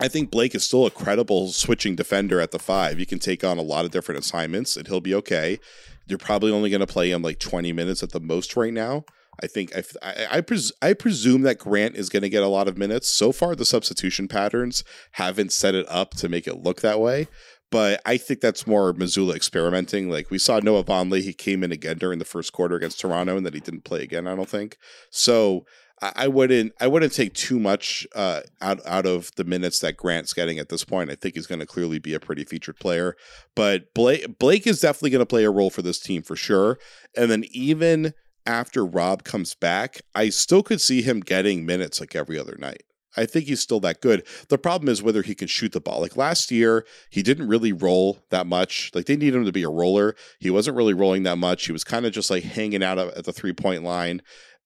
I 0.00 0.08
think 0.08 0.30
Blake 0.30 0.54
is 0.54 0.64
still 0.64 0.86
a 0.86 0.90
credible 0.90 1.48
switching 1.48 1.96
defender 1.96 2.40
at 2.40 2.52
the 2.52 2.58
five. 2.58 2.98
He 2.98 3.06
can 3.06 3.18
take 3.18 3.42
on 3.42 3.58
a 3.58 3.62
lot 3.62 3.84
of 3.84 3.90
different 3.90 4.20
assignments 4.20 4.76
and 4.76 4.86
he'll 4.86 5.00
be 5.00 5.14
okay. 5.16 5.58
You're 6.06 6.18
probably 6.18 6.52
only 6.52 6.70
going 6.70 6.80
to 6.80 6.86
play 6.86 7.10
him 7.10 7.22
like 7.22 7.38
20 7.38 7.72
minutes 7.72 8.02
at 8.02 8.12
the 8.12 8.20
most 8.20 8.56
right 8.56 8.72
now. 8.72 9.04
I 9.42 9.46
think 9.46 9.76
I 9.76 9.82
I, 10.02 10.26
I, 10.38 10.40
pres- 10.40 10.72
I 10.82 10.94
presume 10.94 11.42
that 11.42 11.58
Grant 11.58 11.96
is 11.96 12.08
going 12.08 12.22
to 12.22 12.28
get 12.28 12.42
a 12.42 12.48
lot 12.48 12.68
of 12.68 12.76
minutes. 12.76 13.08
So 13.08 13.32
far, 13.32 13.54
the 13.54 13.64
substitution 13.64 14.28
patterns 14.28 14.82
haven't 15.12 15.52
set 15.52 15.74
it 15.74 15.86
up 15.88 16.14
to 16.16 16.28
make 16.28 16.46
it 16.46 16.62
look 16.62 16.80
that 16.80 17.00
way. 17.00 17.28
But 17.70 18.00
I 18.06 18.16
think 18.16 18.40
that's 18.40 18.66
more 18.66 18.94
Mazzulla 18.94 19.36
experimenting. 19.36 20.10
Like 20.10 20.30
we 20.30 20.38
saw 20.38 20.58
Noah 20.58 20.84
Vonleh, 20.84 21.22
he 21.22 21.34
came 21.34 21.62
in 21.62 21.72
again 21.72 21.98
during 21.98 22.18
the 22.18 22.24
first 22.24 22.52
quarter 22.52 22.76
against 22.76 23.00
Toronto, 23.00 23.36
and 23.36 23.44
then 23.44 23.52
he 23.52 23.60
didn't 23.60 23.84
play 23.84 24.02
again. 24.02 24.26
I 24.26 24.34
don't 24.34 24.48
think 24.48 24.78
so. 25.10 25.66
I 26.00 26.28
wouldn't 26.28 26.72
I 26.80 26.86
wouldn't 26.86 27.12
take 27.12 27.34
too 27.34 27.58
much 27.58 28.06
uh, 28.14 28.42
out 28.60 28.80
out 28.86 29.04
of 29.04 29.32
the 29.36 29.44
minutes 29.44 29.80
that 29.80 29.96
Grant's 29.96 30.32
getting 30.32 30.58
at 30.58 30.68
this 30.68 30.84
point. 30.84 31.10
I 31.10 31.16
think 31.16 31.34
he's 31.34 31.48
going 31.48 31.58
to 31.58 31.66
clearly 31.66 31.98
be 31.98 32.14
a 32.14 32.20
pretty 32.20 32.44
featured 32.44 32.78
player, 32.78 33.16
but 33.56 33.92
Blake 33.94 34.38
Blake 34.38 34.66
is 34.66 34.80
definitely 34.80 35.10
going 35.10 35.20
to 35.20 35.26
play 35.26 35.44
a 35.44 35.50
role 35.50 35.70
for 35.70 35.82
this 35.82 35.98
team 35.98 36.22
for 36.22 36.36
sure. 36.36 36.78
And 37.16 37.30
then 37.30 37.44
even 37.50 38.14
after 38.46 38.86
Rob 38.86 39.24
comes 39.24 39.54
back, 39.54 40.00
I 40.14 40.28
still 40.28 40.62
could 40.62 40.80
see 40.80 41.02
him 41.02 41.20
getting 41.20 41.66
minutes 41.66 42.00
like 42.00 42.14
every 42.14 42.38
other 42.38 42.56
night. 42.58 42.84
I 43.16 43.26
think 43.26 43.46
he's 43.46 43.60
still 43.60 43.80
that 43.80 44.00
good. 44.00 44.26
The 44.48 44.58
problem 44.58 44.88
is 44.88 45.02
whether 45.02 45.22
he 45.22 45.34
can 45.34 45.48
shoot 45.48 45.72
the 45.72 45.80
ball. 45.80 46.00
Like 46.00 46.16
last 46.16 46.50
year, 46.50 46.84
he 47.10 47.22
didn't 47.22 47.48
really 47.48 47.72
roll 47.72 48.18
that 48.30 48.46
much. 48.46 48.90
Like 48.94 49.06
they 49.06 49.16
need 49.16 49.34
him 49.34 49.44
to 49.44 49.52
be 49.52 49.62
a 49.62 49.70
roller. 49.70 50.14
He 50.38 50.50
wasn't 50.50 50.76
really 50.76 50.94
rolling 50.94 51.22
that 51.24 51.38
much. 51.38 51.66
He 51.66 51.72
was 51.72 51.84
kind 51.84 52.06
of 52.06 52.12
just 52.12 52.30
like 52.30 52.44
hanging 52.44 52.82
out 52.82 52.98
at 52.98 53.24
the 53.24 53.32
three 53.32 53.52
point 53.52 53.82
line 53.82 54.22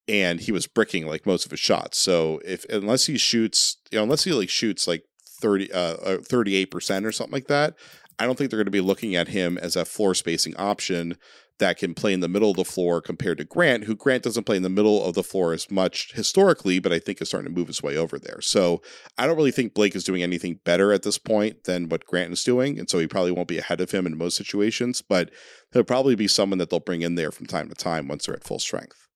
and 0.07 0.41
he 0.41 0.51
was 0.51 0.67
bricking 0.67 1.07
like 1.07 1.25
most 1.25 1.45
of 1.45 1.51
his 1.51 1.59
shots. 1.59 1.97
So 1.97 2.41
if 2.45 2.65
unless 2.69 3.05
he 3.05 3.17
shoots, 3.17 3.77
you 3.91 3.97
know, 3.97 4.03
unless 4.03 4.23
he 4.23 4.33
like 4.33 4.49
shoots 4.49 4.87
like 4.87 5.05
30 5.39 5.71
uh 5.71 5.95
38% 6.19 7.05
or 7.05 7.11
something 7.11 7.33
like 7.33 7.47
that, 7.47 7.75
I 8.19 8.25
don't 8.25 8.37
think 8.37 8.49
they're 8.49 8.57
going 8.57 8.65
to 8.65 8.71
be 8.71 8.81
looking 8.81 9.15
at 9.15 9.29
him 9.29 9.57
as 9.57 9.75
a 9.75 9.85
floor 9.85 10.13
spacing 10.13 10.55
option 10.57 11.17
that 11.59 11.77
can 11.77 11.93
play 11.93 12.13
in 12.13 12.19
the 12.19 12.27
middle 12.27 12.51
of 12.51 12.57
the 12.57 12.65
floor 12.65 13.01
compared 13.01 13.37
to 13.37 13.43
Grant, 13.43 13.83
who 13.83 13.95
Grant 13.95 14.23
doesn't 14.23 14.45
play 14.45 14.57
in 14.57 14.63
the 14.63 14.69
middle 14.69 15.03
of 15.03 15.13
the 15.13 15.23
floor 15.23 15.53
as 15.53 15.69
much 15.69 16.11
historically, 16.13 16.79
but 16.79 16.91
I 16.91 16.99
think 16.99 17.21
is 17.21 17.27
starting 17.27 17.51
to 17.51 17.57
move 17.57 17.67
his 17.67 17.83
way 17.83 17.95
over 17.95 18.17
there. 18.17 18.41
So 18.41 18.81
I 19.17 19.27
don't 19.27 19.37
really 19.37 19.51
think 19.51 19.73
Blake 19.73 19.95
is 19.95 20.03
doing 20.03 20.23
anything 20.23 20.59
better 20.63 20.91
at 20.91 21.03
this 21.03 21.17
point 21.17 21.65
than 21.65 21.89
what 21.89 22.05
Grant 22.05 22.33
is 22.33 22.43
doing. 22.43 22.79
And 22.79 22.89
so 22.89 22.99
he 22.99 23.07
probably 23.07 23.31
won't 23.31 23.47
be 23.47 23.59
ahead 23.59 23.81
of 23.81 23.91
him 23.91 24.07
in 24.07 24.17
most 24.17 24.35
situations, 24.35 25.01
but 25.01 25.31
he'll 25.71 25.83
probably 25.83 26.15
be 26.15 26.27
someone 26.27 26.57
that 26.57 26.69
they'll 26.69 26.79
bring 26.79 27.01
in 27.01 27.15
there 27.15 27.31
from 27.31 27.45
time 27.45 27.69
to 27.69 27.75
time 27.75 28.07
once 28.07 28.25
they're 28.25 28.35
at 28.35 28.43
full 28.43 28.59
strength. 28.59 29.07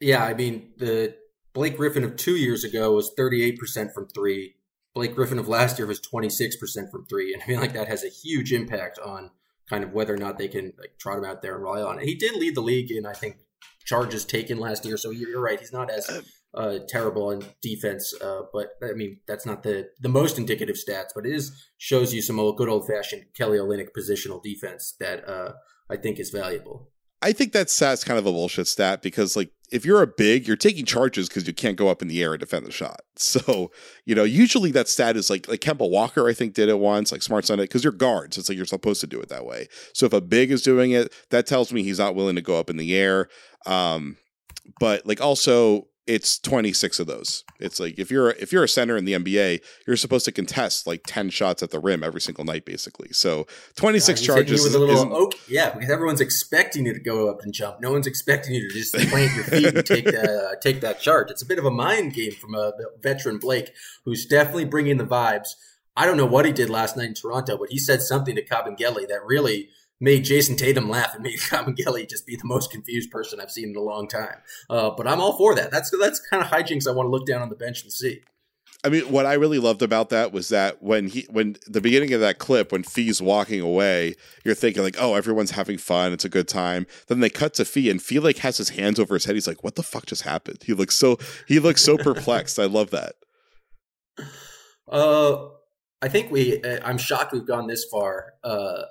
Yeah, 0.00 0.24
I 0.24 0.34
mean, 0.34 0.72
the 0.76 1.16
Blake 1.54 1.76
Griffin 1.76 2.04
of 2.04 2.16
two 2.16 2.36
years 2.36 2.64
ago 2.64 2.92
was 2.92 3.12
38% 3.18 3.92
from 3.92 4.08
three. 4.08 4.56
Blake 4.94 5.14
Griffin 5.14 5.38
of 5.38 5.48
last 5.48 5.78
year 5.78 5.86
was 5.86 6.00
26% 6.00 6.90
from 6.90 7.04
three. 7.06 7.32
And 7.32 7.42
I 7.42 7.46
feel 7.46 7.60
like 7.60 7.72
that 7.72 7.88
has 7.88 8.04
a 8.04 8.08
huge 8.08 8.52
impact 8.52 8.98
on 8.98 9.30
kind 9.68 9.84
of 9.84 9.92
whether 9.92 10.14
or 10.14 10.18
not 10.18 10.38
they 10.38 10.48
can 10.48 10.72
like 10.78 10.98
trot 10.98 11.18
him 11.18 11.24
out 11.24 11.42
there 11.42 11.54
and 11.54 11.64
rely 11.64 11.82
on 11.82 11.98
it. 11.98 12.04
He 12.04 12.14
did 12.14 12.36
lead 12.36 12.54
the 12.54 12.60
league 12.60 12.90
in, 12.90 13.06
I 13.06 13.12
think, 13.12 13.36
charges 13.84 14.24
taken 14.24 14.58
last 14.58 14.84
year. 14.84 14.96
So 14.96 15.10
you're 15.10 15.40
right. 15.40 15.60
He's 15.60 15.72
not 15.72 15.90
as 15.90 16.22
uh, 16.54 16.78
terrible 16.88 17.30
in 17.30 17.44
defense. 17.62 18.14
Uh, 18.20 18.42
but 18.52 18.70
I 18.82 18.92
mean, 18.92 19.18
that's 19.26 19.46
not 19.46 19.62
the, 19.62 19.88
the 20.00 20.08
most 20.08 20.38
indicative 20.38 20.76
stats, 20.76 21.08
but 21.14 21.26
it 21.26 21.32
is 21.34 21.52
shows 21.78 22.14
you 22.14 22.22
some 22.22 22.38
old, 22.38 22.56
good 22.56 22.68
old 22.68 22.86
fashioned 22.86 23.24
Kelly 23.36 23.58
Olynyk 23.58 23.88
positional 23.96 24.42
defense 24.42 24.94
that 25.00 25.28
uh, 25.28 25.52
I 25.90 25.96
think 25.96 26.18
is 26.18 26.30
valuable. 26.30 26.90
I 27.22 27.32
think 27.32 27.52
that 27.52 27.70
stat's 27.70 28.04
kind 28.04 28.18
of 28.18 28.26
a 28.26 28.32
bullshit 28.32 28.66
stat 28.66 29.00
because 29.00 29.34
like 29.34 29.50
if 29.74 29.84
you're 29.84 30.02
a 30.02 30.06
big, 30.06 30.46
you're 30.46 30.56
taking 30.56 30.84
charges 30.84 31.28
because 31.28 31.48
you 31.48 31.52
can't 31.52 31.76
go 31.76 31.88
up 31.88 32.00
in 32.00 32.06
the 32.06 32.22
air 32.22 32.32
and 32.32 32.38
defend 32.40 32.64
the 32.64 32.72
shot. 32.72 33.00
So, 33.16 33.70
you 34.04 34.14
know, 34.16 34.24
usually 34.24 34.72
that 34.72 34.88
stat 34.88 35.16
is 35.16 35.30
like 35.30 35.48
like 35.48 35.60
Kemba 35.60 35.88
Walker, 35.88 36.28
I 36.28 36.32
think, 36.32 36.54
did 36.54 36.68
it 36.68 36.80
once, 36.80 37.12
like 37.12 37.22
Smart's 37.22 37.48
on 37.48 37.60
it, 37.60 37.64
because 37.64 37.84
you're 37.84 37.92
guards. 37.92 38.36
It's 38.36 38.48
like 38.48 38.56
you're 38.56 38.66
supposed 38.66 39.00
to 39.02 39.06
do 39.06 39.20
it 39.20 39.28
that 39.28 39.46
way. 39.46 39.68
So 39.92 40.04
if 40.06 40.12
a 40.12 40.20
big 40.20 40.50
is 40.50 40.62
doing 40.62 40.90
it, 40.90 41.12
that 41.30 41.46
tells 41.46 41.72
me 41.72 41.84
he's 41.84 42.00
not 42.00 42.16
willing 42.16 42.34
to 42.34 42.42
go 42.42 42.58
up 42.58 42.70
in 42.70 42.76
the 42.76 42.94
air. 42.94 43.28
Um, 43.66 44.16
but 44.80 45.06
like 45.06 45.20
also 45.20 45.86
it's 46.06 46.38
26 46.38 47.00
of 47.00 47.06
those. 47.06 47.44
It's 47.58 47.80
like 47.80 47.98
if 47.98 48.10
you're 48.10 48.30
if 48.30 48.52
you're 48.52 48.64
a 48.64 48.68
center 48.68 48.96
in 48.96 49.04
the 49.04 49.14
NBA, 49.14 49.60
you're 49.86 49.96
supposed 49.96 50.24
to 50.26 50.32
contest 50.32 50.86
like 50.86 51.02
10 51.06 51.30
shots 51.30 51.62
at 51.62 51.70
the 51.70 51.78
rim 51.78 52.02
every 52.02 52.20
single 52.20 52.44
night, 52.44 52.64
basically. 52.64 53.08
So 53.12 53.46
26 53.76 54.20
yeah, 54.20 54.26
charges 54.26 54.74
a 54.74 54.78
little 54.78 55.14
oak, 55.16 55.34
yeah, 55.48 55.70
because 55.70 55.90
everyone's 55.90 56.20
expecting 56.20 56.86
you 56.86 56.92
to 56.92 57.00
go 57.00 57.30
up 57.30 57.40
and 57.42 57.52
jump. 57.52 57.80
No 57.80 57.92
one's 57.92 58.06
expecting 58.06 58.54
you 58.54 58.68
to 58.68 58.74
just 58.74 58.94
plant 58.94 59.34
your 59.34 59.44
feet 59.44 59.74
and 59.74 59.86
take 59.86 60.04
that 60.04 60.28
uh, 60.28 60.56
take 60.60 60.80
that 60.82 61.00
charge. 61.00 61.30
It's 61.30 61.42
a 61.42 61.46
bit 61.46 61.58
of 61.58 61.64
a 61.64 61.70
mind 61.70 62.14
game 62.14 62.32
from 62.32 62.54
a 62.54 62.72
veteran 63.00 63.38
Blake, 63.38 63.72
who's 64.04 64.26
definitely 64.26 64.66
bringing 64.66 64.98
the 64.98 65.06
vibes. 65.06 65.48
I 65.96 66.06
don't 66.06 66.16
know 66.16 66.26
what 66.26 66.44
he 66.44 66.52
did 66.52 66.70
last 66.70 66.96
night 66.96 67.08
in 67.08 67.14
Toronto, 67.14 67.56
but 67.56 67.70
he 67.70 67.78
said 67.78 68.02
something 68.02 68.34
to 68.34 68.44
Kabengele 68.44 69.08
that 69.08 69.24
really 69.24 69.68
made 70.00 70.24
Jayson 70.24 70.56
Tatum 70.56 70.88
laugh 70.88 71.14
and 71.14 71.22
made 71.22 71.38
Kabengele 71.40 72.08
just 72.08 72.26
be 72.26 72.36
the 72.36 72.46
most 72.46 72.70
confused 72.70 73.10
person 73.10 73.40
I've 73.40 73.50
seen 73.50 73.70
in 73.70 73.76
a 73.76 73.80
long 73.80 74.08
time. 74.08 74.38
Uh, 74.68 74.90
but 74.90 75.06
I'm 75.06 75.20
all 75.20 75.36
for 75.36 75.54
that. 75.54 75.70
That's 75.70 75.90
that's 75.98 76.20
kind 76.20 76.42
of 76.42 76.50
hijinks 76.50 76.86
I 76.86 76.92
want 76.92 77.06
to 77.06 77.10
look 77.10 77.26
down 77.26 77.42
on 77.42 77.48
the 77.48 77.56
bench 77.56 77.82
and 77.82 77.92
see. 77.92 78.20
I 78.84 78.90
mean, 78.90 79.10
what 79.10 79.24
I 79.24 79.32
really 79.32 79.58
loved 79.58 79.80
about 79.80 80.10
that 80.10 80.30
was 80.30 80.50
that 80.50 80.82
when 80.82 81.08
he, 81.08 81.26
when 81.30 81.56
the 81.66 81.80
beginning 81.80 82.12
of 82.12 82.20
that 82.20 82.38
clip, 82.38 82.70
when 82.70 82.82
Fee's 82.82 83.22
walking 83.22 83.62
away, 83.62 84.14
you're 84.44 84.54
thinking 84.54 84.82
like, 84.82 84.96
oh, 85.00 85.14
everyone's 85.14 85.52
having 85.52 85.78
fun, 85.78 86.12
it's 86.12 86.26
a 86.26 86.28
good 86.28 86.48
time. 86.48 86.86
Then 87.06 87.20
they 87.20 87.30
cut 87.30 87.54
to 87.54 87.64
Fee, 87.64 87.88
and 87.88 88.02
Fee 88.02 88.18
like 88.18 88.38
has 88.38 88.58
his 88.58 88.70
hands 88.70 89.00
over 89.00 89.14
his 89.14 89.24
head. 89.24 89.36
He's 89.36 89.46
like, 89.46 89.64
what 89.64 89.76
the 89.76 89.82
fuck 89.82 90.04
just 90.04 90.22
happened? 90.22 90.58
He 90.64 90.74
looks 90.74 90.96
so 90.96 91.18
he 91.48 91.58
looks 91.60 91.82
so 91.82 91.96
perplexed. 91.96 92.58
I 92.58 92.66
love 92.66 92.90
that. 92.90 93.14
Uh, 94.86 95.46
I 96.02 96.08
think 96.08 96.30
we. 96.30 96.62
Uh, 96.62 96.80
I'm 96.84 96.98
shocked 96.98 97.32
we've 97.32 97.46
gone 97.46 97.66
this 97.66 97.86
far. 97.90 98.34
Uh, 98.44 98.82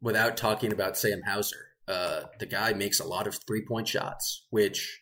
without 0.00 0.36
talking 0.36 0.72
about 0.72 0.96
Sam 0.96 1.22
Hauser. 1.26 1.68
Uh, 1.88 2.22
the 2.38 2.46
guy 2.46 2.72
makes 2.72 3.00
a 3.00 3.06
lot 3.06 3.26
of 3.26 3.38
three 3.46 3.64
point 3.64 3.88
shots, 3.88 4.46
which 4.50 5.00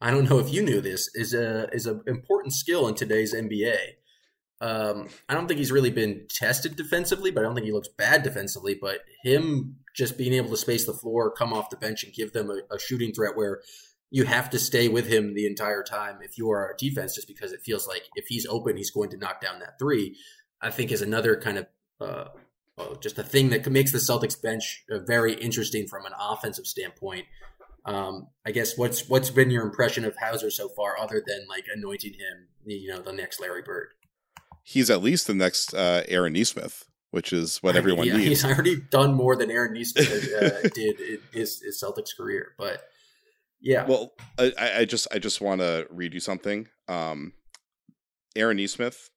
I 0.00 0.10
don't 0.10 0.28
know 0.28 0.38
if 0.38 0.52
you 0.52 0.62
knew 0.62 0.80
this 0.80 1.08
is 1.14 1.34
a 1.34 1.68
is 1.72 1.86
an 1.86 2.02
important 2.06 2.54
skill 2.54 2.88
in 2.88 2.94
today's 2.94 3.34
NBA. 3.34 3.76
Um, 4.62 5.08
I 5.28 5.34
don't 5.34 5.46
think 5.46 5.58
he's 5.58 5.72
really 5.72 5.90
been 5.90 6.26
tested 6.28 6.76
defensively, 6.76 7.30
but 7.30 7.40
I 7.40 7.42
don't 7.44 7.54
think 7.54 7.66
he 7.66 7.72
looks 7.72 7.88
bad 7.88 8.22
defensively. 8.22 8.76
But 8.80 9.00
him 9.22 9.76
just 9.94 10.18
being 10.18 10.32
able 10.34 10.50
to 10.50 10.56
space 10.56 10.84
the 10.84 10.92
floor, 10.92 11.30
come 11.30 11.52
off 11.52 11.70
the 11.70 11.76
bench, 11.76 12.02
and 12.04 12.12
give 12.12 12.32
them 12.32 12.50
a, 12.50 12.74
a 12.74 12.78
shooting 12.78 13.12
threat 13.12 13.36
where 13.36 13.60
you 14.10 14.24
have 14.24 14.50
to 14.50 14.58
stay 14.58 14.88
with 14.88 15.06
him 15.06 15.34
the 15.34 15.46
entire 15.46 15.82
time 15.84 16.18
if 16.22 16.36
you 16.36 16.50
are 16.50 16.70
a 16.70 16.76
defense, 16.76 17.14
just 17.14 17.28
because 17.28 17.52
it 17.52 17.62
feels 17.62 17.86
like 17.86 18.02
if 18.16 18.26
he's 18.26 18.46
open, 18.46 18.76
he's 18.76 18.90
going 18.90 19.10
to 19.10 19.16
knock 19.16 19.40
down 19.40 19.60
that 19.60 19.78
three. 19.78 20.16
I 20.60 20.70
think 20.70 20.92
is 20.92 21.02
another 21.02 21.36
kind 21.36 21.58
of 21.58 21.66
uh, 22.00 22.24
uh, 22.78 22.94
just 23.00 23.18
a 23.18 23.22
thing 23.22 23.50
that 23.50 23.68
makes 23.70 23.92
the 23.92 23.98
Celtics 23.98 24.40
bench 24.40 24.84
uh, 24.90 24.98
very 25.00 25.34
interesting 25.34 25.86
from 25.86 26.06
an 26.06 26.12
offensive 26.18 26.66
standpoint. 26.66 27.26
Um, 27.84 28.28
I 28.46 28.50
guess 28.50 28.76
what's 28.76 29.08
what's 29.08 29.30
been 29.30 29.50
your 29.50 29.64
impression 29.64 30.04
of 30.04 30.16
Hauser 30.16 30.50
so 30.50 30.68
far, 30.68 30.98
other 30.98 31.22
than 31.26 31.46
like 31.48 31.64
anointing 31.74 32.12
him, 32.12 32.48
you 32.64 32.90
know, 32.90 33.00
the 33.00 33.12
next 33.12 33.40
Larry 33.40 33.62
Bird? 33.62 33.88
He's 34.62 34.90
at 34.90 35.02
least 35.02 35.26
the 35.26 35.34
next 35.34 35.72
uh, 35.74 36.02
Aaron 36.06 36.34
Nesmith, 36.34 36.84
which 37.10 37.32
is 37.32 37.58
what 37.58 37.76
everyone 37.76 38.06
yeah, 38.06 38.16
needs. 38.16 38.28
He's 38.28 38.44
already 38.44 38.80
done 38.90 39.14
more 39.14 39.34
than 39.34 39.50
Aaron 39.50 39.72
Nesmith 39.72 40.10
uh, 40.10 40.68
did 40.74 41.00
in 41.00 41.18
his, 41.32 41.60
his 41.60 41.82
Celtics 41.82 42.16
career, 42.16 42.54
but 42.58 42.82
yeah. 43.60 43.86
Well, 43.86 44.12
I, 44.38 44.52
I 44.78 44.84
just 44.84 45.08
I 45.12 45.18
just 45.18 45.40
want 45.40 45.60
to 45.60 45.86
read 45.90 46.14
you 46.14 46.20
something. 46.20 46.68
Um, 46.88 47.32
Aaron 48.36 48.58
Nesmith 48.58 49.10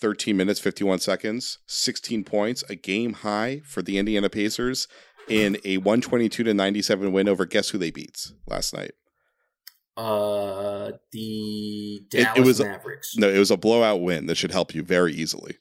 13 0.00 0.36
minutes 0.36 0.60
51 0.60 0.98
seconds 0.98 1.58
16 1.66 2.24
points 2.24 2.64
a 2.68 2.74
game 2.74 3.12
high 3.14 3.60
for 3.64 3.82
the 3.82 3.98
indiana 3.98 4.28
pacers 4.28 4.88
in 5.28 5.56
a 5.64 5.78
122 5.78 6.44
to 6.44 6.54
97 6.54 7.12
win 7.12 7.28
over 7.28 7.46
guess 7.46 7.70
who 7.70 7.78
they 7.78 7.90
beat 7.90 8.32
last 8.46 8.74
night 8.74 8.92
uh 9.96 10.90
the 11.12 12.02
Dallas 12.10 12.36
it, 12.36 12.40
it 12.40 12.44
was 12.44 12.60
Mavericks. 12.60 13.16
A, 13.16 13.20
no, 13.20 13.28
it 13.28 13.38
was 13.38 13.50
a 13.50 13.56
blowout 13.56 14.02
win 14.02 14.26
that 14.26 14.36
should 14.36 14.50
help 14.50 14.74
you 14.74 14.82
very 14.82 15.12
easily. 15.14 15.58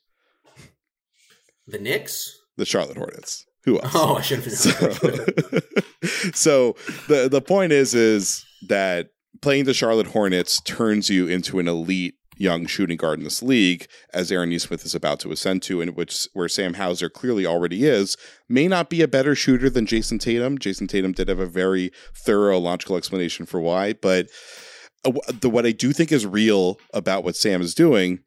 The 1.68 1.80
Knicks? 1.80 2.42
The 2.58 2.66
Charlotte 2.66 2.98
Hornets. 2.98 3.46
Who 3.66 3.80
else? 3.80 3.92
Oh, 3.96 4.16
I 4.16 4.22
should 4.22 4.40
have 4.40 4.52
so, 4.52 4.72
so 6.34 6.76
the 7.08 7.30
the 7.30 7.42
point 7.42 7.72
is 7.72 7.94
is 7.94 8.46
that 8.68 9.10
playing 9.42 9.66
the 9.66 9.74
Charlotte 9.74 10.08
Hornets 10.08 10.60
turns 10.62 11.10
you 11.10 11.28
into 11.28 11.60
an 11.60 11.68
elite 11.68 12.16
young 12.44 12.66
shooting 12.66 12.98
guard 12.98 13.20
in 13.20 13.24
this 13.24 13.42
league, 13.42 13.88
as 14.14 14.32
Aaron 14.32 14.50
Nesmith 14.50 14.86
is 14.86 14.94
about 14.94 15.20
to 15.22 15.32
ascend 15.32 15.64
to, 15.64 15.82
and 15.82 15.96
which 15.96 16.28
where 16.34 16.50
Sam 16.50 16.76
Hauser 16.76 17.10
clearly 17.10 17.46
already 17.46 17.86
is, 17.86 18.18
may 18.50 18.68
not 18.68 18.90
be 18.90 19.02
a 19.02 19.08
better 19.08 19.34
shooter 19.34 19.70
than 19.70 19.88
Jayson 19.88 20.20
Tatum. 20.20 20.58
Jayson 20.58 20.88
Tatum 20.88 21.14
did 21.14 21.30
have 21.30 21.40
a 21.40 21.46
very 21.48 21.92
thorough, 22.14 22.60
logical 22.60 22.98
explanation 22.98 23.46
for 23.46 23.60
why, 23.60 23.94
but 23.94 24.28
uh, 25.06 25.12
the 25.42 25.50
what 25.50 25.66
I 25.66 25.72
do 25.72 25.94
think 25.94 26.12
is 26.12 26.26
real 26.26 26.78
about 26.94 27.24
what 27.24 27.36
Sam 27.36 27.62
is 27.62 27.74
doing, 27.74 28.20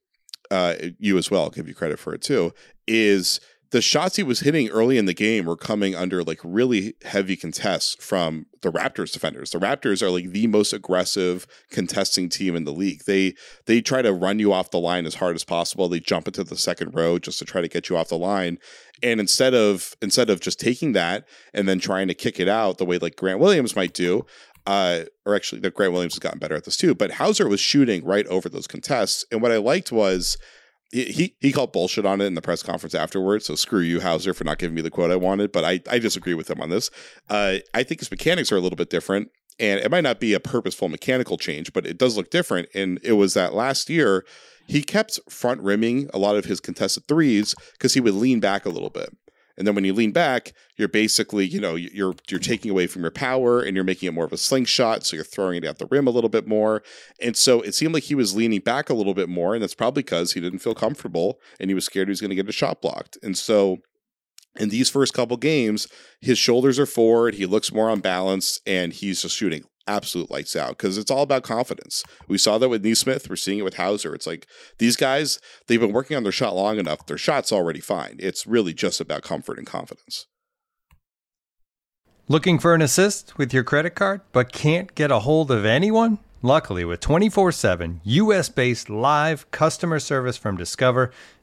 uh, 0.50 0.74
you 0.98 1.18
as 1.18 1.30
well, 1.30 1.42
I'll 1.42 1.50
give 1.50 1.68
you 1.68 1.74
credit 1.74 1.98
for 1.98 2.14
it 2.14 2.22
too, 2.22 2.52
is 2.86 3.40
the 3.70 3.82
shots 3.82 4.16
he 4.16 4.22
was 4.22 4.40
hitting 4.40 4.68
early 4.68 4.96
in 4.96 5.06
the 5.06 5.14
game 5.14 5.44
were 5.44 5.56
coming 5.56 5.94
under 5.94 6.22
like 6.22 6.40
really 6.44 6.94
heavy 7.04 7.36
contests 7.36 7.96
from 8.04 8.46
the 8.62 8.70
Raptors 8.70 9.12
defenders. 9.12 9.50
The 9.50 9.58
Raptors 9.58 10.02
are 10.02 10.10
like 10.10 10.30
the 10.30 10.46
most 10.46 10.72
aggressive 10.72 11.46
contesting 11.70 12.28
team 12.28 12.54
in 12.54 12.64
the 12.64 12.72
league. 12.72 13.04
They 13.04 13.34
they 13.66 13.80
try 13.80 14.02
to 14.02 14.12
run 14.12 14.38
you 14.38 14.52
off 14.52 14.70
the 14.70 14.78
line 14.78 15.06
as 15.06 15.16
hard 15.16 15.34
as 15.34 15.44
possible. 15.44 15.88
They 15.88 16.00
jump 16.00 16.28
into 16.28 16.44
the 16.44 16.56
second 16.56 16.94
row 16.94 17.18
just 17.18 17.38
to 17.40 17.44
try 17.44 17.60
to 17.60 17.68
get 17.68 17.88
you 17.88 17.96
off 17.96 18.08
the 18.08 18.18
line. 18.18 18.58
And 19.02 19.20
instead 19.20 19.54
of 19.54 19.96
instead 20.00 20.30
of 20.30 20.40
just 20.40 20.60
taking 20.60 20.92
that 20.92 21.26
and 21.52 21.68
then 21.68 21.80
trying 21.80 22.08
to 22.08 22.14
kick 22.14 22.38
it 22.38 22.48
out 22.48 22.78
the 22.78 22.86
way 22.86 22.98
like 22.98 23.16
Grant 23.16 23.40
Williams 23.40 23.76
might 23.76 23.94
do, 23.94 24.24
uh, 24.66 25.02
or 25.24 25.34
actually, 25.34 25.60
Grant 25.70 25.92
Williams 25.92 26.14
has 26.14 26.18
gotten 26.18 26.38
better 26.38 26.56
at 26.56 26.64
this 26.64 26.76
too. 26.76 26.94
But 26.94 27.12
Hauser 27.12 27.48
was 27.48 27.60
shooting 27.60 28.04
right 28.04 28.26
over 28.26 28.48
those 28.48 28.66
contests, 28.66 29.24
and 29.30 29.40
what 29.40 29.52
I 29.52 29.58
liked 29.58 29.92
was 29.92 30.36
he 30.92 31.34
he 31.40 31.52
called 31.52 31.72
bullshit 31.72 32.06
on 32.06 32.20
it 32.20 32.26
in 32.26 32.34
the 32.34 32.42
press 32.42 32.62
conference 32.62 32.94
afterwards. 32.94 33.46
So 33.46 33.54
screw 33.54 33.80
you, 33.80 34.00
Hauser, 34.00 34.34
for 34.34 34.44
not 34.44 34.58
giving 34.58 34.74
me 34.74 34.82
the 34.82 34.90
quote 34.90 35.10
I 35.10 35.16
wanted. 35.16 35.52
But 35.52 35.64
I 35.64 35.80
I 35.90 35.98
disagree 35.98 36.34
with 36.34 36.50
him 36.50 36.60
on 36.60 36.70
this. 36.70 36.90
Uh, 37.28 37.56
I 37.74 37.82
think 37.82 38.00
his 38.00 38.10
mechanics 38.10 38.52
are 38.52 38.56
a 38.56 38.60
little 38.60 38.76
bit 38.76 38.90
different, 38.90 39.30
and 39.58 39.80
it 39.80 39.90
might 39.90 40.02
not 40.02 40.20
be 40.20 40.32
a 40.34 40.40
purposeful 40.40 40.88
mechanical 40.88 41.38
change, 41.38 41.72
but 41.72 41.86
it 41.86 41.98
does 41.98 42.16
look 42.16 42.30
different. 42.30 42.68
And 42.74 43.00
it 43.02 43.12
was 43.12 43.34
that 43.34 43.54
last 43.54 43.90
year 43.90 44.24
he 44.66 44.82
kept 44.82 45.18
front 45.28 45.60
rimming 45.60 46.10
a 46.12 46.18
lot 46.18 46.36
of 46.36 46.44
his 46.44 46.60
contested 46.60 47.06
threes 47.06 47.54
because 47.72 47.94
he 47.94 48.00
would 48.00 48.14
lean 48.14 48.40
back 48.40 48.66
a 48.66 48.70
little 48.70 48.90
bit. 48.90 49.16
And 49.58 49.66
then 49.66 49.74
when 49.74 49.84
you 49.84 49.94
lean 49.94 50.12
back, 50.12 50.52
you're 50.76 50.88
basically, 50.88 51.46
you 51.46 51.60
know, 51.60 51.74
you're 51.74 52.14
you're 52.28 52.40
taking 52.40 52.70
away 52.70 52.86
from 52.86 53.02
your 53.02 53.10
power 53.10 53.60
and 53.60 53.74
you're 53.74 53.84
making 53.84 54.08
it 54.08 54.12
more 54.12 54.24
of 54.24 54.32
a 54.32 54.36
slingshot. 54.36 55.04
So 55.06 55.16
you're 55.16 55.24
throwing 55.24 55.56
it 55.56 55.64
at 55.64 55.78
the 55.78 55.86
rim 55.86 56.06
a 56.06 56.10
little 56.10 56.28
bit 56.30 56.46
more. 56.46 56.82
And 57.20 57.36
so 57.36 57.62
it 57.62 57.74
seemed 57.74 57.94
like 57.94 58.04
he 58.04 58.14
was 58.14 58.36
leaning 58.36 58.60
back 58.60 58.90
a 58.90 58.94
little 58.94 59.14
bit 59.14 59.28
more. 59.28 59.54
And 59.54 59.62
that's 59.62 59.74
probably 59.74 60.02
because 60.02 60.32
he 60.32 60.40
didn't 60.40 60.58
feel 60.58 60.74
comfortable 60.74 61.40
and 61.58 61.70
he 61.70 61.74
was 61.74 61.84
scared 61.84 62.08
he 62.08 62.10
was 62.10 62.20
going 62.20 62.30
to 62.30 62.36
get 62.36 62.48
a 62.48 62.52
shot 62.52 62.82
blocked. 62.82 63.18
And 63.22 63.36
so 63.36 63.78
in 64.58 64.68
these 64.68 64.90
first 64.90 65.14
couple 65.14 65.36
games, 65.36 65.88
his 66.20 66.38
shoulders 66.38 66.78
are 66.78 66.86
forward, 66.86 67.34
he 67.34 67.46
looks 67.46 67.72
more 67.72 67.90
unbalanced, 67.90 68.60
and 68.66 68.92
he's 68.92 69.22
just 69.22 69.36
shooting 69.36 69.64
absolute 69.86 70.30
lights 70.30 70.56
out 70.56 70.70
because 70.70 70.98
it's 70.98 71.10
all 71.10 71.22
about 71.22 71.42
confidence. 71.42 72.02
We 72.28 72.38
saw 72.38 72.58
that 72.58 72.68
with 72.68 72.84
Nesmith. 72.84 73.30
We're 73.30 73.36
seeing 73.36 73.60
it 73.60 73.64
with 73.64 73.74
Hauser. 73.74 74.14
It's 74.14 74.26
like 74.26 74.46
these 74.78 74.96
guys, 74.96 75.38
they've 75.66 75.80
been 75.80 75.92
working 75.92 76.16
on 76.16 76.22
their 76.22 76.32
shot 76.32 76.54
long 76.54 76.78
enough. 76.78 77.06
Their 77.06 77.18
shot's 77.18 77.52
already 77.52 77.80
fine. 77.80 78.16
It's 78.18 78.46
really 78.46 78.74
just 78.74 79.00
about 79.00 79.22
comfort 79.22 79.58
and 79.58 79.66
confidence. 79.66 80.26
Looking 82.28 82.58
for 82.58 82.74
an 82.74 82.82
assist 82.82 83.38
with 83.38 83.54
your 83.54 83.62
credit 83.62 83.90
card, 83.90 84.20
but 84.32 84.52
can't 84.52 84.92
get 84.96 85.12
a 85.12 85.20
hold 85.20 85.50
of 85.52 85.64
anyone? 85.64 86.18
Luckily, 86.42 86.84
with 86.84 87.00
24 87.00 87.52
7 87.52 88.00
US 88.04 88.48
based 88.48 88.90
live 88.90 89.50
customer 89.50 89.98
service 89.98 90.36
from 90.36 90.56
Discover, 90.56 91.12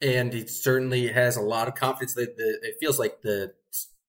and 0.00 0.32
he 0.32 0.46
certainly 0.46 1.08
has 1.08 1.36
a 1.36 1.42
lot 1.42 1.68
of 1.68 1.74
confidence. 1.74 2.14
That 2.14 2.36
the, 2.36 2.58
it 2.62 2.76
feels 2.80 2.98
like 2.98 3.22
the 3.22 3.54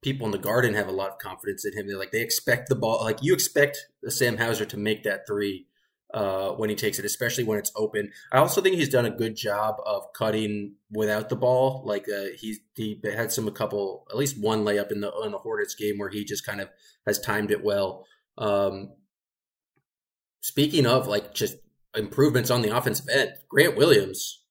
people 0.02 0.26
in 0.26 0.32
the 0.32 0.38
garden 0.38 0.73
have 0.73 0.88
a 0.88 0.91
lot 0.91 1.10
of 1.10 1.17
confidence 1.17 1.65
in 1.65 1.73
him. 1.73 1.88
They're 1.88 1.97
like 1.97 2.12
they 2.12 2.21
expect 2.21 2.69
the 2.69 2.76
ball, 2.76 3.04
like 3.04 3.19
you 3.21 3.34
expect 3.34 3.88
Sam 4.08 4.38
Hauser 4.38 4.65
to 4.65 4.78
make 4.78 5.04
that 5.04 5.28
three 5.28 5.67
uh, 6.13 6.52
when 6.52 6.69
he 6.69 6.76
takes 6.76 7.00
it, 7.00 7.06
especially 7.06 7.43
when 7.43 7.60
it's 7.60 7.71
open. 7.76 8.12
I 8.32 8.38
also 8.38 8.62
think 8.62 8.76
he's 8.76 8.89
done 8.89 9.06
a 9.06 9.12
good 9.12 9.36
job 9.36 9.76
of 9.86 10.13
cutting 10.13 10.76
without 10.91 11.30
the 11.30 11.36
ball. 11.36 11.84
Like 11.86 12.08
uh, 12.10 12.28
he 12.38 12.58
he 12.76 13.02
had 13.04 13.32
some 13.32 13.47
a 13.47 13.52
couple, 13.52 14.06
at 14.10 14.17
least 14.17 14.41
one 14.41 14.63
layup 14.63 14.91
in 14.91 15.02
the 15.02 15.12
in 15.23 15.32
the 15.32 15.38
Hornets 15.38 15.76
game 15.76 15.97
where 15.97 16.10
he 16.10 16.23
just 16.23 16.45
kind 16.45 16.62
of 16.62 16.69
has 17.06 17.19
timed 17.19 17.52
it 17.52 17.63
well. 17.63 18.06
Um, 18.38 18.93
speaking 20.41 20.86
of 20.86 21.08
like 21.08 21.34
just 21.34 21.58
improvements 21.95 22.52
on 22.52 22.62
the 22.62 22.76
offensive 22.76 23.08
end, 23.10 23.32
Grant 23.50 23.76
Williams 23.76 24.43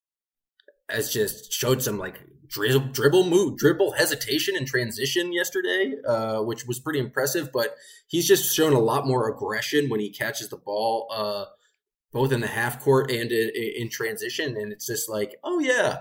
has 0.88 1.12
just 1.12 1.52
showed 1.52 1.82
some 1.82 1.98
like 1.98 2.20
dribble, 2.48 2.88
dribble 2.92 3.28
move, 3.28 3.58
dribble 3.58 3.92
hesitation 3.92 4.56
and 4.56 4.66
transition 4.66 5.32
yesterday, 5.32 5.94
uh, 6.06 6.42
which 6.42 6.66
was 6.66 6.78
pretty 6.78 6.98
impressive. 6.98 7.50
But 7.52 7.74
he's 8.06 8.26
just 8.26 8.54
shown 8.54 8.72
a 8.72 8.78
lot 8.78 9.06
more 9.06 9.28
aggression 9.28 9.88
when 9.88 10.00
he 10.00 10.10
catches 10.10 10.48
the 10.48 10.56
ball, 10.56 11.08
uh, 11.12 11.44
both 12.12 12.32
in 12.32 12.40
the 12.40 12.46
half 12.46 12.80
court 12.80 13.10
and 13.10 13.30
in, 13.32 13.50
in, 13.76 13.90
transition. 13.90 14.56
And 14.56 14.72
it's 14.72 14.86
just 14.86 15.08
like, 15.08 15.36
oh 15.44 15.58
yeah, 15.58 15.98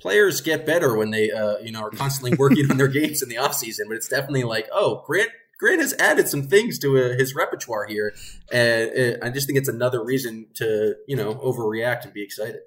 players 0.00 0.40
get 0.40 0.66
better 0.66 0.96
when 0.96 1.10
they, 1.10 1.30
uh, 1.30 1.58
you 1.58 1.72
know, 1.72 1.82
are 1.82 1.90
constantly 1.90 2.36
working 2.38 2.70
on 2.70 2.76
their 2.76 2.88
games 2.88 3.22
in 3.22 3.28
the 3.28 3.38
off 3.38 3.54
season. 3.54 3.86
But 3.88 3.96
it's 3.96 4.08
definitely 4.08 4.44
like, 4.44 4.68
oh, 4.72 5.04
Grant. 5.06 5.30
Grant 5.60 5.80
has 5.80 5.92
added 5.98 6.28
some 6.28 6.44
things 6.44 6.78
to 6.78 6.96
uh, 6.96 7.16
his 7.18 7.34
repertoire 7.34 7.84
here, 7.84 8.14
and 8.52 9.18
I 9.24 9.30
just 9.30 9.48
think 9.48 9.58
it's 9.58 9.68
another 9.68 10.00
reason 10.04 10.46
to 10.54 10.94
you 11.08 11.16
know 11.16 11.34
overreact 11.34 12.04
and 12.04 12.12
be 12.12 12.22
excited. 12.22 12.60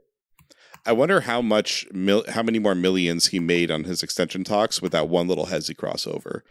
I 0.86 0.94
wonder 0.94 1.22
how 1.22 1.41
much 1.41 1.86
mil- 1.91 2.26
how 2.30 2.41
many 2.44 2.60
more 2.60 2.76
millions 2.76 3.28
he 3.28 3.39
made 3.39 3.70
on 3.70 3.84
his 3.84 4.02
extension 4.02 4.44
talks 4.44 4.82
with 4.82 4.91
that 4.94 5.10
one 5.10 5.28
little 5.28 5.48
Hezzy 5.48 5.76
crossover 5.76 6.41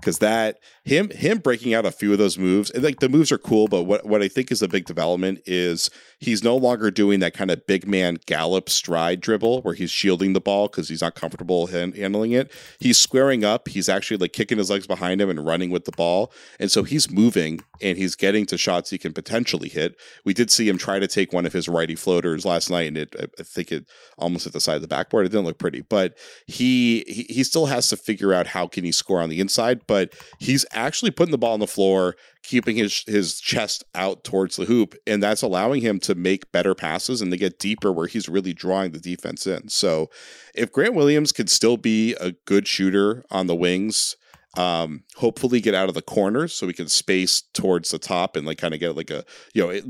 because 0.00 0.18
that 0.18 0.58
him 0.84 1.10
him 1.10 1.38
breaking 1.38 1.74
out 1.74 1.84
a 1.86 1.90
few 1.90 2.12
of 2.12 2.18
those 2.18 2.38
moves 2.38 2.70
and 2.70 2.82
like 2.82 3.00
the 3.00 3.08
moves 3.08 3.32
are 3.32 3.38
cool 3.38 3.68
but 3.68 3.84
what, 3.84 4.04
what 4.06 4.22
i 4.22 4.28
think 4.28 4.50
is 4.50 4.62
a 4.62 4.68
big 4.68 4.84
development 4.84 5.40
is 5.46 5.90
he's 6.18 6.42
no 6.42 6.56
longer 6.56 6.90
doing 6.90 7.20
that 7.20 7.34
kind 7.34 7.50
of 7.50 7.64
big 7.66 7.86
man 7.86 8.18
gallop 8.26 8.68
stride 8.68 9.20
dribble 9.20 9.62
where 9.62 9.74
he's 9.74 9.90
shielding 9.90 10.32
the 10.32 10.40
ball 10.40 10.68
because 10.68 10.88
he's 10.88 11.00
not 11.00 11.14
comfortable 11.14 11.68
hand, 11.68 11.96
handling 11.96 12.32
it. 12.32 12.52
He's 12.80 12.98
squaring 12.98 13.44
up. 13.44 13.68
He's 13.68 13.88
actually 13.88 14.16
like 14.16 14.32
kicking 14.32 14.58
his 14.58 14.70
legs 14.70 14.86
behind 14.86 15.20
him 15.20 15.30
and 15.30 15.44
running 15.44 15.70
with 15.70 15.84
the 15.84 15.92
ball 15.92 16.32
and 16.58 16.70
so 16.70 16.82
he's 16.82 17.10
moving 17.10 17.60
and 17.80 17.96
he's 17.96 18.14
getting 18.14 18.46
to 18.46 18.58
shots 18.58 18.90
he 18.90 18.98
can 18.98 19.12
potentially 19.12 19.68
hit. 19.68 19.96
We 20.24 20.34
did 20.34 20.50
see 20.50 20.68
him 20.68 20.78
try 20.78 20.98
to 20.98 21.06
take 21.06 21.32
one 21.32 21.46
of 21.46 21.52
his 21.52 21.68
righty 21.68 21.94
floaters 21.94 22.44
last 22.44 22.70
night 22.70 22.88
and 22.88 22.98
it 22.98 23.14
i 23.38 23.42
think 23.42 23.72
it 23.72 23.86
almost 24.18 24.44
hit 24.44 24.52
the 24.52 24.60
side 24.60 24.76
of 24.76 24.82
the 24.82 24.88
backboard. 24.88 25.26
It 25.26 25.30
didn't 25.30 25.46
look 25.46 25.58
pretty 25.58 25.82
but 25.82 26.16
he 26.46 27.04
he, 27.06 27.26
he 27.28 27.44
still 27.44 27.66
has 27.66 27.88
to 27.90 27.96
figure 27.96 28.32
out 28.32 28.48
how 28.48 28.66
can 28.66 28.84
he 28.84 28.92
score 28.92 29.20
on 29.20 29.28
the 29.28 29.40
inside 29.40 29.77
but 29.86 30.14
he's 30.38 30.66
actually 30.72 31.10
putting 31.10 31.32
the 31.32 31.38
ball 31.38 31.54
on 31.54 31.60
the 31.60 31.66
floor, 31.66 32.16
keeping 32.42 32.76
his 32.76 33.04
his 33.06 33.40
chest 33.40 33.84
out 33.94 34.24
towards 34.24 34.56
the 34.56 34.66
hoop, 34.66 34.94
and 35.06 35.22
that's 35.22 35.42
allowing 35.42 35.80
him 35.80 35.98
to 36.00 36.14
make 36.14 36.52
better 36.52 36.74
passes 36.74 37.22
and 37.22 37.30
to 37.30 37.36
get 37.36 37.58
deeper 37.58 37.92
where 37.92 38.06
he's 38.06 38.28
really 38.28 38.52
drawing 38.52 38.92
the 38.92 39.00
defense 39.00 39.46
in. 39.46 39.68
So, 39.68 40.10
if 40.54 40.70
Grant 40.72 40.94
Williams 40.94 41.32
could 41.32 41.48
still 41.48 41.76
be 41.76 42.14
a 42.20 42.32
good 42.44 42.68
shooter 42.68 43.24
on 43.30 43.46
the 43.46 43.56
wings 43.56 44.16
Um, 44.58 45.04
hopefully 45.14 45.60
get 45.60 45.74
out 45.74 45.88
of 45.88 45.94
the 45.94 46.02
corners 46.02 46.52
so 46.52 46.66
we 46.66 46.72
can 46.72 46.88
space 46.88 47.42
towards 47.54 47.90
the 47.90 47.98
top 47.98 48.34
and 48.34 48.44
like 48.44 48.58
kind 48.58 48.74
of 48.74 48.80
get 48.80 48.96
like 48.96 49.08
a 49.08 49.24
you 49.54 49.62
know 49.62 49.70
it, 49.70 49.84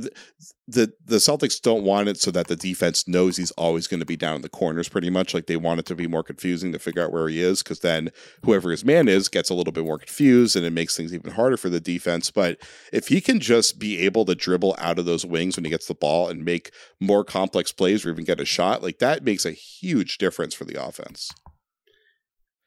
the 0.69 0.93
the 1.03 1.17
Celtics 1.17 1.59
don't 1.59 1.83
want 1.83 2.09
it 2.09 2.19
so 2.19 2.31
that 2.31 2.49
the 2.49 2.55
defense 2.55 3.09
knows 3.09 3.39
he's 3.39 3.51
always 3.53 3.87
going 3.87 4.01
to 4.01 4.07
be 4.07 4.17
down 4.17 4.37
in 4.37 4.43
the 4.43 4.51
corners 4.51 4.87
pretty 4.87 5.09
much 5.09 5.33
like 5.33 5.47
they 5.47 5.57
want 5.57 5.81
it 5.81 5.87
to 5.87 5.95
be 5.95 6.07
more 6.07 6.23
confusing 6.23 6.71
to 6.73 6.79
figure 6.79 7.03
out 7.03 7.13
where 7.13 7.29
he 7.29 7.41
is 7.41 7.63
because 7.63 7.81
then 7.81 8.11
whoever 8.45 8.71
his 8.71 8.85
man 8.85 9.09
is 9.09 9.29
gets 9.29 9.49
a 9.49 9.55
little 9.55 9.73
bit 9.73 9.85
more 9.85 9.99
confused 9.99 10.55
and 10.55 10.67
it 10.67 10.73
makes 10.73 10.95
things 10.95 11.15
even 11.15 11.33
harder 11.33 11.57
for 11.57 11.71
the 11.71 11.81
defense. 11.81 12.31
But 12.31 12.59
if 12.93 13.09
he 13.09 13.23
can 13.23 13.41
just 13.41 13.79
be 13.79 13.99
able 14.01 14.27
to 14.27 14.35
dribble 14.35 14.77
out 14.79 14.99
of 14.99 15.07
those 15.07 15.25
wings 15.25 15.57
when 15.57 15.65
he 15.65 15.71
gets 15.71 15.87
the 15.87 15.95
ball 15.95 16.29
and 16.29 16.45
make 16.45 16.71
more 17.01 17.25
complex 17.25 17.73
plays 17.73 18.05
or 18.05 18.11
even 18.11 18.25
get 18.25 18.41
a 18.41 18.45
shot 18.45 18.83
like 18.83 18.99
that 18.99 19.25
makes 19.25 19.47
a 19.47 19.53
huge 19.53 20.19
difference 20.19 20.53
for 20.53 20.65
the 20.65 20.83
offense 20.83 21.31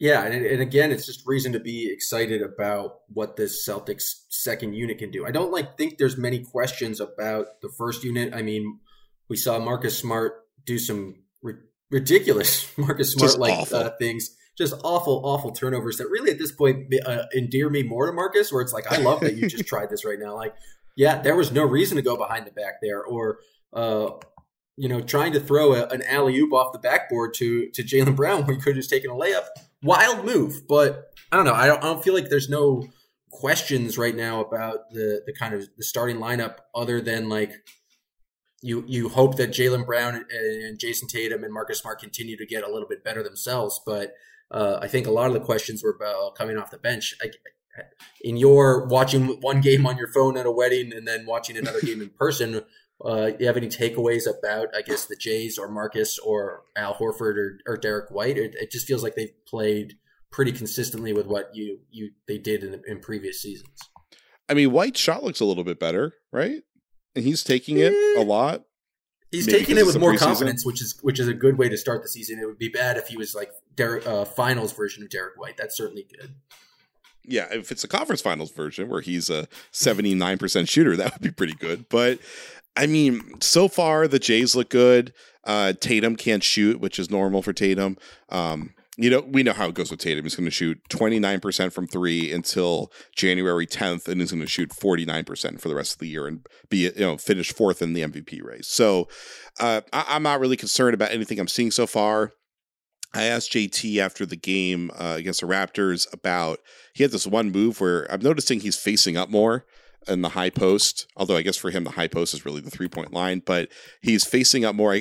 yeah, 0.02 0.26
and, 0.26 0.44
and 0.44 0.64
again, 0.64 0.92
it's 0.92 1.06
just 1.06 1.28
reason 1.28 1.54
to 1.54 1.60
be 1.60 1.88
excited 1.94 2.42
about 2.42 3.02
what 3.14 3.36
this 3.36 3.64
Celtics 3.70 4.24
second 4.30 4.74
unit 4.74 4.98
can 4.98 5.12
do. 5.12 5.28
I 5.28 5.32
don't 5.32 5.52
like 5.52 5.78
think 5.78 6.00
there's 6.00 6.18
many 6.18 6.40
questions 6.40 7.00
about 7.00 7.62
the 7.62 7.70
first 7.78 8.04
unit. 8.04 8.34
I 8.34 8.42
mean, 8.42 8.80
we 9.30 9.38
saw 9.38 9.60
Marcus 9.60 9.96
Smart 9.96 10.44
do 10.66 10.80
some 10.80 11.22
ri- 11.44 11.60
ridiculous 11.92 12.68
Marcus 12.80 13.12
Smart 13.12 13.38
like 13.38 13.72
uh, 13.72 13.92
things, 14.00 14.36
just 14.58 14.74
awful, 14.84 15.22
awful 15.24 15.52
turnovers 15.52 15.98
that 15.98 16.10
really 16.10 16.32
at 16.32 16.40
this 16.40 16.52
point 16.52 16.92
uh, 17.06 17.26
endear 17.36 17.70
me 17.70 17.84
more 17.84 18.08
to 18.08 18.12
Marcus. 18.12 18.52
Where 18.52 18.64
it's 18.64 18.74
like, 18.74 18.92
I 18.92 18.98
love 18.98 19.20
that 19.20 19.36
you 19.36 19.48
just 19.48 19.66
tried 19.68 19.92
this 19.92 20.04
right 20.04 20.18
now. 20.20 20.34
Like, 20.36 20.56
yeah, 20.98 21.22
there 21.22 21.36
was 21.36 21.52
no 21.52 21.64
reason 21.64 21.98
to 21.98 22.02
go 22.02 22.18
behind 22.18 22.48
the 22.48 22.52
back 22.52 22.82
there, 22.82 23.04
or 23.04 23.38
uh, 23.72 24.10
you 24.78 24.90
know, 24.90 25.00
trying 25.00 25.34
to 25.34 25.40
throw 25.40 25.76
a, 25.76 25.86
an 25.90 26.02
alley 26.02 26.40
oop 26.40 26.54
off 26.54 26.74
the 26.74 26.80
backboard 26.80 27.36
to 27.36 27.70
to 27.70 27.84
Jaylen 27.84 28.16
Brown 28.16 28.48
when 28.48 28.56
you 28.56 28.62
could 28.64 28.76
have 28.76 28.78
just 28.78 28.90
taken 28.90 29.12
a 29.12 29.14
layup 29.14 29.46
wild 29.84 30.26
move, 30.26 30.68
but 30.68 31.14
I 31.32 31.36
don't 31.36 31.46
know. 31.46 31.54
I 31.54 31.68
don't, 31.68 31.84
I 31.84 31.88
don't 31.88 32.04
feel 32.04 32.14
like 32.14 32.30
there's 32.30 32.50
no 32.50 32.88
questions 33.32 33.98
right 33.98 34.16
now 34.16 34.42
about 34.42 34.92
the 34.92 35.22
the 35.26 35.34
kind 35.34 35.54
of 35.54 35.68
the 35.78 35.84
starting 35.84 36.18
lineup 36.18 36.58
other 36.76 37.00
than 37.02 37.30
like 37.30 37.54
you 38.62 38.84
you 38.88 39.10
hope 39.10 39.38
that 39.38 39.52
Jaylen 39.52 39.86
Brown 39.86 40.16
and 40.16 40.78
Jayson 40.78 41.08
Tatum 41.08 41.44
and 41.44 41.54
Marcus 41.54 41.80
Smart 41.80 42.00
continue 42.00 42.38
to 42.38 42.46
get 42.46 42.64
a 42.64 42.72
little 42.72 42.88
bit 42.88 43.04
better 43.04 43.24
themselves. 43.24 43.82
But 43.86 44.14
uh, 44.52 44.80
I 44.82 44.88
think 44.88 45.08
a 45.08 45.12
lot 45.12 45.28
of 45.28 45.34
the 45.34 45.40
questions 45.40 45.84
were 45.84 45.96
about 46.00 46.36
coming 46.36 46.58
off 46.58 46.72
the 46.72 46.78
bench. 46.78 47.16
I, 47.22 47.32
in 48.22 48.38
your 48.38 48.86
watching 48.88 49.40
one 49.42 49.62
game 49.62 49.86
on 49.86 49.98
your 49.98 50.12
phone 50.12 50.38
at 50.38 50.46
a 50.46 50.52
wedding 50.52 50.94
and 50.94 51.08
then 51.08 51.26
watching 51.26 51.58
another 51.58 51.82
game 51.82 52.02
in 52.02 52.10
person, 52.10 52.62
uh, 53.06 53.32
you 53.40 53.48
have 53.48 53.58
any 53.58 53.68
takeaways 53.68 54.28
about, 54.28 54.68
I 54.76 54.82
guess, 54.82 55.06
the 55.06 55.16
Jays 55.16 55.58
or 55.58 55.68
Marcus 55.68 56.20
or 56.20 56.64
Al 56.76 56.94
Horford 56.94 57.36
or, 57.38 57.60
or 57.66 57.78
Derrick 57.78 58.12
White? 58.12 58.38
It, 58.38 58.56
it, 58.56 58.72
just 58.72 58.88
feels 58.88 59.04
like 59.04 59.16
they've 59.16 59.34
played 59.48 59.96
pretty 60.32 60.52
consistently 60.52 61.12
with 61.14 61.26
what 61.26 61.50
you 61.54 61.80
you 61.90 62.12
they 62.28 62.38
did 62.38 62.64
in, 62.64 62.82
in 62.88 63.00
previous 63.00 63.42
seasons. 63.42 63.78
I 64.48 64.54
mean, 64.54 64.72
White's 64.72 65.00
shot 65.00 65.24
looks 65.24 65.40
a 65.40 65.46
little 65.46 65.64
bit 65.64 65.80
better, 65.80 66.14
right? 66.32 66.62
And 67.16 67.26
he's 67.26 67.44
taking 67.44 67.78
it 67.78 67.94
a 68.18 68.24
lot. 68.24 68.64
He's 69.32 69.48
taking 69.48 69.78
it 69.78 69.86
with 69.86 69.98
more 69.98 70.18
confidence, 70.18 70.66
which 70.66 70.82
is 70.82 71.00
which 71.02 71.20
is 71.20 71.28
a 71.28 71.34
good 71.34 71.58
way 71.58 71.70
to 71.70 71.78
start 71.78 72.04
the 72.04 72.10
season. 72.10 72.38
It 72.38 72.46
would 72.46 72.58
be 72.58 72.70
bad 72.70 72.98
if 72.98 73.08
he 73.08 73.18
was 73.18 73.34
like 73.34 73.52
Derrick, 73.76 74.06
uh, 74.06 74.26
finals 74.26 74.74
version 74.74 75.04
of 75.04 75.10
Derrick 75.10 75.38
White. 75.38 75.56
That's 75.58 75.76
certainly 75.76 76.06
good. 76.20 76.36
Yeah, 77.24 77.48
if 77.52 77.72
it's 77.72 77.84
a 77.84 77.88
conference 77.88 78.22
finals 78.22 78.52
version 78.52 78.90
where 78.90 79.02
he's 79.02 79.30
a 79.30 79.48
79% 79.72 80.68
shooter, 80.68 80.96
that 80.98 81.14
would 81.14 81.22
be 81.22 81.32
pretty 81.32 81.54
good. 81.54 81.88
But 81.88 82.20
I 82.76 82.86
mean, 82.88 83.42
so 83.42 83.68
far 83.68 84.08
the 84.08 84.20
Jays 84.20 84.56
look 84.56 84.70
good. 84.70 85.14
Uh, 85.44 85.74
Tatum 85.74 86.16
can't 86.16 86.44
shoot, 86.44 86.80
which 86.80 87.00
is 87.00 87.10
normal 87.10 87.42
for 87.42 87.54
Tatum. 87.54 87.98
Um, 88.30 88.74
you 88.98 89.10
know, 89.10 89.22
we 89.22 89.42
know 89.42 89.54
how 89.54 89.68
it 89.70 89.74
goes 89.74 89.90
with 89.90 90.00
Tatum. 90.00 90.24
He's 90.24 90.36
going 90.36 90.46
to 90.46 90.52
shoot 90.52 90.80
29% 90.90 91.74
from 91.74 91.88
three 91.88 92.32
until 92.32 92.92
January 93.16 93.66
10th, 93.66 94.08
and 94.08 94.22
he's 94.22 94.32
going 94.32 94.42
to 94.42 94.48
shoot 94.48 94.70
49% 94.70 95.60
for 95.60 95.70
the 95.70 95.76
rest 95.76 95.94
of 95.94 96.00
the 96.00 96.08
year 96.08 96.28
and 96.28 96.46
be, 96.70 96.84
you 96.84 97.00
know, 97.00 97.18
finish 97.18 97.54
fourth 97.54 97.82
in 97.82 97.94
the 97.94 98.02
MVP 98.02 98.44
race. 98.44 98.68
So 98.68 99.08
uh, 99.60 99.82
I- 99.92 100.16
am 100.16 100.24
not 100.24 100.40
really 100.40 100.58
concerned 100.58 100.94
about 100.94 101.12
anything 101.12 101.40
I'm 101.40 101.48
seeing 101.48 101.72
so 101.72 101.88
far. 101.88 102.34
I 103.14 103.24
asked 103.24 103.52
JT 103.52 103.98
after 103.98 104.26
the 104.26 104.38
game 104.38 104.92
uh, 104.96 105.16
against 105.18 105.42
the 105.42 105.48
Raptors 105.48 106.12
about 106.14 106.60
he 106.94 107.04
had 107.04 107.12
this 107.12 107.28
one 107.28 107.52
move 107.52 107.82
where 107.82 108.10
I'm 108.12 108.22
noticing 108.22 108.60
he's 108.60 108.78
facing 108.78 109.18
up 109.18 109.30
more 109.30 109.66
in 110.08 110.22
the 110.22 110.30
high 110.30 110.50
post. 110.50 111.08
Although 111.16 111.38
I 111.38 111.42
guess 111.42 111.58
for 111.58 111.70
him 111.70 111.84
the 111.84 111.92
high 111.92 112.08
post 112.08 112.34
is 112.34 112.46
really 112.46 112.62
the 112.62 112.72
three 112.72 112.88
point 112.88 113.14
line, 113.14 113.42
but 113.46 113.70
he's 114.02 114.26
facing 114.26 114.66
up 114.66 114.76
more. 114.76 114.94
I 114.94 114.98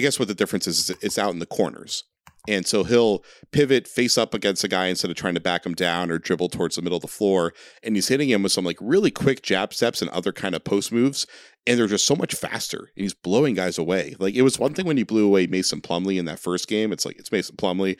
guess, 0.00 0.18
what 0.18 0.28
the 0.28 0.34
difference 0.34 0.66
is, 0.66 0.90
is 0.90 0.96
it's 1.02 1.18
out 1.18 1.32
in 1.32 1.38
the 1.38 1.46
corners. 1.46 2.04
And 2.48 2.66
so 2.66 2.82
he'll 2.82 3.22
pivot 3.52 3.86
face 3.86 4.18
up 4.18 4.34
against 4.34 4.64
a 4.64 4.68
guy 4.68 4.86
instead 4.86 5.12
of 5.12 5.16
trying 5.16 5.34
to 5.34 5.40
back 5.40 5.64
him 5.64 5.74
down 5.74 6.10
or 6.10 6.18
dribble 6.18 6.48
towards 6.48 6.74
the 6.74 6.82
middle 6.82 6.96
of 6.96 7.02
the 7.02 7.08
floor. 7.08 7.52
And 7.84 7.94
he's 7.94 8.08
hitting 8.08 8.28
him 8.28 8.42
with 8.42 8.50
some 8.50 8.64
like 8.64 8.78
really 8.80 9.12
quick 9.12 9.42
jab 9.42 9.72
steps 9.72 10.02
and 10.02 10.10
other 10.10 10.32
kind 10.32 10.56
of 10.56 10.64
post 10.64 10.90
moves. 10.90 11.24
And 11.68 11.78
they're 11.78 11.86
just 11.86 12.06
so 12.06 12.16
much 12.16 12.34
faster. 12.34 12.90
And 12.96 13.04
he's 13.04 13.14
blowing 13.14 13.54
guys 13.54 13.78
away. 13.78 14.16
Like 14.18 14.34
it 14.34 14.42
was 14.42 14.58
one 14.58 14.74
thing 14.74 14.86
when 14.86 14.96
he 14.96 15.04
blew 15.04 15.24
away 15.24 15.46
Mason 15.46 15.80
Plumlee 15.80 16.18
in 16.18 16.24
that 16.24 16.40
first 16.40 16.66
game. 16.66 16.92
It's 16.92 17.06
like 17.06 17.16
it's 17.16 17.30
Mason 17.30 17.54
Plumlee. 17.54 17.96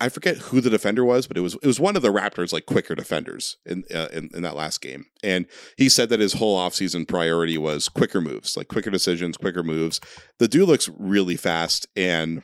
I 0.00 0.08
forget 0.08 0.36
who 0.36 0.60
the 0.60 0.70
defender 0.70 1.04
was, 1.04 1.26
but 1.26 1.36
it 1.36 1.40
was 1.40 1.54
it 1.54 1.66
was 1.66 1.80
one 1.80 1.96
of 1.96 2.02
the 2.02 2.12
Raptors 2.12 2.52
like 2.52 2.66
quicker 2.66 2.94
defenders 2.94 3.56
in 3.66 3.84
uh, 3.92 4.08
in, 4.12 4.30
in 4.32 4.42
that 4.42 4.56
last 4.56 4.80
game. 4.80 5.06
And 5.22 5.46
he 5.76 5.88
said 5.88 6.08
that 6.10 6.20
his 6.20 6.34
whole 6.34 6.58
offseason 6.58 7.08
priority 7.08 7.58
was 7.58 7.88
quicker 7.88 8.20
moves, 8.20 8.56
like 8.56 8.68
quicker 8.68 8.90
decisions, 8.90 9.36
quicker 9.36 9.62
moves. 9.62 10.00
The 10.38 10.48
dude 10.48 10.68
looks 10.68 10.88
really 10.98 11.36
fast 11.36 11.86
and 11.96 12.42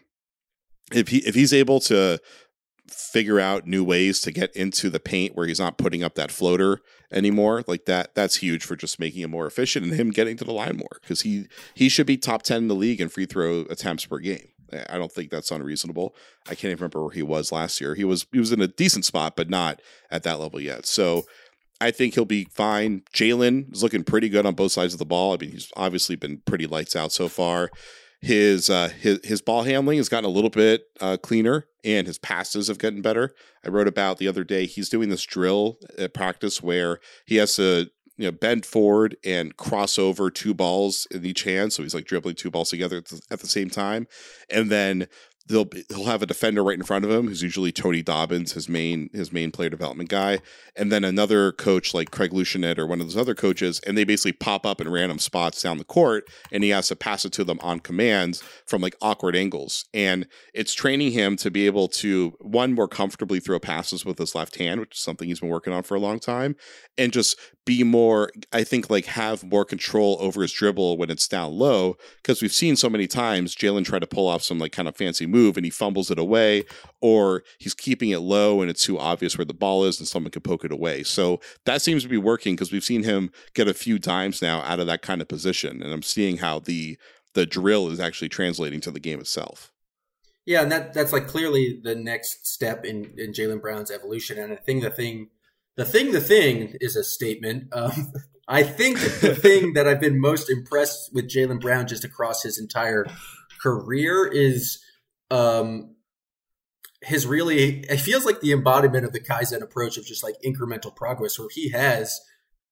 if 0.93 1.09
he 1.09 1.19
if 1.19 1.35
he's 1.35 1.53
able 1.53 1.81
to 1.81 2.19
figure 2.89 3.41
out 3.41 3.67
new 3.67 3.83
ways 3.83 4.21
to 4.21 4.31
get 4.31 4.55
into 4.55 4.91
the 4.91 5.01
paint 5.01 5.35
where 5.35 5.47
he's 5.47 5.61
not 5.61 5.79
putting 5.79 6.03
up 6.03 6.15
that 6.17 6.31
floater 6.31 6.81
anymore 7.11 7.65
like 7.67 7.87
that 7.87 8.15
that's 8.15 8.37
huge 8.37 8.63
for 8.63 8.77
just 8.77 9.01
making 9.01 9.23
him 9.23 9.31
more 9.31 9.47
efficient 9.47 9.87
and 9.87 9.95
him 9.95 10.11
getting 10.11 10.37
to 10.37 10.45
the 10.45 10.53
line 10.53 10.77
more 10.77 10.99
because 11.01 11.23
he 11.23 11.47
he 11.75 11.89
should 11.89 12.07
be 12.07 12.19
top 12.19 12.43
10 12.43 12.59
in 12.59 12.69
the 12.69 12.75
league 12.75 13.01
in 13.01 13.09
free 13.09 13.25
throw 13.25 13.61
attempts 13.71 14.05
per 14.05 14.19
game 14.19 14.49
I 14.89 14.99
don't 14.99 15.13
think 15.13 15.31
that's 15.31 15.51
unreasonable. 15.51 16.15
I 16.47 16.55
can't 16.55 16.73
even 16.73 16.79
remember 16.79 17.03
where 17.03 17.13
he 17.13 17.23
was 17.23 17.53
last 17.53 17.81
year. 17.81 17.95
He 17.95 18.05
was 18.05 18.27
he 18.33 18.39
was 18.39 18.53
in 18.53 18.61
a 18.61 18.69
decent 18.69 19.05
spot, 19.05 19.37
but 19.37 19.51
not 19.51 19.81
at 20.11 20.23
that 20.25 20.41
level 20.41 20.61
yet. 20.61 20.87
So 20.87 21.25
I 21.81 21.91
think 21.91 22.15
he'll 22.15 22.25
be 22.25 22.45
fine. 22.53 23.03
Jaylen 23.13 23.73
is 23.73 23.83
looking 23.83 24.05
pretty 24.05 24.29
good 24.29 24.47
on 24.47 24.55
both 24.55 24.73
sides 24.73 24.93
of 24.93 24.99
the 24.99 25.05
ball. 25.05 25.35
I 25.35 25.37
mean, 25.39 25.53
he's 25.53 25.71
obviously 25.77 26.17
been 26.17 26.39
pretty 26.47 26.67
lights 26.67 26.97
out 26.97 27.13
so 27.13 27.29
far. 27.29 27.71
His 28.21 28.71
uh, 28.71 28.89
his 28.89 29.21
his 29.23 29.43
ball 29.43 29.65
handling 29.65 29.99
has 29.99 30.09
gotten 30.09 30.25
a 30.25 30.33
little 30.33 30.51
bit 30.51 30.85
uh, 31.01 31.19
cleaner, 31.19 31.67
and 31.85 32.07
his 32.07 32.19
passes 32.19 32.69
have 32.69 32.79
gotten 32.79 33.03
better. 33.03 33.35
I 33.65 33.69
wrote 33.69 33.89
about 33.89 34.17
the 34.17 34.29
other 34.29 34.45
day. 34.45 34.65
He's 34.65 34.89
doing 34.89 35.11
this 35.11 35.25
drill 35.25 35.77
at 35.99 36.15
practice 36.15 36.63
where 36.63 37.01
he 37.27 37.37
has 37.37 37.57
to 37.57 37.91
you 38.17 38.27
know 38.27 38.33
bend 38.33 38.65
forward 38.65 39.17
and 39.25 39.57
cross 39.57 39.99
over 39.99 40.31
two 40.31 40.55
balls 40.55 41.07
in 41.11 41.25
each 41.25 41.43
hand 41.45 41.73
so 41.73 41.83
he's 41.83 41.95
like 41.95 42.05
dribbling 42.05 42.35
two 42.35 42.51
balls 42.51 42.71
together 42.71 42.99
at 43.31 43.41
the, 43.41 43.47
same 43.47 43.69
time 43.69 44.07
and 44.49 44.71
then 44.71 45.07
they'll 45.47 45.69
he'll 45.89 46.07
have 46.07 46.23
a 46.23 46.27
defender 46.27 46.63
right 46.63 46.79
in 46.79 46.85
front 46.85 47.05
of 47.05 47.11
him 47.11 47.29
who's 47.29 47.43
usually 47.43 47.73
Tony 47.73 48.03
Dobbins, 48.03 48.53
his 48.53 48.69
main 48.69 49.11
his 49.13 49.33
main 49.33 49.51
player 49.51 49.69
development 49.69 50.09
guy, 50.09 50.41
and 50.77 50.91
then 50.91 51.05
another 51.05 51.53
coach 51.53 51.93
like 51.93 52.11
Craig 52.11 52.31
Luschenat 52.31 52.79
or 52.79 52.87
one 52.87 53.01
of 53.01 53.07
those 53.07 53.17
other 53.17 53.35
coaches, 53.35 53.81
and 53.87 53.97
they 53.97 54.05
basically 54.05 54.33
pop 54.33 54.65
up 54.65 54.81
in 54.81 54.89
random 54.89 55.19
spots 55.19 55.63
down 55.63 55.79
the 55.79 55.85
court, 55.85 56.25
and 56.51 56.65
he 56.65 56.71
has 56.71 56.89
to 56.89 56.97
pass 56.97 57.25
it 57.25 57.33
to 57.33 57.45
them 57.45 57.59
on 57.63 57.81
commands 57.81 58.43
from 58.67 58.81
like 58.81 58.97
awkward 59.03 59.37
angles, 59.37 59.85
and 59.93 60.27
it's 60.55 60.75
training 60.75 61.13
him 61.13 61.37
to 61.37 61.51
be 61.51 61.67
able 61.67 61.89
to 61.89 62.35
one 62.41 62.73
more 62.73 62.89
comfortably 62.89 63.41
throw 63.41 63.59
passes 63.59 64.05
with 64.05 64.19
his 64.19 64.35
left 64.35 64.57
hand, 64.57 64.81
which 64.81 64.97
is 64.97 65.01
something 65.01 65.29
he's 65.29 65.41
been 65.41 65.51
working 65.51 65.73
on 65.73 65.83
for 65.83 65.95
a 65.95 66.01
long 66.01 66.19
time, 66.19 66.57
and 66.97 67.13
just 67.13 67.39
be 67.65 67.83
more, 67.83 68.31
I 68.53 68.63
think, 68.65 68.91
like 68.91 69.07
have 69.07 69.43
more 69.43 69.65
control 69.65 70.19
over 70.21 70.43
his 70.43 70.53
dribble 70.53 70.99
when 70.99 71.11
it's 71.11 71.27
down 71.27 71.53
low, 71.53 71.97
because 72.17 72.43
we've 72.43 72.53
seen 72.53 72.77
so 72.77 72.91
many 72.91 73.07
times 73.07 73.55
Jaylen 73.55 73.85
try 73.85 73.99
to 73.99 74.07
pull 74.07 74.29
off 74.29 74.43
some 74.43 74.59
like 74.59 74.73
kind 74.73 74.89
of 74.89 74.97
fancy 74.97 75.27
move 75.27 75.57
and 75.57 75.65
he 75.65 75.71
fumbles 75.71 76.11
it 76.11 76.19
away, 76.19 76.65
or 77.01 77.43
he's 77.59 77.75
keeping 77.75 78.11
it 78.11 78.19
low 78.19 78.61
and 78.61 78.71
it's 78.71 78.85
too 78.85 78.99
obvious 78.99 79.39
where 79.39 79.45
the 79.45 79.55
ball 79.55 79.85
is 79.85 79.99
and 79.99 80.07
someone 80.07 80.31
could 80.31 80.45
poke 80.45 80.65
it 80.65 80.73
away. 80.73 81.03
So 81.03 81.41
that 81.65 81.81
seems 81.83 82.03
to 82.03 82.09
be 82.09 82.19
working 82.19 82.55
because 82.55 82.73
we've 82.73 82.85
seen 82.85 83.03
him 83.03 83.31
get 83.55 83.69
a 83.69 83.75
few 83.75 83.99
times 83.99 84.43
now 84.43 84.61
out 84.61 84.81
of 84.81 84.87
that 84.87 85.03
kind 85.03 85.23
of 85.23 85.29
position. 85.29 85.83
And 85.83 85.93
I'm 85.93 86.03
seeing 86.03 86.39
how 86.39 86.59
the 86.59 86.99
the 87.35 87.47
drill 87.47 87.89
is 87.89 87.99
actually 87.99 88.29
translating 88.29 88.81
to 88.81 88.91
the 88.91 89.01
game 89.01 89.21
itself. 89.21 89.73
Yeah, 90.47 90.63
and 90.63 90.71
that 90.71 90.93
that's 90.93 91.13
like 91.13 91.27
clearly 91.27 91.81
the 91.83 91.95
next 91.95 92.47
step 92.47 92.85
in, 92.85 93.15
in 93.17 93.33
Jaylen 93.33 93.61
Brown's 93.61 93.91
evolution. 93.91 94.39
And 94.39 94.53
I 94.53 94.57
think 94.57 94.83
the 94.83 94.91
thing 94.91 95.31
the 95.77 95.85
thing 95.85 96.13
the 96.13 96.21
thing 96.21 96.77
is 96.81 96.97
a 96.97 97.05
statement. 97.05 97.69
Um, 97.73 98.13
I 98.47 98.63
think 98.63 98.99
the 98.99 99.35
thing 99.35 99.73
that 99.73 99.89
I've 99.89 100.01
been 100.01 100.21
most 100.21 100.51
impressed 100.51 101.15
with 101.15 101.29
Jaylen 101.29 101.61
Brown 101.61 101.87
just 101.87 102.05
across 102.05 102.43
his 102.43 102.59
entire 102.59 103.07
career 103.61 104.27
is 104.27 104.85
um, 105.31 105.97
his 107.01 107.27
really 107.27 107.81
it 107.81 108.01
feels 108.01 108.25
like 108.25 108.41
the 108.41 108.53
embodiment 108.53 109.05
of 109.05 109.13
the 109.13 109.21
Kaizen 109.21 109.63
approach 109.63 109.97
of 109.97 110.05
just 110.05 110.23
like 110.23 110.35
incremental 110.45 110.95
progress 110.95 111.39
where 111.39 111.49
he 111.51 111.71
has 111.71 112.21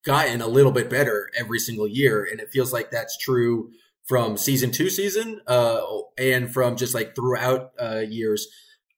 gotten 0.05 0.41
a 0.41 0.47
little 0.47 0.73
bit 0.73 0.91
better 0.91 1.31
every 1.37 1.59
single 1.59 1.87
year. 1.87 2.27
And 2.31 2.41
it 2.41 2.51
feels 2.51 2.73
like 2.73 2.91
that's 2.91 3.17
true 3.17 3.71
from 4.05 4.37
season 4.37 4.73
to 4.73 4.91
season 4.91 5.41
uh, 5.47 5.81
and 6.19 6.53
from 6.53 6.77
just 6.77 6.95
like 6.95 7.15
throughout 7.15 7.71
uh, 7.81 8.03
years. 8.09 8.49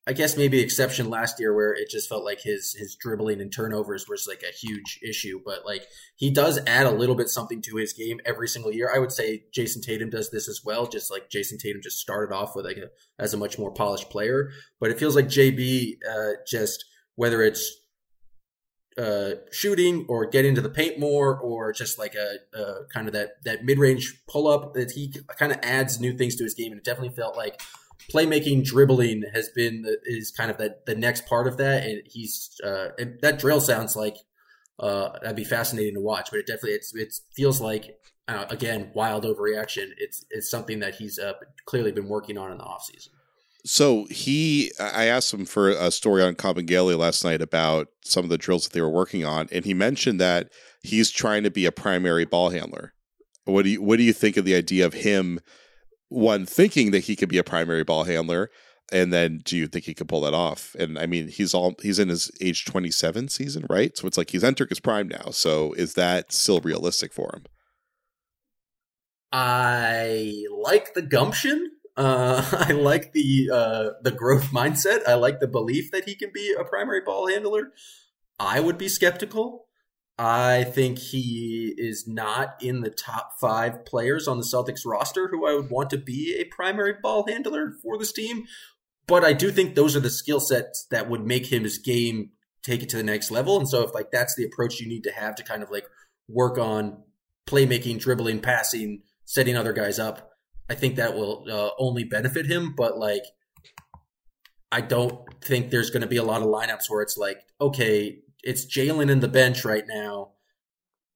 I 0.07 0.13
guess 0.13 0.37
maybe 0.37 0.59
exception 0.59 1.09
last 1.09 1.39
year 1.39 1.53
where 1.55 1.73
it 1.73 1.89
just 1.89 2.07
felt 2.07 2.23
like 2.23 2.41
his 2.41 2.75
his 2.77 2.95
dribbling 2.95 3.41
and 3.41 3.51
turnovers 3.51 4.07
was 4.07 4.27
like 4.27 4.43
a 4.43 4.55
huge 4.55 4.99
issue. 5.01 5.39
But 5.43 5.65
like 5.65 5.87
he 6.15 6.29
does 6.29 6.59
add 6.67 6.85
a 6.85 6.91
little 6.91 7.15
bit 7.15 7.27
something 7.27 7.59
to 7.63 7.77
his 7.77 7.91
game 7.91 8.19
every 8.23 8.47
single 8.47 8.71
year. 8.71 8.91
I 8.93 8.99
would 8.99 9.11
say 9.11 9.45
Jayson 9.51 9.81
Tatum 9.81 10.11
does 10.11 10.29
this 10.29 10.47
as 10.47 10.61
well. 10.63 10.85
Just 10.85 11.09
like 11.09 11.31
Jayson 11.31 11.57
Tatum 11.57 11.81
just 11.81 11.97
started 11.97 12.33
off 12.33 12.55
with 12.55 12.65
like 12.65 12.77
a, 12.77 12.89
as 13.17 13.33
a 13.33 13.37
much 13.37 13.57
more 13.57 13.71
polished 13.71 14.11
player, 14.11 14.51
but 14.79 14.91
it 14.91 14.99
feels 14.99 15.15
like 15.15 15.25
JB 15.25 15.95
uh, 16.07 16.33
just 16.47 16.85
whether 17.15 17.41
it's 17.41 17.71
uh, 18.97 19.31
shooting 19.51 20.05
or 20.07 20.25
get 20.25 20.45
into 20.45 20.61
the 20.61 20.69
paint 20.69 20.99
more 20.99 21.37
or 21.37 21.73
just 21.73 21.97
like 21.97 22.15
a, 22.15 22.35
a 22.57 22.85
kind 22.93 23.07
of 23.07 23.13
that 23.13 23.43
that 23.43 23.65
mid 23.65 23.79
range 23.79 24.21
pull 24.27 24.47
up 24.47 24.73
that 24.73 24.91
he 24.91 25.13
kind 25.37 25.51
of 25.51 25.57
adds 25.63 25.99
new 25.99 26.15
things 26.15 26.35
to 26.35 26.43
his 26.43 26.53
game 26.53 26.71
and 26.71 26.79
it 26.79 26.85
definitely 26.85 27.13
felt 27.13 27.35
like 27.35 27.61
playmaking 28.11 28.63
dribbling 28.63 29.23
has 29.33 29.49
been 29.49 29.81
the, 29.81 29.97
is 30.05 30.31
kind 30.31 30.51
of 30.51 30.57
that 30.57 30.85
the 30.85 30.95
next 30.95 31.25
part 31.25 31.47
of 31.47 31.57
that 31.57 31.83
and 31.83 32.01
he's 32.05 32.59
uh, 32.63 32.89
that 33.21 33.39
drill 33.39 33.61
sounds 33.61 33.95
like 33.95 34.17
uh, 34.79 35.09
that'd 35.21 35.35
be 35.35 35.43
fascinating 35.43 35.95
to 35.95 36.01
watch 36.01 36.29
but 36.31 36.39
it 36.39 36.47
definitely 36.47 36.71
it's 36.71 36.93
it 36.95 37.13
feels 37.33 37.61
like 37.61 37.97
uh, 38.27 38.45
again 38.49 38.91
wild 38.93 39.23
overreaction 39.23 39.89
it's 39.97 40.25
it's 40.29 40.49
something 40.49 40.79
that 40.79 40.95
he's 40.95 41.17
uh, 41.19 41.33
clearly 41.65 41.91
been 41.91 42.07
working 42.07 42.37
on 42.37 42.51
in 42.51 42.57
the 42.57 42.63
offseason 42.63 43.09
so 43.65 44.05
he, 44.11 44.71
I 44.79 45.05
asked 45.05 45.33
him 45.33 45.45
for 45.45 45.69
a 45.69 45.89
story 45.89 46.21
on 46.21 46.35
Kabengele 46.35 46.95
last 46.95 47.25
night 47.25 47.41
about 47.41 47.87
some 48.03 48.23
of 48.23 48.29
the 48.29 48.37
drills 48.37 48.65
that 48.65 48.73
they 48.73 48.81
were 48.81 48.89
working 48.91 49.25
on, 49.25 49.49
and 49.51 49.65
he 49.65 49.73
mentioned 49.73 50.21
that 50.21 50.51
he's 50.83 51.09
trying 51.09 51.41
to 51.43 51.49
be 51.49 51.65
a 51.65 51.71
primary 51.71 52.25
ball 52.25 52.51
handler. 52.51 52.93
What 53.45 53.63
do 53.63 53.71
you 53.71 53.81
What 53.81 53.97
do 53.97 54.03
you 54.03 54.13
think 54.13 54.37
of 54.37 54.45
the 54.45 54.55
idea 54.55 54.85
of 54.85 54.93
him? 54.93 55.39
One 56.15 56.45
thinking 56.45 56.91
that 56.91 57.03
he 57.05 57.17
could 57.17 57.27
be 57.27 57.37
a 57.37 57.43
primary 57.43 57.83
ball 57.83 58.05
handler, 58.05 58.49
and 58.89 59.11
then 59.11 59.41
do 59.43 59.57
you 59.57 59.67
think 59.67 59.83
he 59.83 59.93
could 59.93 60.07
pull 60.07 60.21
that 60.21 60.33
off? 60.33 60.73
And 60.79 60.97
I 60.97 61.07
mean, 61.07 61.27
he's 61.27 61.53
all 61.53 61.75
he's 61.81 61.99
in 61.99 62.07
his 62.07 62.31
age 62.39 62.63
twenty 62.63 62.89
seven 62.89 63.27
season, 63.27 63.65
right? 63.69 63.97
So 63.97 64.07
it's 64.07 64.17
like 64.17 64.29
he's 64.29 64.43
entering 64.43 64.69
his 64.69 64.79
prime 64.79 65.09
now. 65.09 65.31
So 65.31 65.73
is 65.73 65.95
that 65.95 66.31
still 66.31 66.61
realistic 66.61 67.11
for 67.11 67.31
him? 67.33 67.43
I 69.33 70.45
like 70.57 70.93
the 70.93 71.01
gumption. 71.01 71.71
Uh, 71.97 72.47
I 72.69 72.71
like 72.71 73.11
the 73.11 73.49
uh, 73.51 73.89
the 74.01 74.11
growth 74.11 74.51
mindset. 74.51 75.05
I 75.05 75.15
like 75.15 75.41
the 75.41 75.47
belief 75.47 75.91
that 75.91 76.07
he 76.07 76.15
can 76.15 76.31
be 76.33 76.55
a 76.57 76.63
primary 76.63 77.01
ball 77.01 77.27
handler. 77.27 77.73
I 78.39 78.61
would 78.61 78.77
be 78.77 78.87
skeptical. 78.87 79.64
I 80.17 80.63
think 80.63 80.97
he 80.97 81.73
is 81.77 82.07
not 82.07 82.55
in 82.61 82.81
the 82.81 82.89
top 82.89 83.33
five 83.39 83.85
players 83.85 84.27
on 84.27 84.37
the 84.37 84.45
Celtics 84.45 84.85
roster 84.85 85.27
who 85.27 85.45
I 85.45 85.53
would 85.55 85.69
want 85.69 85.89
to 85.89 85.97
be 85.97 86.37
a 86.39 86.45
primary 86.45 86.93
ball 87.01 87.25
handler 87.27 87.73
for 87.83 87.97
this 87.97 88.13
team. 88.13 88.45
But 89.07 89.23
I 89.23 89.33
do 89.33 89.51
think 89.51 89.75
those 89.75 89.95
are 89.95 89.99
the 89.99 90.09
skill 90.09 90.39
sets 90.39 90.87
that 90.89 91.09
would 91.09 91.25
make 91.25 91.51
him 91.51 91.63
his 91.63 91.77
game 91.77 92.31
take 92.63 92.81
it 92.81 92.89
to 92.89 92.97
the 92.97 93.03
next 93.03 93.29
level. 93.29 93.57
And 93.57 93.69
so 93.69 93.83
if 93.83 93.93
like 93.93 94.09
that's 94.11 94.35
the 94.35 94.45
approach 94.45 94.79
you 94.79 94.87
need 94.87 95.03
to 95.03 95.11
have 95.11 95.35
to 95.35 95.43
kind 95.43 95.61
of 95.61 95.69
like 95.69 95.85
work 96.27 96.57
on 96.57 97.03
playmaking, 97.45 97.99
dribbling, 97.99 98.39
passing, 98.39 99.03
setting 99.25 99.55
other 99.55 99.73
guys 99.73 99.99
up, 99.99 100.31
I 100.69 100.75
think 100.75 100.95
that 100.95 101.13
will 101.13 101.45
uh, 101.51 101.69
only 101.77 102.05
benefit 102.05 102.47
him. 102.47 102.73
But 102.75 102.97
like, 102.97 103.23
I 104.71 104.81
don't 104.81 105.19
think 105.41 105.69
there's 105.69 105.91
going 105.91 106.01
to 106.01 106.07
be 106.07 106.17
a 106.17 106.23
lot 106.23 106.41
of 106.41 106.47
lineups 106.47 106.89
where 106.89 107.01
it's 107.01 107.17
like, 107.17 107.41
okay, 107.61 108.19
it's 108.45 108.65
Jaylen 108.65 109.09
in 109.09 109.19
the 109.19 109.27
bench 109.27 109.65
right 109.65 109.83
now. 109.87 110.29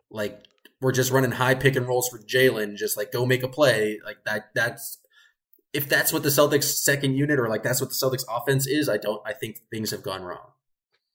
Like, 0.09 0.43
we're 0.81 0.91
just 0.91 1.11
running 1.11 1.31
high 1.31 1.55
pick 1.55 1.75
and 1.75 1.87
rolls 1.87 2.09
for 2.09 2.19
Jaylen. 2.19 2.75
Just 2.75 2.97
like 2.97 3.11
go 3.11 3.25
make 3.25 3.43
a 3.43 3.47
play. 3.47 3.99
Like 4.03 4.23
that. 4.25 4.49
That's 4.55 4.97
if 5.73 5.87
that's 5.87 6.11
what 6.11 6.23
the 6.23 6.29
Celtics 6.29 6.63
second 6.63 7.15
unit 7.15 7.39
or 7.39 7.47
like 7.47 7.63
that's 7.63 7.79
what 7.79 7.91
the 7.91 7.95
Celtics 7.95 8.23
offense 8.29 8.67
is. 8.67 8.89
I 8.89 8.97
don't. 8.97 9.21
I 9.25 9.33
think 9.33 9.59
things 9.71 9.91
have 9.91 10.03
gone 10.03 10.23
wrong. 10.23 10.51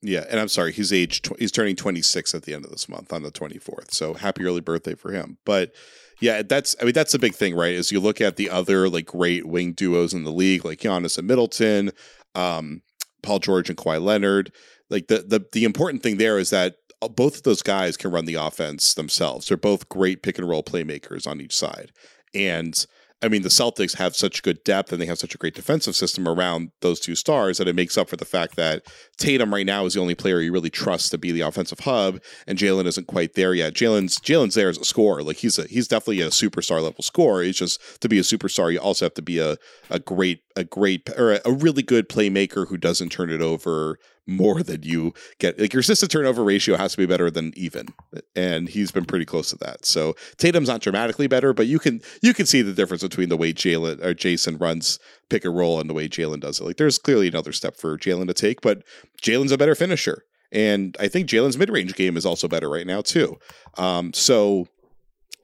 Yeah, 0.03 0.24
and 0.29 0.38
I'm 0.38 0.48
sorry, 0.48 0.72
he's 0.72 0.92
age 0.92 1.22
tw- 1.22 1.38
he's 1.38 1.50
turning 1.50 1.77
26 1.77 2.35
at 2.35 2.42
the 2.42 2.53
end 2.53 2.66
of 2.66 2.70
this 2.70 2.90
month 2.90 3.11
on 3.11 3.22
the 3.22 3.33
24th. 3.33 3.92
So 3.92 4.12
happy 4.12 4.44
early 4.44 4.61
birthday 4.61 4.94
for 4.94 5.12
him. 5.12 5.38
But 5.46 5.74
yeah, 6.20 6.42
that's 6.42 6.77
I 6.81 6.85
mean 6.85 6.92
that's 6.92 7.14
a 7.14 7.18
big 7.18 7.35
thing, 7.35 7.57
right? 7.57 7.72
Is 7.72 7.90
you 7.90 8.00
look 8.00 8.20
at 8.20 8.37
the 8.37 8.50
other 8.50 8.88
like 8.88 9.07
great 9.07 9.46
wing 9.46 9.72
duos 9.72 10.12
in 10.12 10.24
the 10.24 10.31
league, 10.31 10.64
like 10.64 10.81
Giannis 10.81 11.16
and 11.16 11.27
Middleton, 11.27 11.90
um, 12.35 12.83
Paul 13.22 13.38
George 13.38 13.70
and 13.70 13.79
Kawhi 13.79 14.00
Leonard. 14.03 14.53
Like 14.90 15.08
the 15.08 15.24
the 15.26 15.46
the 15.52 15.64
important 15.64 16.02
thing 16.02 16.18
there 16.18 16.38
is 16.38 16.50
that 16.50 16.76
uh, 17.02 17.08
both 17.08 17.36
of 17.36 17.42
those 17.42 17.62
guys 17.62 17.96
can 17.96 18.10
run 18.10 18.24
the 18.24 18.34
offense 18.34 18.94
themselves. 18.94 19.48
They're 19.48 19.56
both 19.56 19.88
great 19.88 20.22
pick 20.22 20.38
and 20.38 20.48
roll 20.48 20.62
playmakers 20.62 21.26
on 21.26 21.40
each 21.40 21.56
side, 21.56 21.90
and 22.34 22.86
I 23.24 23.28
mean, 23.28 23.40
the 23.40 23.48
Celtics 23.48 23.96
have 23.96 24.14
such 24.14 24.42
good 24.42 24.62
depth 24.64 24.92
and 24.92 25.00
they 25.00 25.06
have 25.06 25.18
such 25.18 25.34
a 25.34 25.38
great 25.38 25.54
defensive 25.54 25.96
system 25.96 26.28
around 26.28 26.72
those 26.82 27.00
two 27.00 27.14
stars 27.14 27.56
that 27.56 27.66
it 27.66 27.74
makes 27.74 27.96
up 27.96 28.10
for 28.10 28.16
the 28.16 28.26
fact 28.26 28.54
that 28.56 28.82
Tatum 29.16 29.54
right 29.54 29.64
now 29.64 29.86
is 29.86 29.94
the 29.94 30.00
only 30.00 30.14
player 30.14 30.42
you 30.42 30.52
really 30.52 30.68
trust 30.68 31.10
to 31.10 31.16
be 31.16 31.32
the 31.32 31.40
offensive 31.40 31.80
hub, 31.80 32.20
and 32.46 32.58
Jaylen 32.58 32.84
isn't 32.84 33.06
quite 33.06 33.32
there 33.32 33.54
yet. 33.54 33.72
Jaylen's 33.72 34.18
Jaylen's 34.18 34.54
there 34.54 34.68
as 34.68 34.76
a 34.76 34.84
scorer, 34.84 35.22
like 35.22 35.38
he's 35.38 35.58
a 35.58 35.64
he's 35.64 35.88
definitely 35.88 36.20
a 36.20 36.28
superstar 36.28 36.82
level 36.82 37.02
scorer. 37.02 37.42
He's 37.42 37.56
just 37.56 37.80
to 38.02 38.10
be 38.10 38.18
a 38.18 38.22
superstar, 38.22 38.70
you 38.70 38.78
also 38.78 39.06
have 39.06 39.14
to 39.14 39.22
be 39.22 39.38
a 39.38 39.56
a 39.88 39.98
great 39.98 40.40
a 40.56 40.64
great 40.64 41.08
or 41.16 41.40
a 41.44 41.52
really 41.52 41.82
good 41.82 42.08
playmaker 42.08 42.68
who 42.68 42.76
doesn't 42.76 43.10
turn 43.10 43.30
it 43.30 43.40
over 43.40 43.98
more 44.26 44.62
than 44.62 44.82
you 44.82 45.12
get. 45.38 45.58
Like 45.58 45.72
your 45.72 45.80
assist 45.80 46.08
turnover 46.10 46.44
ratio 46.44 46.76
has 46.76 46.92
to 46.92 46.98
be 46.98 47.06
better 47.06 47.30
than 47.30 47.52
even, 47.56 47.88
and 48.34 48.68
he's 48.68 48.90
been 48.90 49.04
pretty 49.04 49.24
close 49.24 49.50
to 49.50 49.56
that. 49.58 49.84
So 49.84 50.14
Tatum's 50.38 50.68
not 50.68 50.80
dramatically 50.80 51.26
better, 51.26 51.52
but 51.52 51.66
you 51.66 51.78
can 51.78 52.00
you 52.22 52.32
can 52.34 52.46
see 52.46 52.62
the 52.62 52.72
difference 52.72 53.02
between 53.02 53.28
the 53.28 53.36
way 53.36 53.52
Jaylen 53.52 54.02
or 54.02 54.14
Jayson 54.14 54.60
runs 54.60 54.98
pick 55.28 55.44
and 55.44 55.56
roll 55.56 55.80
and 55.80 55.90
the 55.90 55.94
way 55.94 56.08
Jaylen 56.08 56.40
does 56.40 56.60
it. 56.60 56.64
Like 56.64 56.76
there's 56.76 56.98
clearly 56.98 57.28
another 57.28 57.52
step 57.52 57.76
for 57.76 57.98
Jaylen 57.98 58.28
to 58.28 58.34
take, 58.34 58.60
but 58.60 58.82
Jaylen's 59.22 59.52
a 59.52 59.58
better 59.58 59.74
finisher. 59.74 60.24
And 60.52 60.96
I 61.00 61.08
think 61.08 61.28
Jaylen's 61.28 61.58
mid 61.58 61.68
range 61.68 61.94
game 61.94 62.16
is 62.16 62.24
also 62.24 62.46
better 62.46 62.70
right 62.70 62.86
now, 62.86 63.02
too. 63.02 63.38
Um, 63.76 64.12
so 64.12 64.68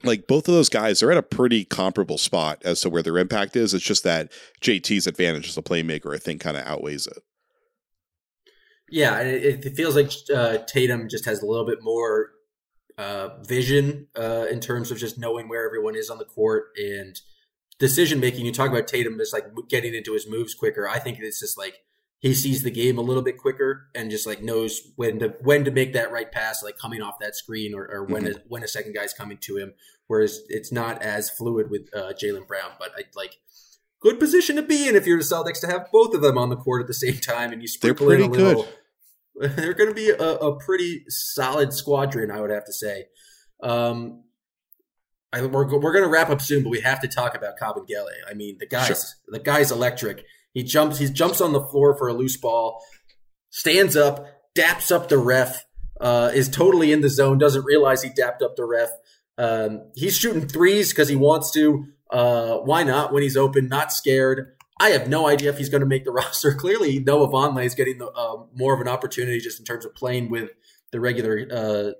like 0.03 0.27
both 0.27 0.47
of 0.47 0.53
those 0.53 0.69
guys 0.69 1.03
are 1.03 1.11
at 1.11 1.17
a 1.17 1.23
pretty 1.23 1.65
comparable 1.65 2.17
spot 2.17 2.61
as 2.63 2.81
to 2.81 2.89
where 2.89 3.03
their 3.03 3.17
impact 3.17 3.55
is. 3.55 3.73
It's 3.73 3.83
just 3.83 4.03
that 4.03 4.31
JT's 4.61 5.07
advantage 5.07 5.49
as 5.49 5.57
a 5.57 5.61
playmaker, 5.61 6.15
I 6.15 6.17
think, 6.17 6.41
kind 6.41 6.57
of 6.57 6.65
outweighs 6.65 7.07
it. 7.07 7.23
Yeah, 8.89 9.19
it, 9.19 9.65
it 9.65 9.75
feels 9.75 9.95
like 9.95 10.11
uh, 10.35 10.59
Tatum 10.67 11.07
just 11.09 11.25
has 11.25 11.41
a 11.41 11.45
little 11.45 11.65
bit 11.65 11.79
more 11.81 12.31
uh, 12.97 13.41
vision 13.43 14.07
uh, 14.19 14.45
in 14.51 14.59
terms 14.59 14.91
of 14.91 14.97
just 14.97 15.17
knowing 15.17 15.47
where 15.47 15.65
everyone 15.65 15.95
is 15.95 16.09
on 16.09 16.17
the 16.17 16.25
court 16.25 16.65
and 16.77 17.19
decision 17.79 18.19
making. 18.19 18.45
You 18.45 18.51
talk 18.51 18.69
about 18.69 18.87
Tatum 18.87 19.17
just 19.17 19.33
like 19.33 19.45
getting 19.69 19.95
into 19.95 20.13
his 20.13 20.29
moves 20.29 20.53
quicker. 20.53 20.87
I 20.87 20.99
think 20.99 21.19
it's 21.19 21.39
just 21.39 21.57
like 21.57 21.79
he 22.21 22.33
sees 22.33 22.63
the 22.63 22.71
game 22.71 22.97
a 22.97 23.01
little 23.01 23.23
bit 23.23 23.37
quicker 23.37 23.89
and 23.95 24.11
just 24.11 24.27
like 24.27 24.41
knows 24.41 24.81
when 24.95 25.19
to 25.19 25.33
when 25.41 25.65
to 25.65 25.71
make 25.71 25.93
that 25.93 26.11
right 26.11 26.31
pass, 26.31 26.63
like 26.63 26.77
coming 26.77 27.01
off 27.01 27.15
that 27.19 27.35
screen 27.35 27.73
or, 27.73 27.89
or 27.91 28.05
when 28.05 28.23
mm-hmm. 28.23 28.37
a, 28.37 28.43
when 28.47 28.63
a 28.63 28.67
second 28.67 28.93
guy's 28.93 29.13
coming 29.13 29.37
to 29.41 29.57
him. 29.57 29.73
Whereas 30.07 30.41
it's 30.47 30.71
not 30.71 31.01
as 31.01 31.29
fluid 31.29 31.69
with 31.69 31.89
uh, 31.95 32.13
Jaylen 32.13 32.47
Brown, 32.47 32.71
but 32.79 32.91
I 32.95 33.03
like 33.15 33.37
good 34.01 34.19
position 34.19 34.55
to 34.55 34.61
be 34.61 34.87
in 34.87 34.95
if 34.95 35.05
you're 35.05 35.17
the 35.17 35.23
Celtics 35.23 35.59
to 35.61 35.67
have 35.67 35.87
both 35.91 36.13
of 36.13 36.21
them 36.21 36.37
on 36.37 36.49
the 36.49 36.57
court 36.57 36.81
at 36.81 36.87
the 36.87 36.93
same 36.93 37.17
time 37.17 37.51
and 37.51 37.61
you 37.61 37.67
sprinkle 37.67 38.11
in 38.11 38.21
a 38.21 38.27
little. 38.27 38.63
Good 38.63 38.73
they're 39.55 39.73
going 39.73 39.89
to 39.89 39.95
be 39.95 40.09
a, 40.09 40.15
a, 40.15 40.59
pretty 40.59 41.05
solid 41.07 41.73
squadron, 41.73 42.31
I 42.31 42.41
would 42.41 42.51
have 42.51 42.65
to 42.65 42.73
say. 42.73 43.05
Um, 43.63 44.23
I, 45.33 45.41
we're 45.41 45.65
we're 45.79 45.93
going 45.93 46.03
to 46.03 46.09
wrap 46.09 46.29
up 46.29 46.41
soon, 46.41 46.63
but 46.63 46.69
we 46.69 46.81
have 46.81 46.99
to 47.01 47.07
talk 47.07 47.35
about 47.35 47.57
Kabengele. 47.57 48.05
I 48.29 48.33
mean, 48.33 48.57
the 48.59 48.67
guy's 48.67 48.87
sure. 48.87 48.97
the 49.27 49.39
guy's 49.39 49.71
electric. 49.71 50.25
He 50.53 50.63
jumps 50.63 50.97
he 50.97 51.07
jumps 51.07 51.41
on 51.41 51.53
the 51.53 51.61
floor 51.61 51.97
for 51.97 52.07
a 52.07 52.13
loose 52.13 52.37
ball, 52.37 52.83
stands 53.49 53.95
up, 53.95 54.25
daps 54.57 54.91
up 54.91 55.09
the 55.09 55.17
ref, 55.17 55.65
uh, 55.99 56.31
is 56.33 56.49
totally 56.49 56.91
in 56.91 57.01
the 57.01 57.09
zone, 57.09 57.37
doesn't 57.37 57.65
realize 57.65 58.01
he 58.01 58.09
dapped 58.09 58.41
up 58.41 58.55
the 58.55 58.65
ref. 58.65 58.89
Um, 59.37 59.91
he's 59.95 60.17
shooting 60.17 60.47
threes 60.47 60.89
because 60.89 61.09
he 61.09 61.15
wants 61.15 61.51
to. 61.51 61.85
Uh, 62.09 62.57
why 62.57 62.83
not 62.83 63.13
when 63.13 63.23
he's 63.23 63.37
open? 63.37 63.67
Not 63.67 63.93
scared. 63.93 64.55
I 64.79 64.89
have 64.89 65.07
no 65.07 65.27
idea 65.27 65.49
if 65.49 65.57
he's 65.57 65.69
going 65.69 65.81
to 65.81 65.87
make 65.87 66.05
the 66.05 66.11
roster. 66.11 66.53
Clearly, 66.53 66.99
Noah 66.99 67.29
Vonleh 67.29 67.65
is 67.65 67.75
getting 67.75 67.99
the, 67.99 68.07
uh, 68.07 68.43
more 68.53 68.73
of 68.73 68.81
an 68.81 68.87
opportunity 68.87 69.39
just 69.39 69.59
in 69.59 69.65
terms 69.65 69.85
of 69.85 69.95
playing 69.95 70.29
with 70.29 70.49
the 70.91 70.99
regular 70.99 71.47
uh, 71.51 71.91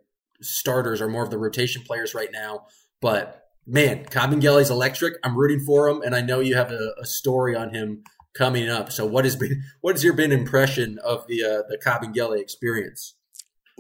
starters 0.42 1.02
or 1.02 1.08
more 1.08 1.24
of 1.24 1.30
the 1.30 1.38
rotation 1.38 1.84
players 1.84 2.14
right 2.14 2.30
now. 2.34 2.66
But 3.00 3.46
man, 3.66 4.06
Kabengele's 4.06 4.70
electric. 4.70 5.16
I'm 5.24 5.38
rooting 5.38 5.64
for 5.66 5.88
him, 5.88 6.02
and 6.02 6.16
I 6.16 6.22
know 6.22 6.40
you 6.40 6.56
have 6.56 6.72
a, 6.72 6.94
a, 7.00 7.06
story 7.06 7.56
on 7.56 7.74
him 7.74 8.04
coming 8.34 8.70
up. 8.70 8.92
So, 8.92 9.06
what 9.06 9.26
has 9.26 9.36
been 9.36 9.64
what 9.82 9.96
has 9.96 10.04
your 10.04 10.14
been 10.14 10.32
impression 10.32 11.00
of 11.04 11.28
the 11.28 11.44
uh, 11.44 11.62
the 11.70 11.78
Kabengele 11.78 12.40
experience? 12.40 13.16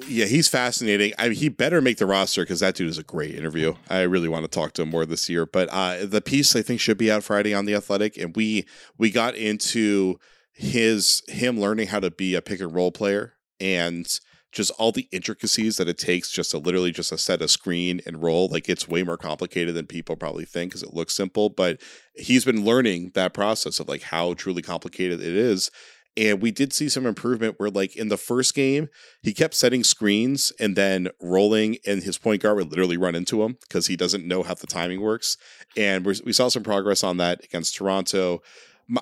Yeah, 0.07 0.25
he's 0.25 0.47
fascinating. 0.47 1.13
I 1.19 1.29
mean, 1.29 1.37
he 1.37 1.49
better 1.49 1.81
make 1.81 1.97
the 1.97 2.05
roster 2.05 2.43
because 2.43 2.61
that 2.61 2.75
dude 2.75 2.89
is 2.89 2.97
a 2.97 3.03
great 3.03 3.35
interview. 3.35 3.75
I 3.89 4.01
really 4.01 4.29
want 4.29 4.43
to 4.45 4.49
talk 4.49 4.73
to 4.73 4.81
him 4.81 4.89
more 4.89 5.05
this 5.05 5.29
year. 5.29 5.45
But 5.45 5.69
uh, 5.69 6.05
the 6.05 6.21
piece 6.21 6.55
I 6.55 6.61
think 6.61 6.79
should 6.79 6.97
be 6.97 7.11
out 7.11 7.23
Friday 7.23 7.53
on 7.53 7.65
the 7.65 7.75
Athletic, 7.75 8.17
and 8.17 8.35
we 8.35 8.65
we 8.97 9.11
got 9.11 9.35
into 9.35 10.17
his 10.53 11.21
him 11.27 11.59
learning 11.59 11.87
how 11.87 11.99
to 11.99 12.11
be 12.11 12.35
a 12.35 12.41
pick 12.41 12.61
and 12.61 12.73
roll 12.73 12.91
player 12.91 13.33
and 13.59 14.19
just 14.51 14.71
all 14.77 14.91
the 14.91 15.07
intricacies 15.11 15.77
that 15.77 15.87
it 15.87 15.97
takes 15.97 16.31
just 16.31 16.51
to 16.51 16.57
literally 16.57 16.91
just 16.91 17.11
a 17.11 17.17
set 17.17 17.41
a 17.41 17.47
screen 17.47 18.01
and 18.05 18.21
roll 18.21 18.47
like 18.49 18.67
it's 18.69 18.87
way 18.87 19.03
more 19.03 19.17
complicated 19.17 19.75
than 19.75 19.87
people 19.87 20.15
probably 20.15 20.45
think 20.45 20.71
because 20.71 20.83
it 20.83 20.93
looks 20.93 21.15
simple 21.15 21.49
but 21.49 21.79
he's 22.15 22.45
been 22.45 22.65
learning 22.65 23.11
that 23.13 23.33
process 23.33 23.79
of 23.79 23.87
like 23.87 24.01
how 24.03 24.33
truly 24.33 24.61
complicated 24.61 25.21
it 25.21 25.35
is 25.35 25.71
And 26.17 26.41
we 26.41 26.51
did 26.51 26.73
see 26.73 26.89
some 26.89 27.05
improvement 27.05 27.55
where, 27.57 27.69
like 27.69 27.95
in 27.95 28.09
the 28.09 28.17
first 28.17 28.53
game, 28.53 28.89
he 29.21 29.33
kept 29.33 29.53
setting 29.53 29.83
screens 29.83 30.51
and 30.59 30.75
then 30.75 31.07
rolling, 31.21 31.77
and 31.87 32.03
his 32.03 32.17
point 32.17 32.41
guard 32.41 32.57
would 32.57 32.69
literally 32.69 32.97
run 32.97 33.15
into 33.15 33.43
him 33.43 33.57
because 33.61 33.87
he 33.87 33.95
doesn't 33.95 34.27
know 34.27 34.43
how 34.43 34.53
the 34.53 34.67
timing 34.67 34.99
works. 34.99 35.37
And 35.77 36.05
we 36.05 36.33
saw 36.33 36.49
some 36.49 36.63
progress 36.63 37.03
on 37.03 37.17
that 37.17 37.43
against 37.45 37.75
Toronto. 37.75 38.41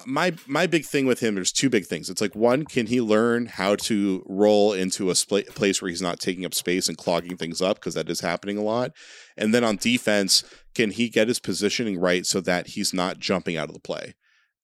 My, 0.05 0.33
my 0.45 0.67
big 0.67 0.85
thing 0.85 1.07
with 1.07 1.19
him, 1.19 1.33
there's 1.33 1.51
two 1.51 1.69
big 1.69 1.85
things. 1.87 2.09
It's 2.09 2.21
like 2.21 2.35
one, 2.35 2.65
can 2.65 2.85
he 2.85 3.01
learn 3.01 3.47
how 3.47 3.75
to 3.75 4.23
roll 4.27 4.73
into 4.73 5.09
a 5.09 5.15
place 5.15 5.81
where 5.81 5.89
he's 5.89 6.01
not 6.01 6.19
taking 6.19 6.45
up 6.45 6.53
space 6.53 6.87
and 6.87 6.97
clogging 6.97 7.37
things 7.37 7.59
up 7.59 7.77
because 7.77 7.95
that 7.95 8.09
is 8.09 8.19
happening 8.19 8.57
a 8.57 8.63
lot. 8.63 8.91
And 9.35 9.51
then 9.51 9.63
on 9.63 9.77
defense, 9.77 10.43
can 10.75 10.91
he 10.91 11.09
get 11.09 11.27
his 11.27 11.39
positioning 11.39 11.99
right 11.99 12.23
so 12.25 12.39
that 12.41 12.67
he's 12.67 12.93
not 12.93 13.17
jumping 13.17 13.57
out 13.57 13.69
of 13.69 13.73
the 13.73 13.79
play? 13.79 14.13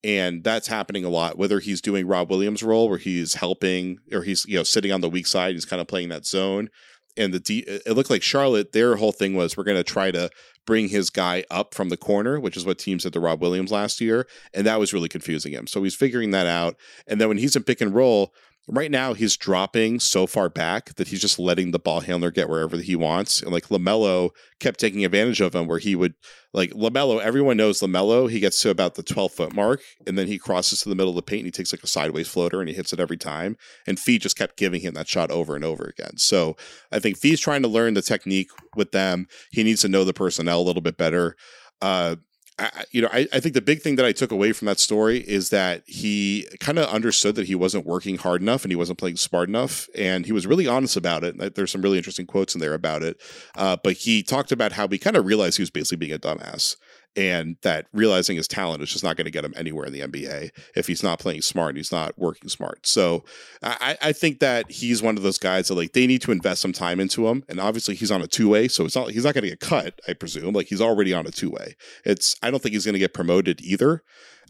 and 0.06 0.44
that's 0.44 0.68
happening 0.68 1.04
a 1.04 1.10
lot 1.10 1.38
whether 1.38 1.60
he's 1.60 1.82
doing 1.82 2.06
rob 2.06 2.30
williams 2.30 2.62
role 2.62 2.88
where 2.88 3.00
he's 3.00 3.34
helping 3.34 3.98
or 4.14 4.22
he's 4.22 4.46
you 4.46 4.56
know 4.56 4.64
sitting 4.64 4.92
on 4.92 5.02
the 5.02 5.10
weak 5.10 5.26
side 5.26 5.54
he's 5.54 5.66
kind 5.66 5.82
of 5.82 5.88
playing 5.88 6.10
that 6.10 6.26
zone 6.26 6.70
and 7.18 7.34
the 7.34 7.40
D, 7.40 7.60
it 7.60 7.94
looked 7.94 8.10
like 8.10 8.24
charlotte 8.24 8.72
their 8.72 8.96
whole 8.96 9.12
thing 9.12 9.36
was 9.36 9.56
we're 9.56 9.64
going 9.64 9.78
to 9.78 9.84
try 9.84 10.12
to 10.12 10.30
bring 10.66 10.90
his 10.90 11.10
guy 11.10 11.44
up 11.50 11.74
from 11.74 11.90
the 11.90 11.98
corner 11.98 12.40
which 12.40 12.58
is 12.58 12.66
what 12.66 12.80
teams 12.80 13.04
did 13.04 13.14
to 13.14 13.20
rob 13.20 13.42
williams 13.42 13.72
last 13.72 14.02
year 14.02 14.28
and 14.54 14.66
that 14.66 14.80
was 14.80 14.94
really 14.94 15.10
confusing 15.10 15.54
him. 15.54 15.68
So 15.68 15.84
he's 15.84 15.96
figuring 15.96 16.32
that 16.32 16.48
out 16.48 16.76
and 17.08 17.20
then 17.20 17.28
when 17.28 17.38
he's 17.38 17.56
in 17.56 17.64
pick 17.64 17.82
and 17.82 17.94
roll 17.94 18.34
right 18.68 18.90
now 18.90 19.14
he's 19.14 19.38
dropping 19.38 20.00
so 20.00 20.26
far 20.26 20.50
back 20.50 20.96
that 20.96 21.10
he's 21.10 21.22
just 21.22 21.38
letting 21.38 21.72
the 21.72 21.80
ball 21.80 22.02
handler 22.02 22.32
get 22.32 22.50
wherever 22.50 22.78
he 22.78 22.96
wants. 22.96 23.42
And 23.42 23.52
like 23.52 23.68
LaMelo 23.68 24.32
kept 24.60 24.80
taking 24.80 25.06
advantage 25.06 25.40
of 25.42 25.54
him 25.54 25.68
where 25.68 25.78
he 25.78 25.96
would 25.96 26.16
like 26.54 26.72
LaMelo, 26.72 27.22
everyone 27.22 27.58
knows 27.58 27.82
LaMelo, 27.82 28.30
he 28.30 28.40
gets 28.40 28.60
to 28.62 28.70
about 28.70 28.96
the 28.96 29.04
12 29.04 29.32
foot 29.32 29.54
mark 29.54 29.82
and 30.08 30.18
then 30.18 30.28
he 30.28 30.40
crosses 30.40 30.82
to 30.82 30.90
the 30.90 30.96
middle 30.96 31.12
of 31.12 31.16
the 31.16 31.22
paint 31.22 31.42
and 31.42 31.48
he 31.48 31.52
takes 31.52 31.72
like 31.72 31.84
a 31.84 31.88
sideways 31.88 32.28
floater 32.28 32.60
and 32.60 32.70
he 32.70 32.76
hits 32.76 32.92
it 32.92 33.00
every 33.00 33.18
time. 33.18 33.56
And 33.86 34.00
Fee 34.00 34.18
just 34.18 34.38
kept 34.38 34.58
giving 34.58 34.82
him 34.82 34.96
that 34.96 35.08
shot 35.08 35.32
over 35.32 35.56
and 35.56 35.64
over 35.64 35.84
again. 35.84 36.18
So 36.18 36.56
I 36.92 37.00
think 37.00 37.18
Fee's 37.18 37.40
trying 37.40 37.62
to 37.62 37.68
learn 37.68 37.94
the 37.94 38.02
technique 38.02 38.50
with 38.76 38.92
them. 38.92 39.28
He 39.52 39.64
needs 39.64 39.82
to 39.82 39.90
know 39.90 40.04
the 40.04 40.14
personnel 40.14 40.60
a 40.60 40.64
little 40.64 40.82
bit 40.82 40.98
better. 40.98 41.36
Uh, 41.82 42.16
I, 42.58 42.86
you 42.92 43.02
know, 43.02 43.10
I, 43.12 43.28
I 43.34 43.40
think 43.42 43.54
the 43.54 43.62
big 43.62 43.82
thing 43.82 43.98
that 43.98 44.06
I 44.06 44.14
took 44.14 44.32
away 44.32 44.54
from 44.54 44.68
that 44.68 44.80
story 44.80 45.20
is 45.20 45.50
that 45.50 45.84
he 45.86 46.48
kind 46.60 46.80
of 46.80 46.88
understood 46.88 47.36
that 47.36 47.48
he 47.48 47.56
wasn't 47.56 47.86
working 47.86 48.18
hard 48.18 48.42
enough 48.42 48.64
and 48.64 48.72
he 48.72 48.78
wasn't 48.78 48.98
playing 48.98 49.18
smart 49.18 49.50
enough, 49.50 49.90
and 49.94 50.26
he 50.26 50.32
was 50.32 50.48
really 50.48 50.66
honest 50.66 50.96
about 50.96 51.24
it. 51.24 51.56
There's 51.56 51.72
some 51.72 51.82
really 51.82 51.98
interesting 51.98 52.26
quotes 52.26 52.56
in 52.56 52.62
there 52.62 52.74
about 52.74 53.04
it, 53.04 53.20
uh, 53.58 53.76
but 53.84 53.94
he 53.94 54.24
talked 54.24 54.54
about 54.54 54.72
how 54.72 54.88
he 54.88 54.98
kind 54.98 55.18
of 55.18 55.26
realized 55.26 55.58
he 55.58 55.64
was 55.64 55.70
basically 55.70 55.98
being 55.98 56.14
a 56.14 56.20
dumbass, 56.20 56.78
and 57.16 57.56
that 57.62 57.88
realizing 57.94 58.36
his 58.36 58.48
talent 58.48 58.84
is 58.84 58.92
just 58.92 59.04
not 59.04 59.16
going 59.16 59.26
to 59.26 59.32
get 59.32 59.46
him 59.46 59.54
anywhere 59.56 59.86
in 59.86 59.94
the 59.94 60.02
NBA 60.02 60.52
if 60.76 60.88
he's 60.88 61.04
not 61.04 61.20
playing 61.20 61.42
smart 61.42 61.70
and 61.70 61.78
he's 61.78 61.92
not 61.92 62.18
working 62.18 62.50
smart. 62.50 62.86
So 62.86 63.24
I, 63.64 63.98
I, 64.02 64.12
think 64.12 64.40
that 64.40 64.70
he's 64.70 65.02
one 65.02 65.16
of 65.18 65.24
those 65.24 65.38
guys 65.38 65.70
that 65.70 65.76
like 65.76 65.94
they 65.94 66.08
need 66.08 66.22
to 66.24 66.32
invest 66.32 66.62
some 66.62 66.74
time 66.74 67.00
into 67.00 67.28
him, 67.28 67.44
and 67.48 67.60
obviously 67.60 67.96
he's 67.96 68.12
on 68.12 68.22
a 68.22 68.28
two 68.28 68.50
way, 68.50 68.68
so 68.68 68.86
it's 68.86 68.96
not 68.96 69.12
he's 69.12 69.24
not 69.24 69.34
going 69.34 69.44
to 69.44 69.50
get 69.50 69.60
cut. 69.60 70.00
I 70.08 70.14
presume 70.14 70.54
like 70.54 70.68
he's 70.68 70.82
already 70.82 71.14
on 71.14 71.26
a 71.26 71.32
two 71.32 71.50
way. 71.50 71.76
It's 72.04 72.36
I 72.44 72.52
don't 72.52 72.62
think 72.62 72.74
he's 72.74 72.86
going 72.86 72.94
to 72.94 73.00
get 73.00 73.14
promoted 73.14 73.62
either, 73.62 74.04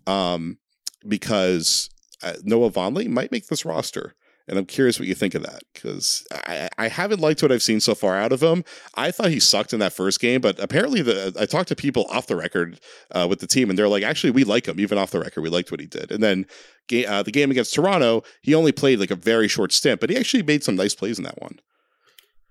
um, 0.08 0.58
because 1.08 1.90
uh, 2.24 2.34
Noah 2.44 2.72
Vonleh 2.72 3.08
might 3.08 3.32
make 3.32 3.48
this 3.48 3.66
roster. 3.66 4.16
And 4.48 4.60
I'm 4.60 4.66
curious 4.66 5.00
what 5.00 5.08
you 5.08 5.16
think 5.16 5.34
of 5.34 5.42
that 5.42 5.64
because 5.74 6.26
I, 6.32 6.70
I 6.78 6.88
haven't 6.88 7.20
liked 7.20 7.42
what 7.42 7.52
I've 7.52 7.64
seen 7.64 7.80
so 7.80 7.96
far 7.96 8.16
out 8.16 8.32
of 8.32 8.44
him. 8.44 8.64
I 8.94 9.10
thought 9.10 9.32
he 9.32 9.40
sucked 9.40 9.74
in 9.74 9.80
that 9.80 9.94
first 9.94 10.20
game, 10.20 10.40
but 10.40 10.60
apparently 10.60 11.02
the 11.02 11.36
I 11.40 11.48
talked 11.48 11.70
to 11.70 11.76
people 11.76 12.06
off 12.12 12.28
the 12.28 12.36
record 12.36 12.80
uh, 13.12 13.26
with 13.28 13.40
the 13.40 13.48
team, 13.48 13.70
and 13.70 13.80
they're 13.80 13.88
like, 13.88 14.04
actually, 14.04 14.32
we 14.32 14.44
like 14.44 14.68
him 14.68 14.80
even 14.80 15.00
off 15.00 15.12
the 15.12 15.20
record. 15.20 15.42
We 15.42 15.50
liked 15.50 15.72
what 15.72 15.80
he 15.80 15.88
did. 15.88 16.12
And 16.12 16.22
then 16.22 16.46
uh, 17.08 17.24
the 17.24 17.32
game 17.32 17.50
against 17.50 17.74
Toronto, 17.74 18.22
he 18.42 18.54
only 18.54 18.72
played 18.72 19.00
like 19.00 19.12
a 19.12 19.16
very 19.16 19.48
short 19.48 19.74
stint, 19.74 20.00
but 20.00 20.12
he 20.12 20.18
actually 20.18 20.44
made 20.44 20.64
some 20.64 20.76
nice 20.76 20.94
plays 20.94 21.18
in 21.18 21.24
that 21.26 21.42
one. 21.42 21.60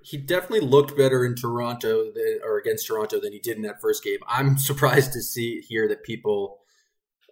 He 0.03 0.19
definitely 0.19 0.61
looked 0.61 0.97
better 0.97 1.25
in 1.25 1.35
Toronto 1.37 2.13
than, 2.13 2.41
or 2.45 2.59
against 2.59 2.89
Toronto 2.89 3.21
than 3.21 3.33
he 3.33 3.39
did 3.39 3.57
in 3.57 3.63
that 3.63 3.81
first 3.81 4.03
game. 4.03 4.19
I'm 4.27 4.59
surprised 4.71 5.13
to 5.13 5.23
see 5.23 5.61
here 5.61 5.87
that 5.89 6.03
people 6.03 6.59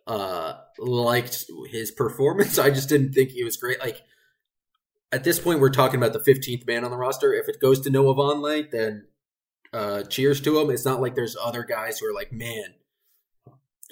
uh 0.06 0.54
liked 0.78 1.46
his 1.68 1.90
performance. 1.90 2.58
I 2.58 2.70
just 2.70 2.88
didn't 2.88 3.12
think 3.12 3.30
he 3.30 3.44
was 3.44 3.56
great. 3.56 3.80
Like 3.80 4.02
at 5.12 5.24
this 5.24 5.38
point, 5.38 5.60
we're 5.60 5.70
talking 5.70 6.02
about 6.02 6.12
the 6.12 6.18
15th 6.20 6.66
man 6.66 6.84
on 6.84 6.90
the 6.90 6.96
roster. 6.96 7.34
If 7.34 7.48
it 7.48 7.60
goes 7.60 7.80
to 7.82 7.90
Noah 7.90 8.14
Vonleh, 8.14 8.70
then 8.70 9.06
uh, 9.72 10.02
cheers 10.04 10.40
to 10.42 10.58
him. 10.58 10.70
It's 10.70 10.84
not 10.84 11.00
like 11.00 11.14
there's 11.14 11.36
other 11.36 11.62
guys 11.64 11.98
who 11.98 12.08
are 12.08 12.14
like, 12.14 12.32
man, 12.32 12.74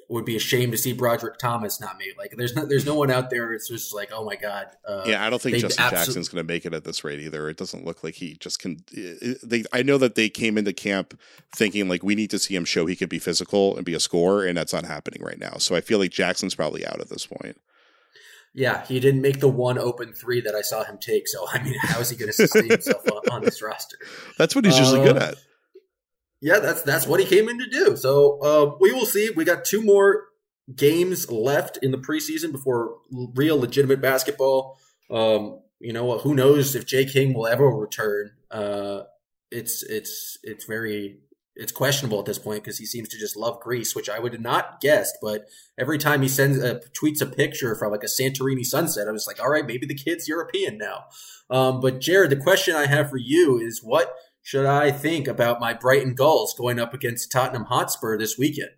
would 0.08 0.24
be 0.24 0.34
ashamed 0.34 0.72
to 0.72 0.78
see 0.78 0.92
Brodric 0.92 1.36
Thomas 1.38 1.80
not 1.80 1.96
made. 1.96 2.14
Like, 2.18 2.34
there's 2.36 2.56
not, 2.56 2.68
there's 2.68 2.84
no 2.84 2.96
one 2.96 3.12
out 3.12 3.30
there. 3.30 3.52
It's 3.52 3.68
just 3.68 3.94
like, 3.94 4.10
oh 4.12 4.24
my 4.24 4.34
god. 4.34 4.66
Uh, 4.84 5.04
yeah, 5.06 5.24
I 5.24 5.30
don't 5.30 5.40
think 5.40 5.58
Justin 5.58 5.84
absolutely- 5.84 6.06
Jackson's 6.06 6.28
going 6.28 6.44
to 6.44 6.52
make 6.52 6.66
it 6.66 6.74
at 6.74 6.82
this 6.82 7.04
rate 7.04 7.20
either. 7.20 7.48
It 7.48 7.56
doesn't 7.56 7.84
look 7.84 8.02
like 8.02 8.14
he 8.14 8.34
just 8.34 8.58
can. 8.58 8.82
They, 8.90 9.62
I 9.72 9.82
know 9.82 9.98
that 9.98 10.16
they 10.16 10.28
came 10.28 10.58
into 10.58 10.72
camp 10.72 11.18
thinking 11.54 11.88
like 11.88 12.02
we 12.02 12.16
need 12.16 12.30
to 12.30 12.40
see 12.40 12.56
him 12.56 12.64
show 12.64 12.86
he 12.86 12.96
can 12.96 13.08
be 13.08 13.20
physical 13.20 13.76
and 13.76 13.84
be 13.84 13.94
a 13.94 14.00
scorer, 14.00 14.44
and 14.44 14.56
that's 14.56 14.72
not 14.72 14.84
happening 14.84 15.22
right 15.22 15.38
now. 15.38 15.58
So 15.58 15.76
I 15.76 15.80
feel 15.80 15.98
like 16.00 16.10
Jackson's 16.10 16.56
probably 16.56 16.84
out 16.84 17.00
at 17.00 17.08
this 17.08 17.26
point. 17.26 17.60
Yeah, 18.53 18.84
he 18.84 18.98
didn't 18.98 19.20
make 19.20 19.40
the 19.40 19.48
one 19.48 19.78
open 19.78 20.12
three 20.12 20.40
that 20.40 20.55
I 20.55 20.62
saw 20.62 20.82
him 20.84 20.98
take. 20.98 21.28
So 21.28 21.46
I 21.48 21.62
mean, 21.62 21.76
how 21.80 22.01
is 22.01 22.11
he 22.11 22.16
going 22.16 22.28
to 22.28 22.32
sustain 22.32 22.68
himself 22.68 23.05
on, 23.11 23.32
on, 23.32 23.42
this 23.42 23.62
roster? 23.62 23.96
That's 24.38 24.57
what 24.57 24.64
he's 24.64 24.78
usually 24.78 25.01
uh, 25.01 25.05
good 25.05 25.16
at. 25.16 25.34
Yeah, 26.42 26.59
that's 26.59 26.80
that's 26.82 27.07
what 27.07 27.20
he 27.20 27.26
came 27.26 27.51
in 27.51 27.59
to 27.59 27.68
do. 27.68 27.96
So 27.98 28.40
uh, 28.40 28.76
we 28.80 28.92
will 28.92 29.05
see. 29.05 29.28
We 29.28 29.44
got 29.44 29.66
two 29.66 29.82
more 29.82 30.24
games 30.74 31.30
left 31.30 31.76
in 31.82 31.90
the 31.90 31.98
preseason 31.98 32.51
before 32.51 32.96
real 33.11 33.61
legitimate 33.61 34.01
basketball. 34.01 34.78
Um, 35.11 35.61
you 35.80 35.92
know, 35.92 36.18
who 36.18 36.34
knows 36.34 36.74
if 36.74 36.86
Jay 36.86 37.05
King 37.05 37.34
will 37.34 37.46
ever 37.46 37.68
return? 37.68 38.30
Uh, 38.51 39.03
it's 39.51 39.82
it's 39.82 40.38
it's 40.42 40.64
very 40.64 41.18
it's 41.61 41.72
questionable 41.72 42.18
at 42.18 42.24
this 42.24 42.38
point 42.38 42.64
because 42.64 42.78
he 42.78 42.86
seems 42.86 43.06
to 43.11 43.18
just 43.18 43.36
love 43.36 43.61
Greece, 43.61 43.94
which 43.94 44.08
I 44.08 44.18
would 44.18 44.32
have 44.32 44.40
not 44.40 44.80
guessed. 44.80 45.18
But 45.20 45.46
every 45.78 45.98
time 45.98 46.22
he 46.22 46.28
sends 46.28 46.56
a, 46.56 46.80
tweets 46.98 47.20
a 47.20 47.26
picture 47.26 47.76
from 47.76 47.92
like 47.92 48.02
a 48.02 48.06
Santorini 48.06 48.64
sunset, 48.64 49.06
I'm 49.06 49.14
just 49.14 49.28
like, 49.28 49.42
all 49.42 49.50
right, 49.50 49.66
maybe 49.66 49.86
the 49.86 49.94
kid's 49.94 50.26
European 50.26 50.78
now. 50.78 51.04
Um, 51.50 51.80
but 51.80 52.00
Jared, 52.00 52.30
the 52.30 52.36
question 52.36 52.74
I 52.74 52.86
have 52.86 53.11
for 53.11 53.18
you 53.18 53.58
is, 53.58 53.82
what 53.82 54.14
should 54.42 54.64
I 54.64 54.90
think 54.90 55.28
about 55.28 55.61
my 55.61 55.74
Brighton 55.74 56.14
Gulls 56.14 56.54
going 56.56 56.78
up 56.78 56.94
against 56.94 57.30
Tottenham 57.30 57.64
Hotspur 57.64 58.16
this 58.16 58.38
weekend? 58.38 58.70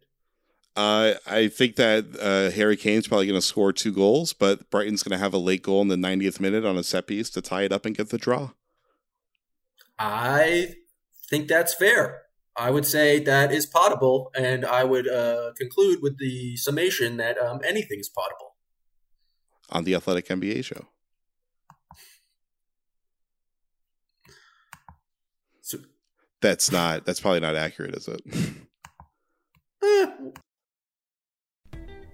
Uh, 0.74 1.14
I 1.24 1.46
think 1.46 1.76
that 1.76 2.06
uh, 2.20 2.50
Harry 2.50 2.76
Kane's 2.76 3.06
probably 3.06 3.28
going 3.28 3.40
to 3.40 3.46
score 3.46 3.72
two 3.72 3.92
goals, 3.92 4.32
but 4.32 4.68
Brighton's 4.70 5.04
going 5.04 5.16
to 5.16 5.22
have 5.22 5.34
a 5.34 5.38
late 5.38 5.62
goal 5.62 5.82
in 5.82 5.88
the 5.88 5.96
90th 5.96 6.40
minute 6.40 6.64
on 6.64 6.76
a 6.76 6.82
set 6.82 7.06
piece 7.06 7.30
to 7.30 7.40
tie 7.40 7.62
it 7.62 7.72
up 7.72 7.86
and 7.86 7.96
get 7.96 8.08
the 8.08 8.18
draw. 8.18 8.50
I 10.00 10.74
think 11.30 11.46
that's 11.46 11.74
fair. 11.74 12.22
I 12.56 12.70
would 12.70 12.84
say 12.84 13.18
that 13.20 13.50
is 13.52 13.66
potable, 13.66 14.30
and 14.36 14.64
I 14.66 14.84
would 14.84 15.08
uh, 15.08 15.52
conclude 15.56 16.02
with 16.02 16.18
the 16.18 16.56
summation 16.56 17.16
that 17.16 17.38
um, 17.38 17.60
anything 17.66 17.98
is 17.98 18.08
potable. 18.10 18.56
On 19.70 19.84
the 19.84 19.94
Athletic 19.94 20.28
NBA 20.28 20.64
show. 20.64 20.86
So, 25.62 25.78
that's 26.42 26.70
not. 26.70 27.06
That's 27.06 27.20
probably 27.20 27.40
not 27.40 27.56
accurate, 27.56 27.94
is 27.94 28.08
it? 28.08 28.20
eh, 29.82 30.06